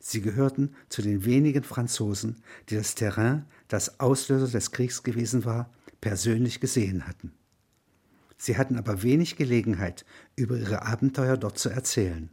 Sie 0.00 0.20
gehörten 0.20 0.74
zu 0.88 1.02
den 1.02 1.24
wenigen 1.24 1.64
Franzosen, 1.64 2.42
die 2.68 2.76
das 2.76 2.94
Terrain, 2.94 3.44
das 3.68 3.98
Auslöser 3.98 4.46
des 4.46 4.70
Kriegs 4.70 5.02
gewesen 5.02 5.44
war, 5.44 5.70
persönlich 6.00 6.60
gesehen 6.60 7.06
hatten. 7.08 7.32
Sie 8.38 8.56
hatten 8.56 8.76
aber 8.76 9.02
wenig 9.02 9.36
Gelegenheit, 9.36 10.04
über 10.36 10.56
ihre 10.56 10.82
Abenteuer 10.82 11.36
dort 11.36 11.58
zu 11.58 11.70
erzählen. 11.70 12.30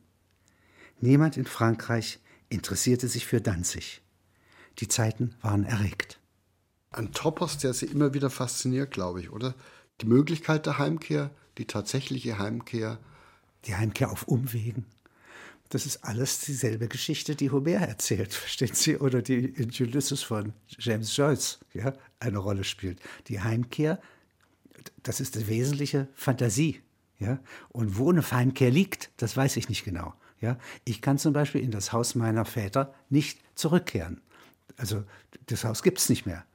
Niemand 1.00 1.38
in 1.38 1.46
Frankreich 1.46 2.20
interessierte 2.50 3.08
sich 3.08 3.26
für 3.26 3.42
Danzig. 3.42 4.02
Die 4.80 4.88
Zeiten 4.88 5.36
waren 5.42 5.64
erregt. 5.64 6.20
Ein 6.92 7.12
Topos, 7.12 7.58
der 7.58 7.74
Sie 7.74 7.88
immer 7.88 8.14
wieder 8.14 8.30
fasziniert, 8.30 8.92
glaube 8.92 9.22
ich, 9.22 9.32
oder? 9.32 9.56
Die 10.02 10.06
Möglichkeit 10.06 10.66
der 10.66 10.78
Heimkehr, 10.78 11.32
die 11.58 11.66
tatsächliche 11.66 12.38
Heimkehr. 12.38 13.00
Die 13.66 13.76
Heimkehr 13.76 14.12
auf 14.12 14.28
Umwegen. 14.28 14.86
Das 15.70 15.86
ist 15.86 16.04
alles 16.04 16.40
dieselbe 16.42 16.88
Geschichte, 16.88 17.36
die 17.36 17.50
Homer 17.50 17.88
erzählt, 17.88 18.34
verstehen 18.34 18.74
Sie? 18.74 18.98
Oder 18.98 19.22
die 19.22 19.46
in 19.46 19.72
Ulysses 19.80 20.22
von 20.22 20.54
James 20.68 21.16
Joyce 21.18 21.60
ja, 21.74 21.94
eine 22.20 22.38
Rolle 22.38 22.64
spielt. 22.64 23.00
Die 23.28 23.42
Heimkehr, 23.42 24.00
das 25.02 25.20
ist 25.20 25.36
die 25.36 25.48
wesentliche 25.48 26.08
Fantasie. 26.14 26.82
Ja? 27.20 27.40
Und 27.70 27.98
wo 27.98 28.12
eine 28.12 28.30
Heimkehr 28.30 28.70
liegt, 28.70 29.10
das 29.18 29.36
weiß 29.36 29.58
ich 29.58 29.70
nicht 29.70 29.84
genau. 29.84 30.14
Ja? 30.42 30.58
Ich 30.86 31.02
kann 31.02 31.18
zum 31.18 31.34
Beispiel 31.34 31.62
in 31.62 31.72
das 31.72 31.92
Haus 31.92 32.16
meiner 32.16 32.46
Väter 32.46 32.94
nicht 33.10 33.40
zurückkehren. 33.56 34.22
Also 34.78 35.04
das 35.48 35.64
Haus 35.64 35.84
gibt 35.84 36.00
es 36.00 36.10
nicht 36.10 36.26
mehr. 36.26 36.46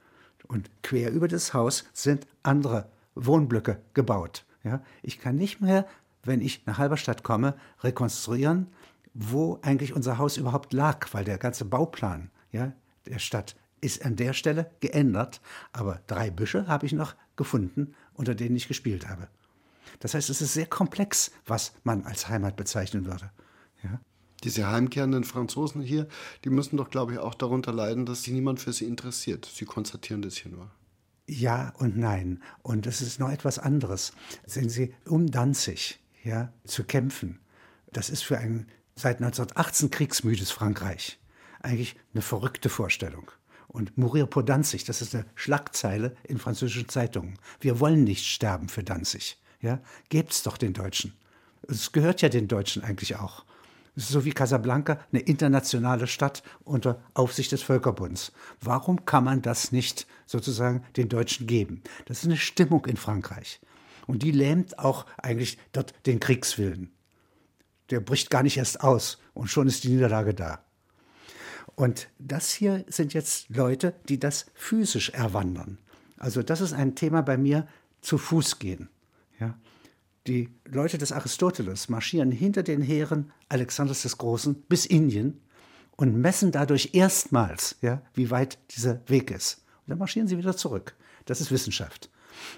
Und 0.47 0.69
quer 0.81 1.11
über 1.11 1.27
das 1.27 1.53
Haus 1.53 1.85
sind 1.93 2.25
andere 2.43 2.89
Wohnblöcke 3.15 3.81
gebaut. 3.93 4.45
Ja? 4.63 4.83
Ich 5.01 5.19
kann 5.19 5.35
nicht 5.35 5.61
mehr, 5.61 5.87
wenn 6.23 6.41
ich 6.41 6.65
nach 6.65 6.77
Halberstadt 6.77 7.23
komme, 7.23 7.55
rekonstruieren, 7.81 8.67
wo 9.13 9.59
eigentlich 9.61 9.93
unser 9.93 10.17
Haus 10.17 10.37
überhaupt 10.37 10.73
lag, 10.73 11.07
weil 11.13 11.25
der 11.25 11.37
ganze 11.37 11.65
Bauplan 11.65 12.31
ja, 12.51 12.73
der 13.05 13.19
Stadt 13.19 13.55
ist 13.81 14.05
an 14.05 14.15
der 14.15 14.33
Stelle 14.33 14.71
geändert, 14.81 15.41
aber 15.71 16.01
drei 16.07 16.29
Büsche 16.29 16.67
habe 16.67 16.85
ich 16.85 16.93
noch 16.93 17.15
gefunden, 17.35 17.95
unter 18.13 18.35
denen 18.35 18.55
ich 18.55 18.67
gespielt 18.67 19.07
habe. 19.07 19.27
Das 19.99 20.13
heißt, 20.13 20.29
es 20.29 20.41
ist 20.41 20.53
sehr 20.53 20.65
komplex, 20.65 21.31
was 21.45 21.73
man 21.83 22.03
als 22.03 22.29
Heimat 22.29 22.55
bezeichnen 22.55 23.05
würde. 23.05 23.31
Ja? 23.83 23.99
Diese 24.43 24.67
heimkehrenden 24.67 25.23
Franzosen 25.23 25.81
hier, 25.81 26.07
die 26.43 26.49
müssen 26.49 26.77
doch, 26.77 26.89
glaube 26.89 27.13
ich, 27.13 27.19
auch 27.19 27.35
darunter 27.35 27.73
leiden, 27.73 28.05
dass 28.05 28.23
sich 28.23 28.33
niemand 28.33 28.59
für 28.59 28.73
sie 28.73 28.85
interessiert. 28.85 29.49
Sie 29.53 29.65
konstatieren 29.65 30.21
das 30.21 30.35
hier 30.35 30.51
nur. 30.51 30.71
Ja 31.27 31.73
und 31.77 31.97
nein. 31.97 32.41
Und 32.63 32.87
es 32.87 33.01
ist 33.01 33.19
noch 33.19 33.29
etwas 33.29 33.59
anderes. 33.59 34.13
Sehen 34.45 34.69
Sie, 34.69 34.93
um 35.05 35.29
Danzig 35.29 35.99
ja, 36.23 36.53
zu 36.65 36.83
kämpfen, 36.83 37.39
das 37.91 38.09
ist 38.09 38.23
für 38.23 38.37
ein 38.37 38.67
seit 38.95 39.17
1918 39.17 39.91
kriegsmüdes 39.91 40.51
Frankreich 40.51 41.19
eigentlich 41.61 41.95
eine 42.13 42.21
verrückte 42.21 42.69
Vorstellung. 42.69 43.31
Und 43.67 43.97
Mourir 43.97 44.25
pour 44.25 44.43
Danzig, 44.43 44.83
das 44.85 45.01
ist 45.01 45.13
eine 45.13 45.25
Schlagzeile 45.35 46.15
in 46.23 46.39
französischen 46.39 46.89
Zeitungen. 46.89 47.37
Wir 47.59 47.79
wollen 47.79 48.03
nicht 48.03 48.25
sterben 48.25 48.67
für 48.67 48.83
Danzig. 48.83 49.39
Ja, 49.61 49.79
gebt's 50.09 50.43
doch 50.43 50.57
den 50.57 50.73
Deutschen. 50.73 51.13
Es 51.67 51.91
gehört 51.91 52.21
ja 52.21 52.29
den 52.29 52.47
Deutschen 52.47 52.83
eigentlich 52.83 53.17
auch. 53.17 53.45
Es 53.95 54.07
so 54.07 54.23
wie 54.23 54.31
Casablanca, 54.31 54.99
eine 55.11 55.21
internationale 55.21 56.07
Stadt 56.07 56.41
unter 56.63 57.01
Aufsicht 57.13 57.51
des 57.51 57.61
Völkerbunds. 57.61 58.31
Warum 58.61 59.05
kann 59.05 59.25
man 59.25 59.41
das 59.41 59.71
nicht 59.71 60.07
sozusagen 60.25 60.83
den 60.95 61.09
Deutschen 61.09 61.47
geben? 61.47 61.83
Das 62.05 62.19
ist 62.19 62.25
eine 62.25 62.37
Stimmung 62.37 62.85
in 62.85 62.95
Frankreich. 62.95 63.59
Und 64.09 64.23
die 64.23 64.31
lähmt 64.31 64.79
auch 64.79 65.05
eigentlich 65.17 65.59
dort 65.71 65.93
den 66.07 66.19
Kriegswillen. 66.19 66.91
Der 67.91 67.99
bricht 67.99 68.31
gar 68.31 68.41
nicht 68.41 68.57
erst 68.57 68.81
aus 68.81 69.19
und 69.35 69.49
schon 69.49 69.67
ist 69.67 69.83
die 69.83 69.89
Niederlage 69.89 70.33
da. 70.33 70.63
Und 71.75 72.07
das 72.17 72.51
hier 72.51 72.83
sind 72.87 73.13
jetzt 73.13 73.49
Leute, 73.49 73.93
die 74.09 74.19
das 74.19 74.47
physisch 74.55 75.11
erwandern. 75.11 75.77
Also 76.17 76.41
das 76.41 76.59
ist 76.59 76.73
ein 76.73 76.95
Thema 76.95 77.21
bei 77.21 77.37
mir, 77.37 77.67
zu 78.01 78.17
Fuß 78.17 78.57
gehen. 78.57 78.89
Ja? 79.39 79.59
Die 80.25 80.49
Leute 80.65 80.97
des 80.97 81.11
Aristoteles 81.11 81.87
marschieren 81.87 82.31
hinter 82.31 82.63
den 82.63 82.81
Heeren 82.81 83.31
Alexanders 83.47 84.01
des 84.01 84.17
Großen 84.17 84.55
bis 84.63 84.87
Indien 84.87 85.39
und 85.97 86.15
messen 86.15 86.51
dadurch 86.51 86.89
erstmals, 86.93 87.75
ja, 87.81 88.01
wie 88.15 88.31
weit 88.31 88.57
dieser 88.75 89.07
Weg 89.07 89.29
ist. 89.29 89.63
Und 89.85 89.91
dann 89.91 89.99
marschieren 89.99 90.27
sie 90.27 90.39
wieder 90.39 90.57
zurück. 90.57 90.95
Das 91.25 91.41
ist 91.41 91.51
Wissenschaft. 91.51 92.09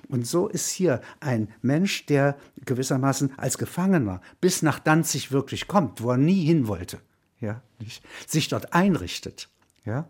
Und 0.08 0.28
so 0.28 0.48
ist 0.48 0.70
hier 0.70 1.02
ein 1.20 1.50
Mensch, 1.62 2.06
der 2.06 2.38
gewissermaßen 2.66 3.38
als 3.38 3.58
Gefangener 3.58 4.22
bis 4.40 4.62
nach 4.62 4.80
Danzig 4.80 5.32
wirklich 5.32 5.68
kommt, 5.68 6.02
wo 6.02 6.12
er 6.12 6.18
nie 6.18 6.46
hin 6.46 6.68
wollte, 6.68 7.00
ja, 7.40 7.62
nicht, 7.80 8.04
sich 8.28 8.48
dort 8.48 8.74
einrichtet, 8.74 9.50
ja, 9.86 10.08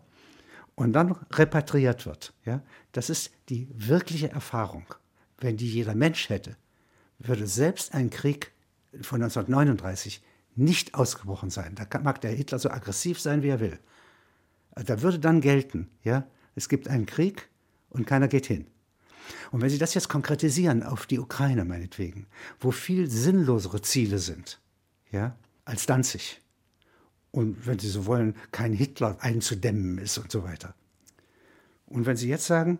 und 0.74 0.92
dann 0.92 1.12
repatriiert 1.32 2.06
wird, 2.06 2.32
ja. 2.44 2.62
Das 2.92 3.10
ist 3.10 3.30
die 3.48 3.68
wirkliche 3.72 4.30
Erfahrung. 4.30 4.86
Wenn 5.38 5.56
die 5.56 5.68
jeder 5.68 5.94
Mensch 5.94 6.28
hätte, 6.28 6.56
würde 7.18 7.46
selbst 7.46 7.94
ein 7.94 8.10
Krieg 8.10 8.52
von 9.00 9.22
1939 9.22 10.22
nicht 10.54 10.94
ausgebrochen 10.94 11.50
sein. 11.50 11.74
Da 11.74 11.86
mag 12.00 12.20
der 12.20 12.32
Hitler 12.32 12.58
so 12.58 12.70
aggressiv 12.70 13.20
sein, 13.20 13.42
wie 13.42 13.48
er 13.48 13.60
will. 13.60 13.78
Da 14.74 15.02
würde 15.02 15.18
dann 15.18 15.40
gelten, 15.40 15.88
ja, 16.02 16.26
es 16.54 16.68
gibt 16.68 16.88
einen 16.88 17.06
Krieg 17.06 17.48
und 17.90 18.06
keiner 18.06 18.28
geht 18.28 18.46
hin. 18.46 18.66
Und 19.50 19.60
wenn 19.60 19.70
Sie 19.70 19.78
das 19.78 19.94
jetzt 19.94 20.08
konkretisieren 20.08 20.82
auf 20.82 21.06
die 21.06 21.18
Ukraine 21.18 21.64
meinetwegen, 21.64 22.26
wo 22.60 22.70
viel 22.70 23.10
sinnlosere 23.10 23.82
Ziele 23.82 24.18
sind, 24.18 24.60
ja, 25.10 25.36
als 25.64 25.86
Danzig. 25.86 26.40
Und 27.30 27.66
wenn 27.66 27.78
Sie 27.78 27.88
so 27.88 28.06
wollen, 28.06 28.36
kein 28.50 28.72
Hitler 28.72 29.16
einzudämmen 29.20 29.98
ist 29.98 30.18
und 30.18 30.30
so 30.30 30.44
weiter. 30.44 30.74
Und 31.86 32.06
wenn 32.06 32.16
Sie 32.16 32.28
jetzt 32.28 32.46
sagen, 32.46 32.78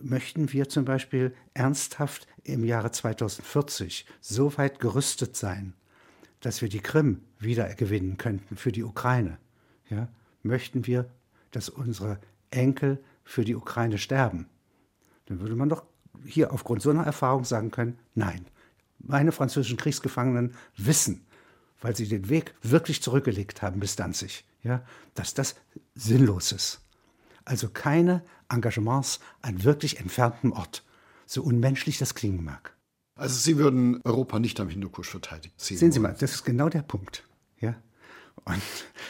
möchten 0.00 0.52
wir 0.52 0.68
zum 0.68 0.84
Beispiel 0.84 1.34
ernsthaft 1.54 2.26
im 2.44 2.64
Jahre 2.64 2.90
2040 2.90 4.06
so 4.20 4.56
weit 4.56 4.80
gerüstet 4.80 5.36
sein, 5.36 5.74
dass 6.40 6.62
wir 6.62 6.68
die 6.68 6.80
Krim 6.80 7.22
wiedergewinnen 7.38 8.16
könnten 8.16 8.56
für 8.56 8.72
die 8.72 8.84
Ukraine, 8.84 9.38
ja, 9.90 10.08
möchten 10.42 10.86
wir, 10.86 11.10
dass 11.50 11.68
unsere 11.68 12.20
Enkel 12.50 13.02
für 13.24 13.44
die 13.44 13.56
Ukraine 13.56 13.98
sterben, 13.98 14.46
dann 15.28 15.40
würde 15.40 15.56
man 15.56 15.68
doch 15.68 15.84
hier 16.24 16.52
aufgrund 16.52 16.82
so 16.82 16.90
einer 16.90 17.04
Erfahrung 17.04 17.44
sagen 17.44 17.70
können, 17.70 17.98
nein, 18.14 18.46
meine 18.98 19.32
französischen 19.32 19.76
Kriegsgefangenen 19.76 20.54
wissen, 20.76 21.26
weil 21.80 21.94
sie 21.94 22.08
den 22.08 22.28
Weg 22.28 22.54
wirklich 22.62 23.02
zurückgelegt 23.02 23.62
haben 23.62 23.80
bis 23.80 23.96
Danzig, 23.96 24.44
ja, 24.62 24.82
dass 25.14 25.34
das 25.34 25.54
sinnlos 25.94 26.52
ist. 26.52 26.80
Also 27.44 27.68
keine 27.68 28.22
Engagements 28.48 29.20
an 29.42 29.64
wirklich 29.64 30.00
entferntem 30.00 30.52
Ort, 30.52 30.84
so 31.26 31.42
unmenschlich 31.42 31.98
das 31.98 32.14
klingen 32.14 32.44
mag. 32.44 32.74
Also 33.14 33.36
Sie 33.36 33.58
würden 33.58 34.00
Europa 34.04 34.38
nicht 34.38 34.60
am 34.60 34.68
Hindukusch 34.68 35.10
verteidigen. 35.10 35.54
Sie 35.56 35.76
Sehen 35.76 35.92
Sie 35.92 35.98
mal, 35.98 36.14
das 36.18 36.34
ist 36.34 36.44
genau 36.44 36.68
der 36.68 36.82
Punkt. 36.82 37.24
Ja? 37.60 37.74
Und 38.44 38.62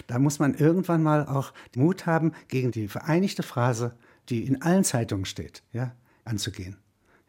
da 0.07 0.19
muss 0.19 0.39
man 0.39 0.55
irgendwann 0.55 1.03
mal 1.03 1.27
auch 1.27 1.53
Mut 1.77 2.07
haben, 2.07 2.33
gegen 2.49 2.71
die 2.71 2.89
vereinigte 2.89 3.43
Phrase, 3.43 3.97
die 4.29 4.47
in 4.47 4.63
allen 4.63 4.85
Zeitungen 4.85 5.25
steht, 5.25 5.63
ja, 5.73 5.95
anzugehen. 6.29 6.77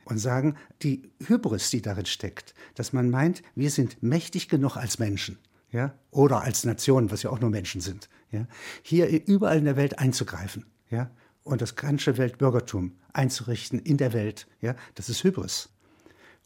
Und 0.06 0.18
sagen, 0.18 0.56
die 0.82 1.12
Hybris, 1.28 1.70
die 1.70 1.82
darin 1.82 2.06
steckt, 2.06 2.56
dass 2.74 2.94
man 2.94 3.10
meint, 3.10 3.44
wir 3.56 3.70
sind 3.70 4.02
mächtig 4.02 4.50
genug 4.50 4.76
als 4.76 4.98
Menschen, 4.98 5.38
ja, 5.72 5.94
oder 6.10 6.42
als 6.42 6.64
Nation, 6.64 7.12
was 7.12 7.22
ja 7.24 7.30
auch 7.30 7.40
nur 7.40 7.52
Menschen 7.52 7.80
sind, 7.80 8.10
ja, 8.32 8.48
hier 8.82 9.08
überall 9.28 9.60
in 9.60 9.66
der 9.66 9.76
Welt 9.76 10.00
einzugreifen, 10.00 10.66
ja, 10.90 11.12
und 11.44 11.62
das 11.62 11.76
ganze 11.76 12.18
Weltbürgertum 12.18 12.96
einzurichten 13.14 13.80
in 13.80 13.98
der 13.98 14.14
Welt, 14.14 14.48
ja, 14.62 14.76
das 14.96 15.10
ist 15.10 15.24
Hybris. 15.24 15.70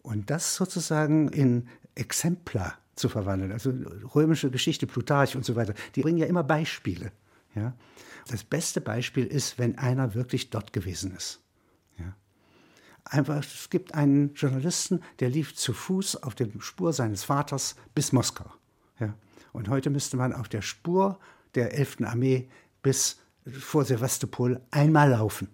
Und 0.02 0.30
das 0.30 0.56
sozusagen 0.56 1.30
in 1.30 1.68
Exemplar 1.96 2.78
zu 2.96 3.10
verwandeln, 3.10 3.52
also 3.52 3.72
römische 4.14 4.52
Geschichte, 4.52 4.88
Plutarch 4.88 5.36
und 5.36 5.46
so 5.46 5.56
weiter, 5.56 5.74
die 5.96 6.02
bringen 6.02 6.18
ja 6.18 6.26
immer 6.26 6.44
Beispiele. 6.44 7.12
Ja? 7.56 7.74
Das 8.28 8.44
beste 8.44 8.82
Beispiel 8.82 9.26
ist, 9.26 9.58
wenn 9.58 9.78
einer 9.78 10.14
wirklich 10.14 10.50
dort 10.50 10.74
gewesen 10.74 11.16
ist. 11.16 11.43
Einfach, 13.06 13.44
es 13.44 13.70
gibt 13.70 13.94
einen 13.94 14.34
Journalisten, 14.34 15.02
der 15.20 15.30
lief 15.30 15.56
zu 15.56 15.74
Fuß 15.74 16.24
auf 16.24 16.36
der 16.36 16.48
Spur 16.60 16.94
seines 16.94 17.26
Vaters 17.26 17.76
bis 17.94 18.12
Moskau. 18.12 18.50
Ja. 19.00 19.14
Und 19.52 19.70
heute 19.70 19.90
müsste 19.90 20.18
man 20.18 20.34
auf 20.34 20.50
der 20.50 20.62
Spur 20.62 21.20
der 21.56 21.74
11. 21.78 22.02
Armee 22.06 22.50
bis 22.82 23.20
vor 23.46 23.86
Sevastopol 23.86 24.62
einmal 24.72 25.12
laufen, 25.12 25.50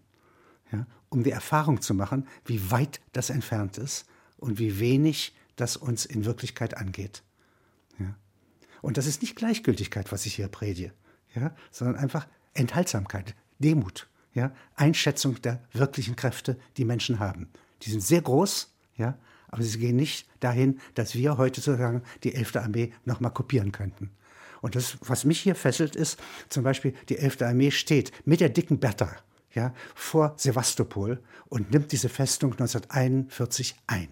ja, 0.71 0.85
um 1.09 1.23
die 1.23 1.31
Erfahrung 1.31 1.81
zu 1.81 1.93
machen, 1.93 2.27
wie 2.45 2.71
weit 2.71 3.01
das 3.13 3.29
entfernt 3.29 3.77
ist 3.77 4.05
und 4.37 4.59
wie 4.59 4.79
wenig 4.79 5.35
das 5.55 5.75
uns 5.75 6.05
in 6.05 6.25
Wirklichkeit 6.25 6.77
angeht. 6.77 7.23
Ja. 7.97 8.15
Und 8.81 8.97
das 8.97 9.07
ist 9.07 9.21
nicht 9.21 9.35
Gleichgültigkeit, 9.35 10.11
was 10.11 10.25
ich 10.25 10.35
hier 10.35 10.47
predige, 10.47 10.93
ja, 11.33 11.55
sondern 11.71 11.97
einfach 11.97 12.27
Enthaltsamkeit, 12.53 13.35
Demut, 13.57 14.07
ja, 14.33 14.51
Einschätzung 14.75 15.41
der 15.41 15.61
wirklichen 15.73 16.15
Kräfte, 16.15 16.57
die 16.77 16.85
Menschen 16.85 17.19
haben. 17.19 17.49
Die 17.81 17.89
sind 17.89 18.01
sehr 18.01 18.21
groß, 18.21 18.73
ja, 18.97 19.17
aber 19.47 19.63
sie 19.63 19.79
gehen 19.79 19.95
nicht 19.95 20.27
dahin, 20.39 20.79
dass 20.93 21.15
wir 21.15 21.37
heute 21.37 21.61
sozusagen 21.61 22.03
die 22.23 22.35
11. 22.35 22.57
Armee 22.57 22.93
nochmal 23.05 23.33
kopieren 23.33 23.71
könnten. 23.71 24.11
Und 24.61 24.75
das, 24.75 24.97
was 25.01 25.25
mich 25.25 25.39
hier 25.39 25.55
fesselt, 25.55 25.95
ist 25.95 26.19
zum 26.49 26.63
Beispiel, 26.63 26.93
die 27.07 27.17
11. 27.17 27.41
Armee 27.41 27.71
steht 27.71 28.11
mit 28.25 28.41
der 28.41 28.49
dicken 28.49 28.79
Bertha 28.79 29.15
ja, 29.53 29.73
vor 29.95 30.33
Sevastopol 30.37 31.21
und 31.47 31.71
nimmt 31.71 31.91
diese 31.91 32.09
Festung 32.09 32.51
1941 32.51 33.75
ein. 33.87 34.09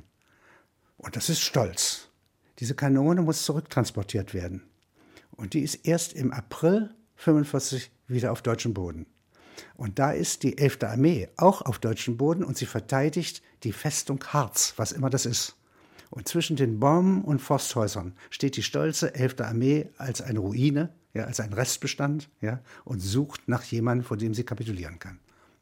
Und 0.97 1.15
das 1.15 1.29
ist 1.29 1.41
stolz. 1.41 2.09
Diese 2.59 2.73
Kanone 2.73 3.21
muss 3.21 3.43
zurücktransportiert 3.43 4.33
werden. 4.33 4.63
Und 5.31 5.53
die 5.53 5.59
ist 5.59 5.85
erst 5.85 6.13
im 6.13 6.31
April 6.31 6.95
1945 7.17 7.91
wieder 8.07 8.31
auf 8.31 8.41
deutschem 8.41 8.73
Boden. 8.73 9.05
Und 9.75 9.99
da 9.99 10.11
ist 10.11 10.43
die 10.43 10.57
11. 10.57 10.83
Armee 10.83 11.29
auch 11.37 11.61
auf 11.61 11.79
deutschem 11.79 12.17
Boden 12.17 12.43
und 12.43 12.57
sie 12.57 12.65
verteidigt 12.65 13.41
die 13.63 13.71
Festung 13.71 14.23
Harz, 14.27 14.73
was 14.77 14.91
immer 14.91 15.09
das 15.09 15.25
ist. 15.25 15.55
Und 16.09 16.27
zwischen 16.27 16.55
den 16.55 16.79
Bomben 16.79 17.23
und 17.23 17.39
Forsthäusern 17.39 18.13
steht 18.29 18.55
die 18.55 18.63
stolze 18.63 19.13
11. 19.13 19.41
Armee 19.41 19.89
als 19.97 20.21
eine 20.21 20.39
Ruine, 20.39 20.89
ja, 21.13 21.25
als 21.25 21.39
ein 21.39 21.53
Restbestand 21.53 22.29
ja, 22.41 22.61
und 22.85 22.99
sucht 22.99 23.47
nach 23.47 23.63
jemandem, 23.63 24.05
vor 24.05 24.17
dem 24.17 24.33
sie 24.33 24.43
kapitulieren 24.43 24.99
kann. 24.99 25.19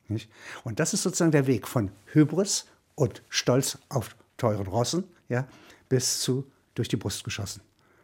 Nicht? 0.08 0.30
Und 0.64 0.80
das 0.80 0.94
ist 0.94 1.04
sozusagen 1.04 1.32
der 1.32 1.48
Weg 1.48 1.68
von 1.68 1.92
Hybris 2.14 2.68
und 2.94 3.24
Stolz 3.30 3.78
auf 3.90 4.16
teuren 4.38 4.68
Rossen 4.68 5.06
ja, 5.30 5.48
bis 5.90 6.20
zu 6.20 6.50
durch 6.76 6.90
die 6.90 6.98
Brust 6.98 7.24
geschossen. 7.24 7.62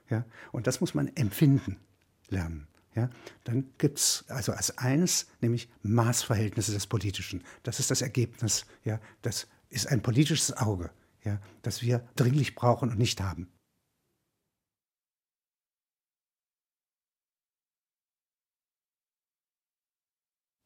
Ja? 0.10 0.26
Und 0.52 0.68
das 0.68 0.82
muss 0.82 0.94
man 0.94 1.16
empfinden 1.16 1.78
lernen. 2.30 2.68
Ja, 2.94 3.10
dann 3.46 3.72
gibt 3.78 4.00
es 4.00 4.26
also 4.28 4.52
als 4.52 4.78
eines, 4.78 5.28
nämlich 5.40 5.70
Maßverhältnisse 5.84 6.74
des 6.74 6.88
Politischen. 6.88 7.44
Das 7.64 7.80
ist 7.80 7.90
das 7.90 8.02
Ergebnis. 8.02 8.66
Ja, 8.84 9.00
das 9.22 9.48
ist 9.70 9.88
ein 9.88 10.02
politisches 10.02 10.56
Auge 10.58 10.92
ja, 11.24 11.40
das 11.62 11.82
wir 11.82 12.08
dringlich 12.16 12.56
brauchen 12.56 12.90
und 12.90 12.98
nicht 12.98 13.22
haben. 13.22 13.52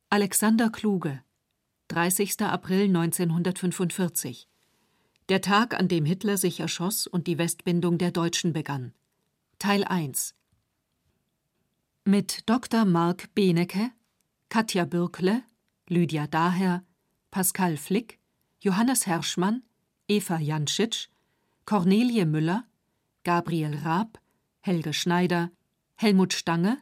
Alexander 0.09 0.69
Kluge, 0.69 1.21
30. 1.89 2.41
April 2.41 2.85
1945. 2.85 4.47
Der 5.27 5.41
Tag, 5.41 5.73
an 5.73 5.87
dem 5.87 6.05
Hitler 6.05 6.37
sich 6.37 6.59
erschoss 6.59 7.07
und 7.07 7.27
die 7.27 7.37
Westbindung 7.37 7.97
der 7.97 8.11
Deutschen 8.11 8.53
begann. 8.53 8.93
Teil 9.59 9.83
1 9.83 10.35
Mit 12.07 12.47
Dr. 12.47 12.85
Mark 12.85 13.33
Benecke, 13.33 13.89
Katja 14.49 14.85
Bürkle, 14.85 15.41
Lydia 15.87 16.27
Daher, 16.27 16.83
Pascal 17.31 17.77
Flick, 17.77 18.19
Johannes 18.59 19.07
Herschmann, 19.07 19.63
Eva 20.07 20.37
Janschitsch, 20.37 21.07
Cornelie 21.65 22.25
Müller, 22.25 22.65
Gabriel 23.23 23.75
Raab, 23.79 24.19
Helge 24.61 24.93
Schneider, 24.93 25.49
Helmut 25.95 26.33
Stange, 26.33 26.77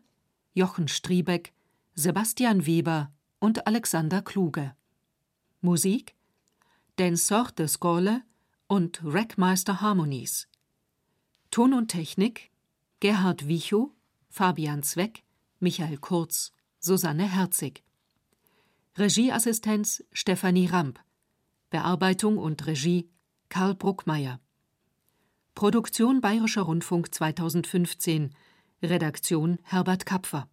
Jochen 0.54 0.90
Striebeck, 0.90 1.54
Sebastian 1.96 2.66
Weber 2.66 3.10
und 3.40 3.66
Alexander 3.66 4.22
Kluge. 4.22 4.76
Musik 5.62 6.18
Danseur 6.98 7.50
de 7.58 7.70
Scorle 7.70 8.24
und 8.68 9.00
Rackmeister 9.06 9.80
Harmonies. 9.80 10.50
Ton 11.50 11.74
und 11.74 11.88
Technik 11.88 12.52
Gerhard 13.00 13.48
Wichow, 13.48 13.94
Fabian 14.36 14.82
Zweck, 14.82 15.22
Michael 15.60 16.00
Kurz, 16.00 16.52
Susanne 16.80 17.30
Herzig. 17.30 17.84
Regieassistenz 18.98 20.04
Stefanie 20.12 20.66
Ramp. 20.66 21.00
Bearbeitung 21.70 22.40
und 22.40 22.66
Regie 22.66 23.12
Karl 23.50 23.76
Bruckmeier. 23.76 24.40
Produktion 25.54 26.20
Bayerischer 26.20 26.64
Rundfunk 26.64 27.14
2015. 27.14 28.34
Redaktion 28.82 29.60
Herbert 29.66 30.08
Kapfer 30.08 30.50